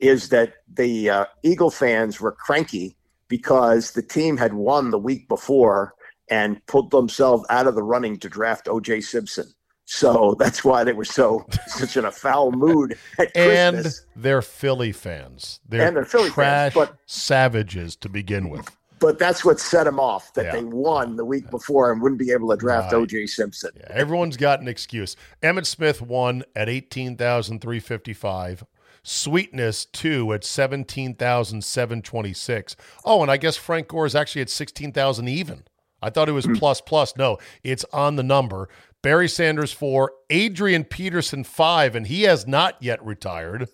is 0.00 0.28
that 0.30 0.54
the 0.74 1.08
uh, 1.08 1.24
Eagle 1.44 1.70
fans 1.70 2.20
were 2.20 2.32
cranky 2.32 2.95
because 3.28 3.92
the 3.92 4.02
team 4.02 4.36
had 4.36 4.54
won 4.54 4.90
the 4.90 4.98
week 4.98 5.28
before 5.28 5.94
and 6.30 6.64
pulled 6.66 6.90
themselves 6.90 7.44
out 7.50 7.66
of 7.66 7.74
the 7.74 7.82
running 7.82 8.18
to 8.18 8.28
draft 8.28 8.66
OJ 8.66 9.02
Simpson. 9.04 9.46
So 9.84 10.34
that's 10.40 10.64
why 10.64 10.82
they 10.84 10.92
were 10.92 11.04
so 11.04 11.46
such 11.66 11.96
in 11.96 12.04
a 12.04 12.10
foul 12.10 12.50
mood 12.52 12.98
at 13.18 13.30
and 13.36 13.76
Christmas. 13.76 14.06
they're 14.16 14.42
Philly 14.42 14.92
fans. 14.92 15.60
They're, 15.68 15.86
and 15.86 15.96
they're 15.96 16.04
Philly 16.04 16.30
trash 16.30 16.72
fans, 16.72 16.88
but, 16.88 16.96
savages 17.06 17.94
to 17.96 18.08
begin 18.08 18.48
with. 18.48 18.68
But 18.98 19.18
that's 19.18 19.44
what 19.44 19.60
set 19.60 19.84
them 19.84 20.00
off 20.00 20.32
that 20.34 20.46
Yeah. 20.46 20.52
they 20.52 20.64
won 20.64 21.16
the 21.16 21.24
week 21.24 21.50
before 21.50 21.92
and 21.92 22.00
wouldn't 22.00 22.18
be 22.18 22.30
able 22.32 22.48
to 22.48 22.56
draft 22.56 22.92
Right. 22.94 23.02
OJ 23.06 23.26
Simpson. 23.28 23.70
Yeah, 23.76 23.86
everyone's 23.90 24.38
got 24.38 24.60
an 24.62 24.68
excuse. 24.68 25.16
Emmitt 25.42 25.66
Smith 25.66 26.00
won 26.00 26.44
at 26.56 26.68
18,355. 26.70 28.64
Sweetness, 29.08 29.84
two 29.84 30.32
at 30.32 30.42
17,726. 30.42 32.76
Oh, 33.04 33.22
and 33.22 33.30
I 33.30 33.36
guess 33.36 33.56
Frank 33.56 33.86
Gore 33.86 34.04
is 34.04 34.16
actually 34.16 34.42
at 34.42 34.50
16,000 34.50 35.28
even. 35.28 35.62
I 36.02 36.10
thought 36.10 36.28
it 36.28 36.32
was 36.32 36.46
mm. 36.46 36.58
plus 36.58 36.80
plus. 36.80 37.16
No, 37.16 37.38
it's 37.62 37.84
on 37.92 38.16
the 38.16 38.24
number. 38.24 38.68
Barry 39.02 39.28
Sanders, 39.28 39.70
four. 39.70 40.10
Adrian 40.28 40.82
Peterson, 40.82 41.44
five, 41.44 41.94
and 41.94 42.08
he 42.08 42.24
has 42.24 42.48
not 42.48 42.74
yet 42.80 43.00
retired. 43.04 43.68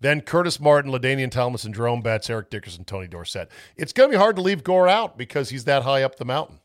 Then 0.00 0.20
Curtis 0.20 0.60
Martin, 0.60 0.92
LaDainian 0.92 1.30
Thomas, 1.30 1.64
and 1.64 1.74
Jerome 1.74 2.02
Bettis, 2.02 2.28
Eric 2.28 2.50
Dickerson, 2.50 2.84
Tony 2.84 3.08
Dorsett. 3.08 3.48
It's 3.78 3.94
going 3.94 4.10
to 4.10 4.16
be 4.16 4.18
hard 4.18 4.36
to 4.36 4.42
leave 4.42 4.62
Gore 4.62 4.86
out 4.86 5.16
because 5.16 5.48
he's 5.48 5.64
that 5.64 5.82
high 5.82 6.02
up 6.02 6.16
the 6.16 6.26
mountain. 6.26 6.60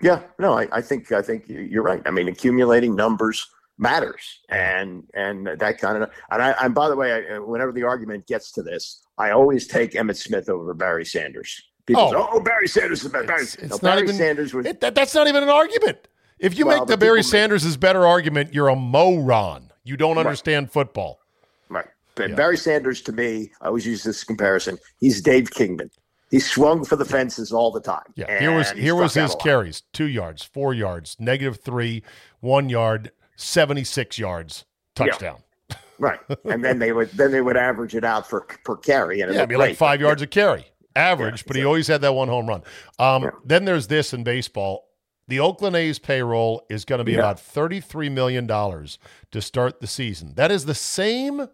Yeah, 0.00 0.22
no, 0.38 0.54
I, 0.54 0.68
I 0.72 0.80
think 0.80 1.12
I 1.12 1.20
think 1.20 1.44
you're 1.48 1.82
right. 1.82 2.00
I 2.06 2.10
mean, 2.10 2.28
accumulating 2.28 2.96
numbers 2.96 3.46
matters, 3.78 4.40
and 4.48 5.04
and 5.14 5.46
that 5.58 5.78
kind 5.78 6.02
of. 6.02 6.10
And 6.30 6.42
I, 6.42 6.50
and 6.62 6.74
by 6.74 6.88
the 6.88 6.96
way, 6.96 7.12
I, 7.30 7.38
whenever 7.38 7.72
the 7.72 7.82
argument 7.84 8.26
gets 8.26 8.52
to 8.52 8.62
this, 8.62 9.02
I 9.18 9.30
always 9.30 9.66
take 9.66 9.92
Emmitt 9.92 10.16
Smith 10.16 10.48
over 10.48 10.72
Barry 10.74 11.04
Sanders. 11.04 11.62
People 11.86 12.02
Oh. 12.02 12.10
say, 12.12 12.16
"Oh, 12.32 12.40
Barry 12.40 12.68
Sanders 12.68 13.04
is 13.04 13.10
better." 13.10 13.26
Barry, 13.26 13.42
It's, 13.42 13.54
it's 13.56 13.62
no, 13.70 13.74
not 13.76 13.82
Barry 13.82 14.02
even 14.04 14.16
Sanders 14.16 14.54
was 14.54 14.66
it- 14.66 14.80
that, 14.80 14.94
that's 14.94 15.14
not 15.14 15.26
even 15.26 15.42
an 15.42 15.48
argument. 15.48 16.08
If 16.38 16.56
you 16.58 16.66
Well, 16.66 16.80
make 16.80 16.88
the 16.88 16.96
Barry 16.96 17.18
make- 17.18 17.24
Sanders 17.26 17.64
is 17.64 17.76
better 17.76 18.06
argument, 18.06 18.52
you're 18.54 18.68
a 18.68 18.76
moron. 18.76 19.72
You 19.84 19.96
don't 19.96 20.18
understand 20.18 20.70
football. 20.72 21.20
right. 21.68 21.86
But 22.14 22.30
Yeah. 22.30 22.36
Barry 22.36 22.56
Sanders, 22.56 23.00
to 23.02 23.12
me, 23.12 23.50
I 23.60 23.66
always 23.68 23.86
use 23.86 24.02
this 24.04 24.22
comparison. 24.22 24.78
He's 25.00 25.20
Dave 25.22 25.50
Kingman. 25.50 25.90
He 26.30 26.38
swung 26.40 26.84
for 26.84 26.96
the 26.96 27.04
fences 27.04 27.52
all 27.52 27.70
the 27.72 27.80
time. 27.80 28.04
Yeah, 28.14 28.38
here 28.38 28.52
was 28.52 28.70
here 28.72 28.94
was 28.94 29.14
his 29.14 29.34
carries: 29.36 29.82
two 29.92 30.06
yards, 30.08 30.42
four 30.42 30.72
yards, 30.74 31.16
negative 31.18 31.60
three, 31.62 32.02
one 32.40 32.68
yard, 32.68 33.10
seventy 33.36 33.84
six 33.84 34.18
yards, 34.18 34.64
touchdown. 34.94 35.38
Right, 35.98 36.18
and 36.46 36.64
then 36.64 36.80
they 36.80 36.90
would 36.90 37.10
then 37.12 37.30
they 37.30 37.40
would 37.42 37.56
average 37.56 37.94
it 37.94 38.02
out 38.02 38.28
for 38.28 38.40
per 38.64 38.76
carry, 38.76 39.20
and 39.20 39.32
Yeah, 39.32 39.46
be 39.46 39.54
like 39.56 39.76
five 39.76 40.00
yards 40.00 40.20
a 40.20 40.26
carry, 40.26 40.64
average, 40.96 41.42
Yeah, 41.42 41.44
but 41.46 41.56
he 41.56 41.64
always 41.64 41.86
had 41.86 42.00
that 42.00 42.12
one 42.14 42.26
home 42.26 42.48
run. 42.48 42.62
Um, 42.98 43.22
Yeah. 43.24 43.30
Then 43.44 43.64
there's 43.66 43.86
this 43.86 44.12
in 44.12 44.24
baseball. 44.24 44.88
The 45.28 45.38
Oakland 45.38 45.76
A's 45.76 46.00
payroll 46.00 46.66
is 46.68 46.84
going 46.84 46.98
to 46.98 47.04
be 47.04 47.12
Yeah. 47.12 47.18
about 47.20 47.36
$33 47.36 48.10
million 48.10 48.48
to 48.48 49.40
start 49.40 49.80
the 49.80 49.86
season. 49.86 50.32
That 50.34 50.50
is 50.50 50.64
the 50.64 50.74
same 50.74 51.46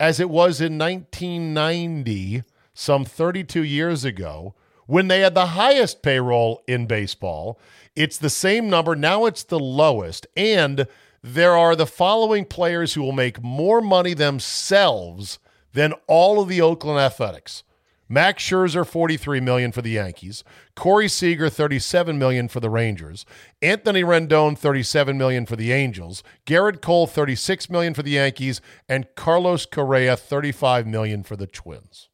as 0.00 0.18
it 0.20 0.30
was 0.30 0.58
in 0.62 0.78
1990, 0.78 2.42
some 2.72 3.04
32 3.04 3.62
years 3.62 4.04
ago, 4.06 4.54
when 4.86 5.08
they 5.08 5.20
had 5.20 5.34
the 5.34 5.46
highest 5.48 6.02
payroll 6.02 6.62
in 6.66 6.86
baseball. 6.86 7.60
It's 7.94 8.16
the 8.16 8.30
same 8.30 8.70
number. 8.70 8.96
Now 8.96 9.26
it's 9.26 9.44
the 9.44 9.58
lowest. 9.60 10.26
And 10.34 10.86
there 11.22 11.56
are 11.56 11.76
the 11.76 11.86
following 11.86 12.44
players 12.44 12.94
who 12.94 13.02
will 13.02 13.12
make 13.12 13.42
more 13.42 13.80
money 13.80 14.14
themselves 14.14 15.38
than 15.72 15.94
all 16.06 16.40
of 16.40 16.48
the 16.48 16.60
Oakland 16.60 16.98
Athletics. 16.98 17.62
Max 18.08 18.42
Scherzer, 18.42 18.86
43 18.86 19.40
million 19.40 19.72
for 19.72 19.80
the 19.80 19.92
Yankees. 19.92 20.44
Corey 20.76 21.08
Seager, 21.08 21.48
37 21.48 22.18
million 22.18 22.46
for 22.46 22.60
the 22.60 22.68
Rangers. 22.68 23.24
Anthony 23.62 24.02
Rendon, 24.02 24.58
37 24.58 25.16
million 25.16 25.46
for 25.46 25.56
the 25.56 25.72
Angels. 25.72 26.22
Gerrit 26.44 26.82
Cole, 26.82 27.06
36 27.06 27.70
million 27.70 27.94
for 27.94 28.02
the 28.02 28.10
Yankees, 28.10 28.60
and 28.86 29.06
Carlos 29.14 29.64
Correa, 29.64 30.14
35 30.14 30.86
million 30.86 31.22
for 31.22 31.36
the 31.36 31.46
Twins. 31.46 32.10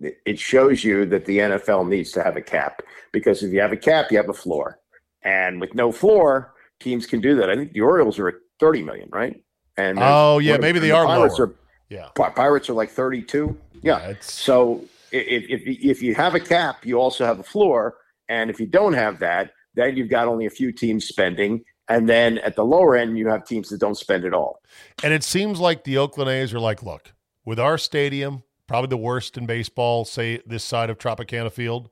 it 0.00 0.38
shows 0.38 0.84
you 0.84 1.06
that 1.06 1.24
the 1.24 1.38
NFL 1.38 1.88
needs 1.88 2.12
to 2.12 2.22
have 2.22 2.36
a 2.36 2.42
cap 2.42 2.82
because 3.10 3.42
if 3.42 3.52
you 3.54 3.60
have 3.60 3.72
a 3.72 3.78
cap, 3.78 4.10
you 4.10 4.18
have 4.18 4.28
a 4.28 4.34
floor, 4.34 4.80
and 5.22 5.62
with 5.62 5.74
no 5.74 5.92
floor, 5.92 6.52
teams 6.80 7.06
can 7.06 7.20
do 7.20 7.36
that. 7.36 7.50
I 7.50 7.54
think 7.54 7.72
the 7.72 7.82
Orioles 7.82 8.18
are 8.18 8.28
at 8.28 8.34
30 8.58 8.82
million, 8.82 9.08
right? 9.12 9.42
And 9.76 9.98
oh 10.00 10.38
yeah, 10.38 10.58
maybe 10.58 10.78
they 10.78 10.88
the 10.88 10.96
are 10.96 11.06
Pirates 11.06 11.38
lower. 11.38 11.48
Are, 11.48 11.54
yeah, 11.88 12.08
Pirates 12.14 12.68
are 12.68 12.74
like 12.74 12.90
32. 12.90 13.56
Yeah. 13.82 14.08
yeah 14.08 14.14
so 14.20 14.84
if, 15.12 15.44
if 15.48 15.62
if 15.66 16.02
you 16.02 16.14
have 16.14 16.34
a 16.34 16.40
cap, 16.40 16.84
you 16.84 17.00
also 17.00 17.24
have 17.24 17.38
a 17.38 17.44
floor, 17.44 17.96
and 18.28 18.50
if 18.50 18.60
you 18.60 18.66
don't 18.66 18.92
have 18.92 19.18
that, 19.20 19.52
then 19.74 19.96
you've 19.96 20.10
got 20.10 20.26
only 20.28 20.46
a 20.46 20.50
few 20.50 20.72
teams 20.72 21.06
spending, 21.06 21.64
and 21.88 22.08
then 22.08 22.38
at 22.38 22.56
the 22.56 22.64
lower 22.64 22.96
end, 22.96 23.18
you 23.18 23.28
have 23.28 23.44
teams 23.44 23.68
that 23.70 23.78
don't 23.78 23.96
spend 23.96 24.24
at 24.24 24.34
all. 24.34 24.60
And 25.02 25.12
it 25.12 25.24
seems 25.24 25.58
like 25.58 25.84
the 25.84 25.98
Oakland 25.98 26.30
A's 26.30 26.52
are 26.52 26.60
like, 26.60 26.82
look, 26.82 27.12
with 27.44 27.58
our 27.58 27.78
stadium, 27.78 28.42
probably 28.66 28.88
the 28.88 28.96
worst 28.96 29.36
in 29.36 29.46
baseball, 29.46 30.04
say 30.04 30.40
this 30.46 30.62
side 30.62 30.90
of 30.90 30.98
Tropicana 30.98 31.50
Field, 31.50 31.90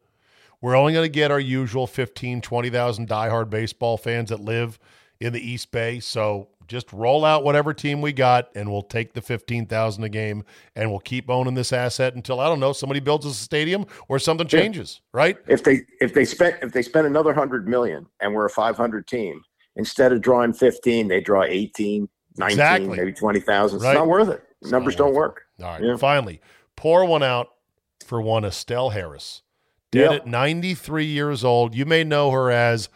we're 0.61 0.77
only 0.77 0.93
going 0.93 1.05
to 1.05 1.09
get 1.09 1.31
our 1.31 1.41
usual 1.41 1.87
15, 1.87 2.41
20,000 2.41 3.09
diehard 3.09 3.51
baseball 3.51 3.97
fans 3.97 4.31
that 4.31 4.41
live 4.41 4.79
in 5.21 5.33
the 5.33 5.41
East 5.41 5.71
Bay. 5.71 6.01
So 6.01 6.49
just 6.67 6.93
roll 6.93 7.25
out 7.25 7.45
whatever 7.45 7.73
team 7.73 8.01
we 8.01 8.13
got 8.13 8.51
and 8.55 8.71
we'll 8.71 8.83
take 8.83 9.15
the 9.15 9.23
15,000 9.23 10.05
a 10.05 10.09
game 10.09 10.45
and 10.77 10.91
we'll 10.91 11.01
keep 11.01 11.31
owning 11.31 11.55
this 11.55 11.73
asset 11.73 12.15
until 12.15 12.41
I 12.41 12.47
don't 12.47 12.61
know 12.61 12.73
somebody 12.73 13.01
builds 13.01 13.27
us 13.27 13.41
a 13.41 13.43
stadium 13.43 13.87
or 14.09 14.19
something 14.19 14.47
changes, 14.47 15.01
yeah. 15.03 15.19
right? 15.19 15.39
If 15.49 15.65
they 15.65 15.81
if 16.01 16.13
they 16.13 16.25
spent 16.25 16.57
if 16.63 16.73
they 16.73 16.83
spend 16.83 17.07
another 17.07 17.31
100 17.31 17.67
million 17.67 18.07
and 18.21 18.35
we're 18.35 18.47
a 18.47 18.51
500 18.51 19.07
team, 19.07 19.41
instead 19.77 20.13
of 20.13 20.21
drawing 20.21 20.53
15, 20.53 21.09
they 21.09 21.21
draw 21.21 21.43
18, 21.45 22.09
19, 22.37 22.53
exactly. 22.53 22.97
maybe 22.97 23.13
20,000. 23.13 23.77
It's 23.77 23.85
not 23.85 24.07
worth 24.07 24.29
it. 24.29 24.43
It's 24.61 24.71
Numbers 24.71 24.97
don't 24.97 25.15
work. 25.15 25.43
All 25.61 25.67
right. 25.67 25.83
Yeah. 25.83 25.97
Finally, 25.97 26.41
pour 26.77 27.05
one 27.07 27.23
out 27.23 27.49
for 28.05 28.21
one 28.21 28.45
Estelle 28.45 28.91
Harris. 28.91 29.43
Dead 29.91 30.11
yep. 30.11 30.21
at 30.23 30.27
93 30.27 31.07
years 31.07 31.45
old. 31.45 31.75
You 31.75 31.87
may 31.87 32.05
know 32.05 32.31
her 32.31 32.51
as 32.51 32.91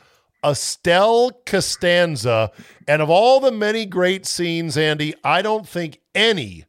Estelle 0.45 1.31
Costanza. 1.47 2.51
And 2.87 3.01
of 3.01 3.09
all 3.09 3.41
the 3.41 3.51
many 3.53 3.87
great 3.87 4.27
scenes, 4.27 4.77
Andy, 4.77 5.15
I 5.25 5.41
don't 5.41 5.67
think 5.67 6.01
any 6.15 6.65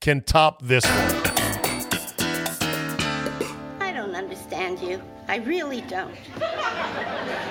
can 0.00 0.22
top 0.22 0.60
this 0.62 0.84
one. 0.84 1.22
I 3.80 3.92
don't 3.94 4.14
understand 4.14 4.80
you. 4.80 5.00
I 5.28 5.36
really 5.36 5.80
don't. 5.82 6.16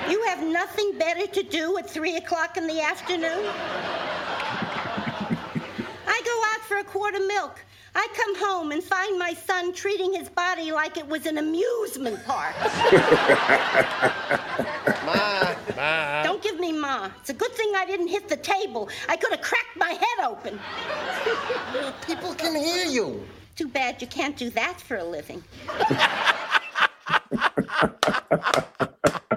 You 0.09 0.21
have 0.25 0.43
nothing 0.43 0.97
better 0.99 1.25
to 1.25 1.43
do 1.43 1.77
at 1.77 1.89
3 1.89 2.17
o'clock 2.17 2.57
in 2.57 2.67
the 2.67 2.81
afternoon? 2.81 3.45
I 6.05 6.21
go 6.25 6.43
out 6.53 6.61
for 6.67 6.77
a 6.77 6.83
quart 6.83 7.15
of 7.15 7.25
milk. 7.25 7.63
I 7.93 8.07
come 8.15 8.35
home 8.37 8.71
and 8.71 8.81
find 8.83 9.19
my 9.19 9.33
son 9.33 9.73
treating 9.73 10.13
his 10.13 10.29
body 10.29 10.71
like 10.71 10.97
it 10.97 11.07
was 11.07 11.25
an 11.25 11.37
amusement 11.37 12.23
park. 12.25 12.55
ma, 15.05 15.55
ma. 15.75 16.23
Don't 16.23 16.41
give 16.41 16.57
me 16.59 16.71
ma. 16.71 17.09
It's 17.19 17.29
a 17.29 17.33
good 17.33 17.51
thing 17.51 17.73
I 17.75 17.85
didn't 17.85 18.07
hit 18.07 18.29
the 18.29 18.37
table. 18.37 18.87
I 19.09 19.17
could 19.17 19.31
have 19.31 19.41
cracked 19.41 19.75
my 19.75 19.91
head 19.91 20.25
open. 20.25 20.57
People 22.07 22.33
can 22.35 22.55
hear 22.55 22.85
you. 22.85 23.21
Too 23.55 23.67
bad 23.67 24.01
you 24.01 24.07
can't 24.07 24.37
do 24.37 24.49
that 24.51 24.79
for 24.79 24.95
a 24.97 25.03
living. 25.03 25.43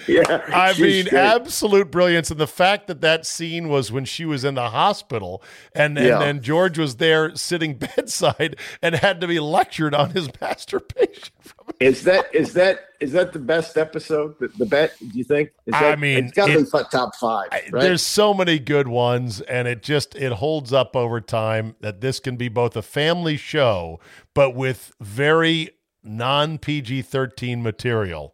yeah. 0.08 0.42
I 0.48 0.72
mean, 0.78 1.06
great. 1.06 1.12
absolute 1.12 1.90
brilliance. 1.90 2.30
And 2.30 2.40
the 2.40 2.46
fact 2.46 2.86
that 2.86 3.00
that 3.00 3.26
scene 3.26 3.68
was 3.68 3.90
when 3.92 4.04
she 4.04 4.24
was 4.24 4.44
in 4.44 4.54
the 4.54 4.70
hospital 4.70 5.42
and, 5.74 5.96
and, 5.98 6.06
yeah. 6.06 6.22
and 6.22 6.42
George 6.42 6.78
was 6.78 6.96
there 6.96 7.34
sitting 7.36 7.74
bedside 7.96 8.56
and 8.82 8.94
had 8.94 9.20
to 9.20 9.26
be 9.26 9.40
lectured 9.40 9.94
on 9.94 10.10
his 10.10 10.28
masturbation. 10.40 11.32
Is 11.80 12.04
that 12.04 12.34
is 12.34 12.52
that 12.54 12.88
is 13.00 13.12
that 13.12 13.32
the 13.32 13.38
best 13.38 13.76
episode? 13.76 14.38
The, 14.38 14.48
the 14.48 14.66
bet? 14.66 14.94
Do 14.98 15.18
you 15.18 15.24
think? 15.24 15.50
Is 15.66 15.72
that, 15.72 15.92
I 15.92 15.96
mean, 15.96 16.24
it's 16.24 16.32
got 16.32 16.46
to 16.46 16.62
be 16.62 16.70
top 16.90 17.16
five. 17.16 17.48
Right? 17.50 17.70
There's 17.70 18.02
so 18.02 18.32
many 18.34 18.58
good 18.58 18.88
ones, 18.88 19.40
and 19.42 19.66
it 19.66 19.82
just 19.82 20.14
it 20.14 20.32
holds 20.32 20.72
up 20.72 20.94
over 20.94 21.20
time. 21.20 21.74
That 21.80 22.00
this 22.00 22.20
can 22.20 22.36
be 22.36 22.48
both 22.48 22.76
a 22.76 22.82
family 22.82 23.36
show, 23.36 23.98
but 24.34 24.54
with 24.54 24.92
very 25.00 25.70
non 26.02 26.58
PG 26.58 27.02
13 27.02 27.62
material 27.62 28.33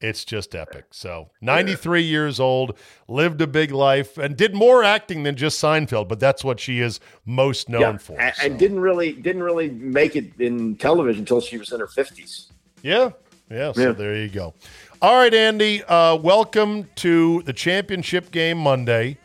it's 0.00 0.24
just 0.24 0.54
epic. 0.54 0.86
So, 0.90 1.30
93 1.42 2.02
years 2.02 2.40
old, 2.40 2.78
lived 3.08 3.40
a 3.40 3.46
big 3.46 3.70
life, 3.70 4.16
and 4.16 4.36
did 4.36 4.54
more 4.54 4.82
acting 4.82 5.22
than 5.22 5.36
just 5.36 5.62
Seinfeld. 5.62 6.08
But 6.08 6.20
that's 6.20 6.42
what 6.42 6.58
she 6.58 6.80
is 6.80 7.00
most 7.26 7.68
known 7.68 7.80
yeah, 7.80 7.98
for. 7.98 8.20
And, 8.20 8.34
so. 8.34 8.46
and 8.46 8.58
didn't 8.58 8.80
really 8.80 9.12
didn't 9.12 9.42
really 9.42 9.70
make 9.70 10.16
it 10.16 10.40
in 10.40 10.76
television 10.76 11.20
until 11.20 11.40
she 11.40 11.58
was 11.58 11.72
in 11.72 11.80
her 11.80 11.86
50s. 11.86 12.50
Yeah, 12.82 13.10
yeah. 13.50 13.72
So 13.72 13.88
yeah. 13.88 13.92
there 13.92 14.16
you 14.16 14.28
go. 14.28 14.54
All 15.02 15.16
right, 15.16 15.32
Andy. 15.32 15.84
Uh, 15.84 16.16
welcome 16.16 16.88
to 16.96 17.42
the 17.42 17.52
championship 17.52 18.30
game 18.30 18.58
Monday. 18.58 19.18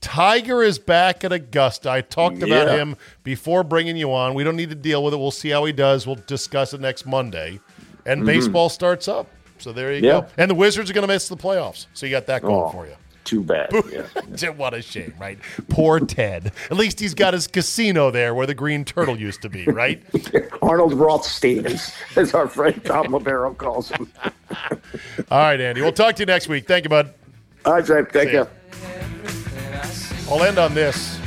Tiger 0.00 0.62
is 0.62 0.78
back 0.78 1.24
at 1.24 1.32
Augusta. 1.32 1.90
I 1.90 2.00
talked 2.00 2.38
yeah. 2.38 2.46
about 2.46 2.78
him 2.78 2.96
before 3.22 3.62
bringing 3.62 3.96
you 3.96 4.12
on. 4.12 4.34
We 4.34 4.44
don't 4.44 4.56
need 4.56 4.70
to 4.70 4.76
deal 4.76 5.04
with 5.04 5.12
it. 5.12 5.18
We'll 5.18 5.30
see 5.30 5.50
how 5.50 5.64
he 5.64 5.72
does. 5.72 6.06
We'll 6.06 6.16
discuss 6.26 6.72
it 6.72 6.80
next 6.80 7.04
Monday. 7.04 7.60
And 8.06 8.20
mm-hmm. 8.20 8.26
baseball 8.26 8.68
starts 8.70 9.08
up. 9.08 9.28
So 9.60 9.72
there 9.72 9.92
you 9.92 10.02
yeah. 10.02 10.20
go. 10.20 10.26
And 10.36 10.50
the 10.50 10.54
Wizards 10.54 10.90
are 10.90 10.92
going 10.94 11.06
to 11.06 11.12
miss 11.12 11.28
the 11.28 11.36
playoffs. 11.36 11.86
So 11.94 12.06
you 12.06 12.12
got 12.12 12.26
that 12.26 12.42
going 12.42 12.64
oh, 12.64 12.70
for 12.70 12.86
you. 12.86 12.94
Too 13.24 13.42
bad. 13.42 13.70
Yeah. 13.90 14.50
what 14.56 14.74
a 14.74 14.82
shame, 14.82 15.14
right? 15.20 15.38
Poor 15.68 16.00
Ted. 16.00 16.52
At 16.70 16.76
least 16.76 17.00
he's 17.00 17.14
got 17.14 17.34
his 17.34 17.46
casino 17.46 18.10
there 18.10 18.34
where 18.34 18.46
the 18.46 18.54
Green 18.54 18.84
Turtle 18.84 19.18
used 19.18 19.42
to 19.42 19.48
be, 19.48 19.64
right? 19.66 20.02
Arnold 20.62 20.94
Rothstein, 20.94 21.66
as, 21.66 21.94
as 22.16 22.34
our 22.34 22.48
friend 22.48 22.82
Tom 22.84 23.06
Loverro 23.06 23.56
calls 23.56 23.90
him. 23.90 24.10
All 25.30 25.38
right, 25.38 25.60
Andy. 25.60 25.80
We'll 25.80 25.92
talk 25.92 26.16
to 26.16 26.22
you 26.22 26.26
next 26.26 26.48
week. 26.48 26.66
Thank 26.66 26.84
you, 26.84 26.88
bud. 26.90 27.12
All 27.64 27.74
right, 27.74 27.84
Jay. 27.84 28.02
Thank 28.10 28.32
you. 28.32 28.46
I'll 30.28 30.42
end 30.42 30.58
on 30.58 30.74
this. 30.74 31.18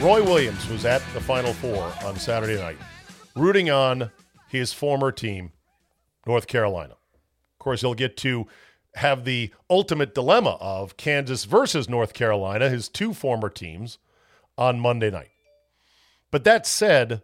Roy 0.00 0.22
Williams 0.22 0.68
was 0.68 0.84
at 0.84 1.02
the 1.14 1.20
Final 1.20 1.52
Four 1.52 1.92
on 2.04 2.16
Saturday 2.16 2.60
night, 2.60 2.78
rooting 3.36 3.70
on 3.70 4.10
his 4.48 4.72
former 4.72 5.12
team, 5.12 5.52
North 6.26 6.46
Carolina 6.46 6.94
course, 7.62 7.80
he'll 7.80 7.94
get 7.94 8.16
to 8.18 8.46
have 8.94 9.24
the 9.24 9.52
ultimate 9.70 10.14
dilemma 10.14 10.58
of 10.60 10.96
Kansas 10.96 11.44
versus 11.44 11.88
North 11.88 12.12
Carolina, 12.12 12.68
his 12.68 12.88
two 12.88 13.14
former 13.14 13.48
teams, 13.48 13.98
on 14.58 14.80
Monday 14.80 15.10
night. 15.10 15.30
But 16.30 16.44
that 16.44 16.66
said, 16.66 17.22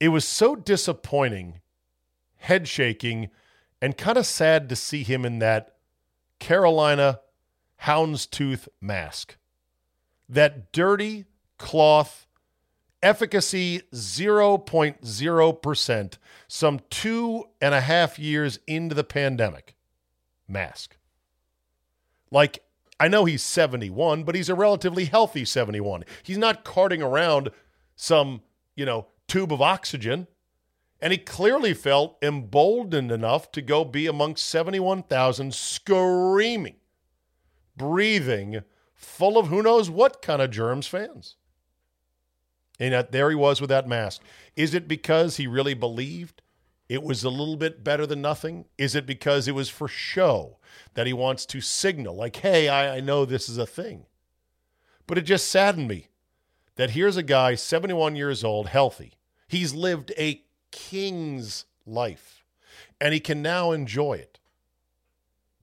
it 0.00 0.08
was 0.08 0.26
so 0.26 0.56
disappointing, 0.56 1.60
head 2.38 2.66
shaking, 2.66 3.30
and 3.80 3.96
kind 3.96 4.18
of 4.18 4.26
sad 4.26 4.68
to 4.68 4.76
see 4.76 5.02
him 5.02 5.24
in 5.24 5.38
that 5.38 5.76
Carolina 6.38 7.20
houndstooth 7.82 8.68
mask. 8.80 9.36
That 10.28 10.72
dirty 10.72 11.26
cloth, 11.58 12.26
efficacy 13.02 13.82
0.0%, 13.92 16.18
some 16.48 16.80
two 16.90 17.44
and 17.60 17.74
a 17.74 17.80
half 17.80 18.18
years 18.18 18.58
into 18.66 18.94
the 18.94 19.04
pandemic. 19.04 19.74
Mask. 20.48 20.96
Like, 22.30 22.62
I 23.00 23.08
know 23.08 23.24
he's 23.24 23.42
71, 23.42 24.24
but 24.24 24.34
he's 24.34 24.48
a 24.48 24.54
relatively 24.54 25.06
healthy 25.06 25.44
71. 25.44 26.04
He's 26.22 26.38
not 26.38 26.64
carting 26.64 27.02
around 27.02 27.50
some, 27.96 28.42
you 28.76 28.84
know, 28.84 29.08
tube 29.26 29.52
of 29.52 29.60
oxygen. 29.60 30.28
And 31.00 31.12
he 31.12 31.18
clearly 31.18 31.74
felt 31.74 32.16
emboldened 32.22 33.10
enough 33.10 33.50
to 33.52 33.60
go 33.60 33.84
be 33.84 34.06
amongst 34.06 34.46
71,000 34.46 35.52
screaming, 35.52 36.76
breathing, 37.76 38.60
full 38.94 39.36
of 39.36 39.48
who 39.48 39.62
knows 39.62 39.90
what 39.90 40.22
kind 40.22 40.40
of 40.40 40.52
germs 40.52 40.86
fans. 40.86 41.34
And 42.82 43.06
there 43.12 43.30
he 43.30 43.36
was 43.36 43.60
with 43.60 43.70
that 43.70 43.86
mask. 43.86 44.22
Is 44.56 44.74
it 44.74 44.88
because 44.88 45.36
he 45.36 45.46
really 45.46 45.72
believed 45.72 46.42
it 46.88 47.04
was 47.04 47.22
a 47.22 47.30
little 47.30 47.56
bit 47.56 47.84
better 47.84 48.06
than 48.06 48.20
nothing? 48.20 48.64
Is 48.76 48.96
it 48.96 49.06
because 49.06 49.46
it 49.46 49.54
was 49.54 49.68
for 49.68 49.86
show 49.86 50.58
that 50.94 51.06
he 51.06 51.12
wants 51.12 51.46
to 51.46 51.60
signal, 51.60 52.16
like, 52.16 52.34
hey, 52.34 52.68
I, 52.68 52.96
I 52.96 53.00
know 53.00 53.24
this 53.24 53.48
is 53.48 53.56
a 53.56 53.66
thing? 53.66 54.06
But 55.06 55.16
it 55.16 55.22
just 55.22 55.48
saddened 55.48 55.86
me 55.86 56.08
that 56.74 56.90
here's 56.90 57.16
a 57.16 57.22
guy, 57.22 57.54
71 57.54 58.16
years 58.16 58.42
old, 58.42 58.66
healthy. 58.66 59.12
He's 59.46 59.72
lived 59.72 60.10
a 60.18 60.42
king's 60.72 61.66
life 61.86 62.44
and 63.00 63.14
he 63.14 63.20
can 63.20 63.42
now 63.42 63.70
enjoy 63.70 64.14
it. 64.14 64.40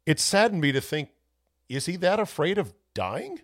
It 0.06 0.22
saddened 0.22 0.62
me 0.62 0.72
to 0.72 0.80
think, 0.80 1.10
is 1.68 1.86
he 1.86 1.98
that 1.98 2.18
afraid 2.18 2.58
of 2.58 2.74
dying? 2.94 3.42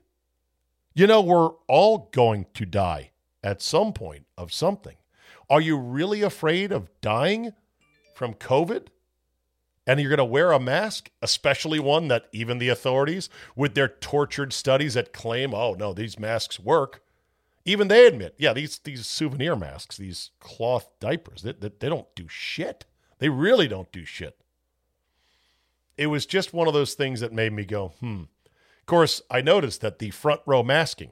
You 0.93 1.07
know, 1.07 1.21
we're 1.21 1.49
all 1.67 2.09
going 2.13 2.45
to 2.53 2.65
die 2.65 3.11
at 3.45 3.61
some 3.61 3.93
point 3.93 4.25
of 4.37 4.51
something. 4.51 4.97
Are 5.49 5.61
you 5.61 5.77
really 5.77 6.23
afraid 6.23 6.71
of 6.71 6.89
dying 6.99 7.53
from 8.15 8.33
COVID 8.33 8.87
and 9.85 9.99
you're 9.99 10.09
going 10.09 10.17
to 10.17 10.25
wear 10.25 10.51
a 10.51 10.59
mask, 10.59 11.11
especially 11.21 11.79
one 11.79 12.07
that 12.07 12.25
even 12.31 12.57
the 12.57 12.69
authorities, 12.69 13.29
with 13.55 13.75
their 13.75 13.87
tortured 13.87 14.51
studies 14.51 14.95
that 14.95 15.13
claim, 15.13 15.53
oh, 15.53 15.73
no, 15.73 15.93
these 15.93 16.17
masks 16.17 16.59
work, 16.59 17.03
even 17.65 17.87
they 17.87 18.07
admit, 18.07 18.33
yeah, 18.39 18.51
these, 18.51 18.79
these 18.79 19.05
souvenir 19.05 19.55
masks, 19.55 19.97
these 19.97 20.31
cloth 20.39 20.89
diapers, 20.99 21.43
they, 21.43 21.51
they, 21.51 21.71
they 21.79 21.89
don't 21.89 22.13
do 22.15 22.27
shit. 22.27 22.85
They 23.19 23.29
really 23.29 23.67
don't 23.67 23.91
do 23.91 24.05
shit. 24.05 24.39
It 25.97 26.07
was 26.07 26.25
just 26.25 26.51
one 26.51 26.67
of 26.67 26.73
those 26.73 26.95
things 26.95 27.19
that 27.19 27.31
made 27.31 27.53
me 27.53 27.63
go, 27.63 27.93
hmm. 27.99 28.23
Of 28.79 28.87
course, 28.87 29.21
I 29.29 29.41
noticed 29.41 29.81
that 29.81 29.99
the 29.99 30.09
front 30.09 30.41
row 30.45 30.63
masking 30.63 31.11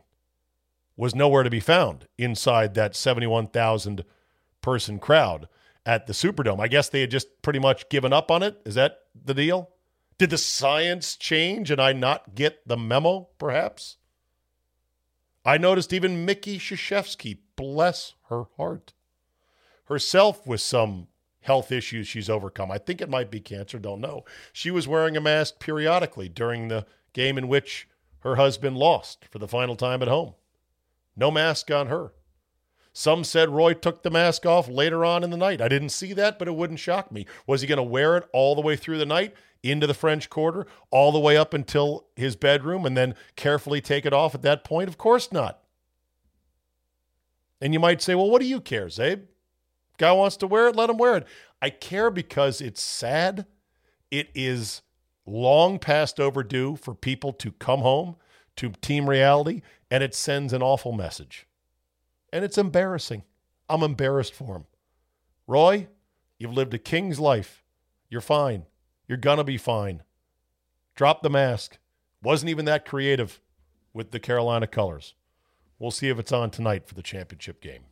was 0.96 1.16
nowhere 1.16 1.44
to 1.44 1.50
be 1.50 1.60
found 1.60 2.08
inside 2.18 2.74
that 2.74 2.96
71,000 2.96 4.04
person 4.62 5.00
crowd 5.00 5.48
at 5.86 6.08
the 6.08 6.14
Superdome. 6.14 6.60
I 6.60 6.68
guess 6.68 6.89
they 6.89 7.02
had 7.02 7.12
just 7.12 7.41
pretty 7.41 7.60
much 7.60 7.89
given 7.89 8.14
up 8.14 8.32
on 8.32 8.44
it. 8.44 8.62
Is 8.66 8.76
that 8.76 9.00
the 9.14 9.34
deal? 9.34 9.70
Did 10.18 10.30
the 10.30 10.38
science 10.38 11.16
change 11.16 11.72
and 11.72 11.82
I 11.82 11.94
not 11.94 12.36
get 12.36 12.68
the 12.68 12.78
memo, 12.78 13.30
perhaps? 13.38 13.98
I 15.46 15.58
noticed 15.58 15.91
even 15.91 16.26
Mickie 16.26 16.60
Krzyzewski, 16.60 17.38
bless 17.56 18.14
her 18.30 18.44
heart, 18.56 18.94
herself 19.86 20.48
with 20.48 20.62
some 20.62 21.08
health 21.41 21.72
issues 21.72 22.08
she's 22.08 22.30
overcome. 22.30 22.72
I 22.72 22.78
think 22.78 23.02
it 23.02 23.10
might 23.10 23.30
be 23.30 23.41
cancer, 23.41 23.78
don't 23.80 24.00
know. 24.00 24.24
She 24.54 24.72
was 24.72 24.88
wearing 24.88 25.18
a 25.18 25.22
mask 25.22 25.60
periodically 25.60 26.30
during 26.30 26.70
the 26.70 26.86
game 27.12 27.38
in 27.38 27.50
which 27.50 27.89
her 28.20 28.38
husband 28.38 28.78
lost 28.78 29.26
for 29.30 29.39
the 29.39 29.48
final 29.48 29.76
time 29.76 30.02
at 30.02 30.08
home. 30.08 30.36
No 31.16 31.32
mask 31.32 31.70
on 31.72 31.88
her. 31.88 32.14
Some 32.93 33.24
said 33.24 33.49
Roy 33.49 33.74
took 33.74 34.03
the 34.03 34.11
mask 34.11 34.45
off 34.45 34.70
later 34.70 35.03
on 35.03 35.24
in 35.24 35.32
the 35.32 35.38
night. 35.38 35.61
I 35.61 35.68
didn't 35.68 35.89
see 35.89 36.14
that, 36.14 36.38
but 36.38 36.47
it 36.47 36.55
wouldn't 36.55 36.80
shock 36.80 37.11
me. 37.11 37.26
Was 37.47 37.61
he 37.61 37.68
going 37.68 37.78
to 37.78 37.84
wear 37.84 38.18
it 38.18 38.30
all 38.34 38.53
the 38.53 38.61
way 38.61 38.76
through 38.76 38.99
the 38.99 39.05
night 39.05 39.34
into 39.64 39.88
the 39.88 39.95
French 39.95 40.30
Quarter, 40.30 40.68
all 40.91 41.11
the 41.11 41.20
way 41.20 41.36
up 41.36 41.53
until 41.55 42.05
his 42.16 42.36
bedroom, 42.36 42.86
and 42.86 42.95
then 42.95 43.16
carefully 43.36 43.82
take 43.82 44.05
it 44.05 44.14
off 44.14 44.36
at 44.36 44.43
that 44.43 44.64
point? 44.64 44.89
Of 44.89 44.99
course 44.99 45.32
not. 45.32 45.59
And 47.59 47.74
you 47.74 47.80
might 47.80 48.01
say, 48.01 48.14
well, 48.14 48.30
what 48.30 48.41
do 48.41 48.47
you 48.47 48.61
care, 48.61 48.88
Zabe? 48.88 49.24
Guy 49.97 50.11
wants 50.11 50.38
to 50.38 50.47
wear 50.47 50.68
it, 50.68 50.76
let 50.76 50.89
him 50.89 50.97
wear 50.97 51.18
it. 51.18 51.28
I 51.61 51.70
care 51.70 52.11
because 52.11 52.61
it's 52.61 52.82
sad. 52.82 53.45
It 54.11 54.30
is 54.36 54.82
long 55.26 55.80
past 55.80 56.20
overdue 56.20 56.76
for 56.76 56.93
people 56.93 57.34
to 57.34 57.51
come 57.53 57.80
home 57.80 58.18
to 58.57 58.70
team 58.70 59.09
reality, 59.09 59.61
and 59.94 60.02
it 60.02 60.16
sends 60.16 60.54
an 60.54 60.64
awful 60.64 60.91
message. 60.91 61.46
And 62.34 62.44
it's 62.44 62.58
embarrassing. 62.58 63.22
I'm 63.70 63.84
embarrassed 63.84 64.34
for 64.34 64.56
him. 64.56 64.66
Roy, 65.46 65.88
you've 66.39 66.56
lived 66.56 66.74
a 66.74 66.80
king's 66.80 67.20
life. 67.20 67.64
You're 68.10 68.20
fine. 68.20 68.66
You're 69.08 69.20
going 69.20 69.38
to 69.38 69.44
be 69.44 69.60
fine. 69.60 70.02
Drop 70.96 71.22
the 71.22 71.30
mask. 71.30 71.78
Wasn't 72.24 72.50
even 72.50 72.66
that 72.66 72.88
creative 72.88 73.39
with 73.94 74.10
the 74.10 74.20
Carolina 74.20 74.66
colors. 74.66 75.14
We'll 75.78 75.91
see 75.91 76.10
if 76.10 76.18
it's 76.18 76.32
on 76.32 76.50
tonight 76.50 76.88
for 76.88 76.96
the 76.96 77.04
championship 77.04 77.62
game. 77.62 77.84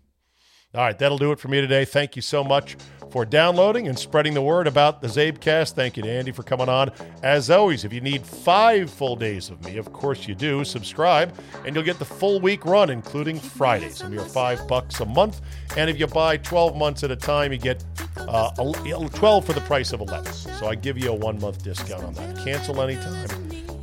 All 0.74 0.82
right, 0.82 0.98
that'll 0.98 1.18
do 1.18 1.34
it 1.34 1.40
for 1.40 1.50
me 1.50 1.60
today. 1.60 1.84
Thank 1.84 2.16
you 2.16 2.22
so 2.22 2.46
much 2.46 2.78
for 3.12 3.26
downloading 3.26 3.90
and 3.90 4.00
spreading 4.00 4.34
the 4.34 4.42
word 4.42 4.68
about 4.68 5.02
the 5.02 5.08
Zabecast. 5.08 5.74
Thank 5.74 5.98
you 5.98 6.04
to 6.04 6.10
Andy 6.10 6.32
for 6.32 6.44
coming 6.44 6.70
on. 6.70 6.92
As 7.24 7.50
always, 7.50 7.84
if 7.84 7.92
you 7.92 8.00
need 8.00 8.26
five 8.26 8.90
full 8.90 9.18
days 9.18 9.50
of 9.50 9.62
me, 9.66 9.76
of 9.76 9.92
course 9.92 10.30
you 10.30 10.34
do, 10.34 10.64
subscribe 10.64 11.38
and 11.66 11.76
you'll 11.76 11.84
get 11.84 12.00
the 12.00 12.06
full 12.06 12.40
week 12.40 12.64
run, 12.64 12.90
including 12.90 13.38
Fridays. 13.38 14.00
A 14.00 14.10
mere 14.10 14.22
five 14.22 14.66
bucks 14.66 15.02
a 15.02 15.06
month. 15.06 15.42
And 15.76 15.90
if 15.90 16.00
you 16.00 16.08
buy 16.08 16.38
12 16.38 16.78
months 16.78 17.04
at 17.04 17.12
a 17.12 17.18
time, 17.18 17.52
you 17.52 17.58
get 17.58 17.84
uh, 18.16 18.52
12 18.54 19.46
for 19.46 19.52
the 19.52 19.62
price 19.62 19.92
of 19.92 20.00
11. 20.00 20.32
So 20.32 20.68
I 20.68 20.76
give 20.76 20.98
you 20.98 21.12
a 21.12 21.16
one 21.16 21.38
month 21.42 21.64
discount 21.64 22.06
on 22.06 22.14
that. 22.14 22.38
Cancel 22.46 22.82
anytime. 22.82 23.41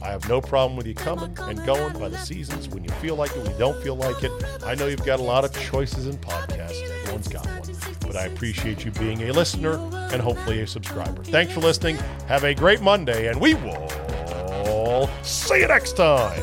I 0.08 0.12
have 0.12 0.26
no 0.26 0.40
problem 0.40 0.74
with 0.74 0.86
you 0.86 0.94
coming 0.94 1.36
and 1.38 1.62
going 1.66 1.92
by 1.98 2.08
the 2.08 2.16
seasons 2.16 2.66
when 2.70 2.82
you 2.82 2.88
feel 2.92 3.14
like 3.14 3.30
it, 3.32 3.42
when 3.42 3.50
you 3.52 3.58
don't 3.58 3.78
feel 3.82 3.94
like 3.94 4.24
it. 4.24 4.32
I 4.64 4.74
know 4.74 4.86
you've 4.86 5.04
got 5.04 5.20
a 5.20 5.22
lot 5.22 5.44
of 5.44 5.52
choices 5.52 6.06
in 6.06 6.16
podcasts. 6.16 6.82
Everyone's 7.02 7.28
got 7.28 7.44
one. 7.44 7.76
But 8.00 8.16
I 8.16 8.24
appreciate 8.24 8.86
you 8.86 8.90
being 8.92 9.28
a 9.28 9.32
listener 9.34 9.74
and 10.10 10.22
hopefully 10.22 10.62
a 10.62 10.66
subscriber. 10.66 11.22
Thanks 11.24 11.52
for 11.52 11.60
listening. 11.60 11.98
Have 12.26 12.44
a 12.44 12.54
great 12.54 12.80
Monday, 12.80 13.28
and 13.28 13.38
we 13.38 13.52
will 13.52 15.10
see 15.22 15.60
you 15.60 15.68
next 15.68 15.98
time. 15.98 16.42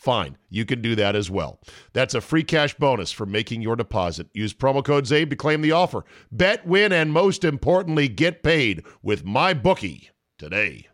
fine. 0.00 0.36
You 0.48 0.64
can 0.64 0.80
do 0.80 0.96
that 0.96 1.14
as 1.14 1.30
well. 1.30 1.60
That's 1.92 2.14
a 2.14 2.20
free 2.20 2.42
cash 2.42 2.74
bonus 2.74 3.12
for 3.12 3.26
making 3.26 3.62
your 3.62 3.76
deposit. 3.76 4.28
Use 4.32 4.54
promo 4.54 4.82
code 4.82 5.04
ZABE 5.04 5.30
to 5.30 5.36
claim 5.36 5.60
the 5.60 5.72
offer. 5.72 6.04
Bet, 6.32 6.66
win, 6.66 6.92
and 6.92 7.12
most 7.12 7.44
importantly, 7.44 8.08
get 8.08 8.42
paid 8.42 8.82
with 9.02 9.24
my 9.24 9.52
bookie 9.52 10.10
today. 10.38 10.89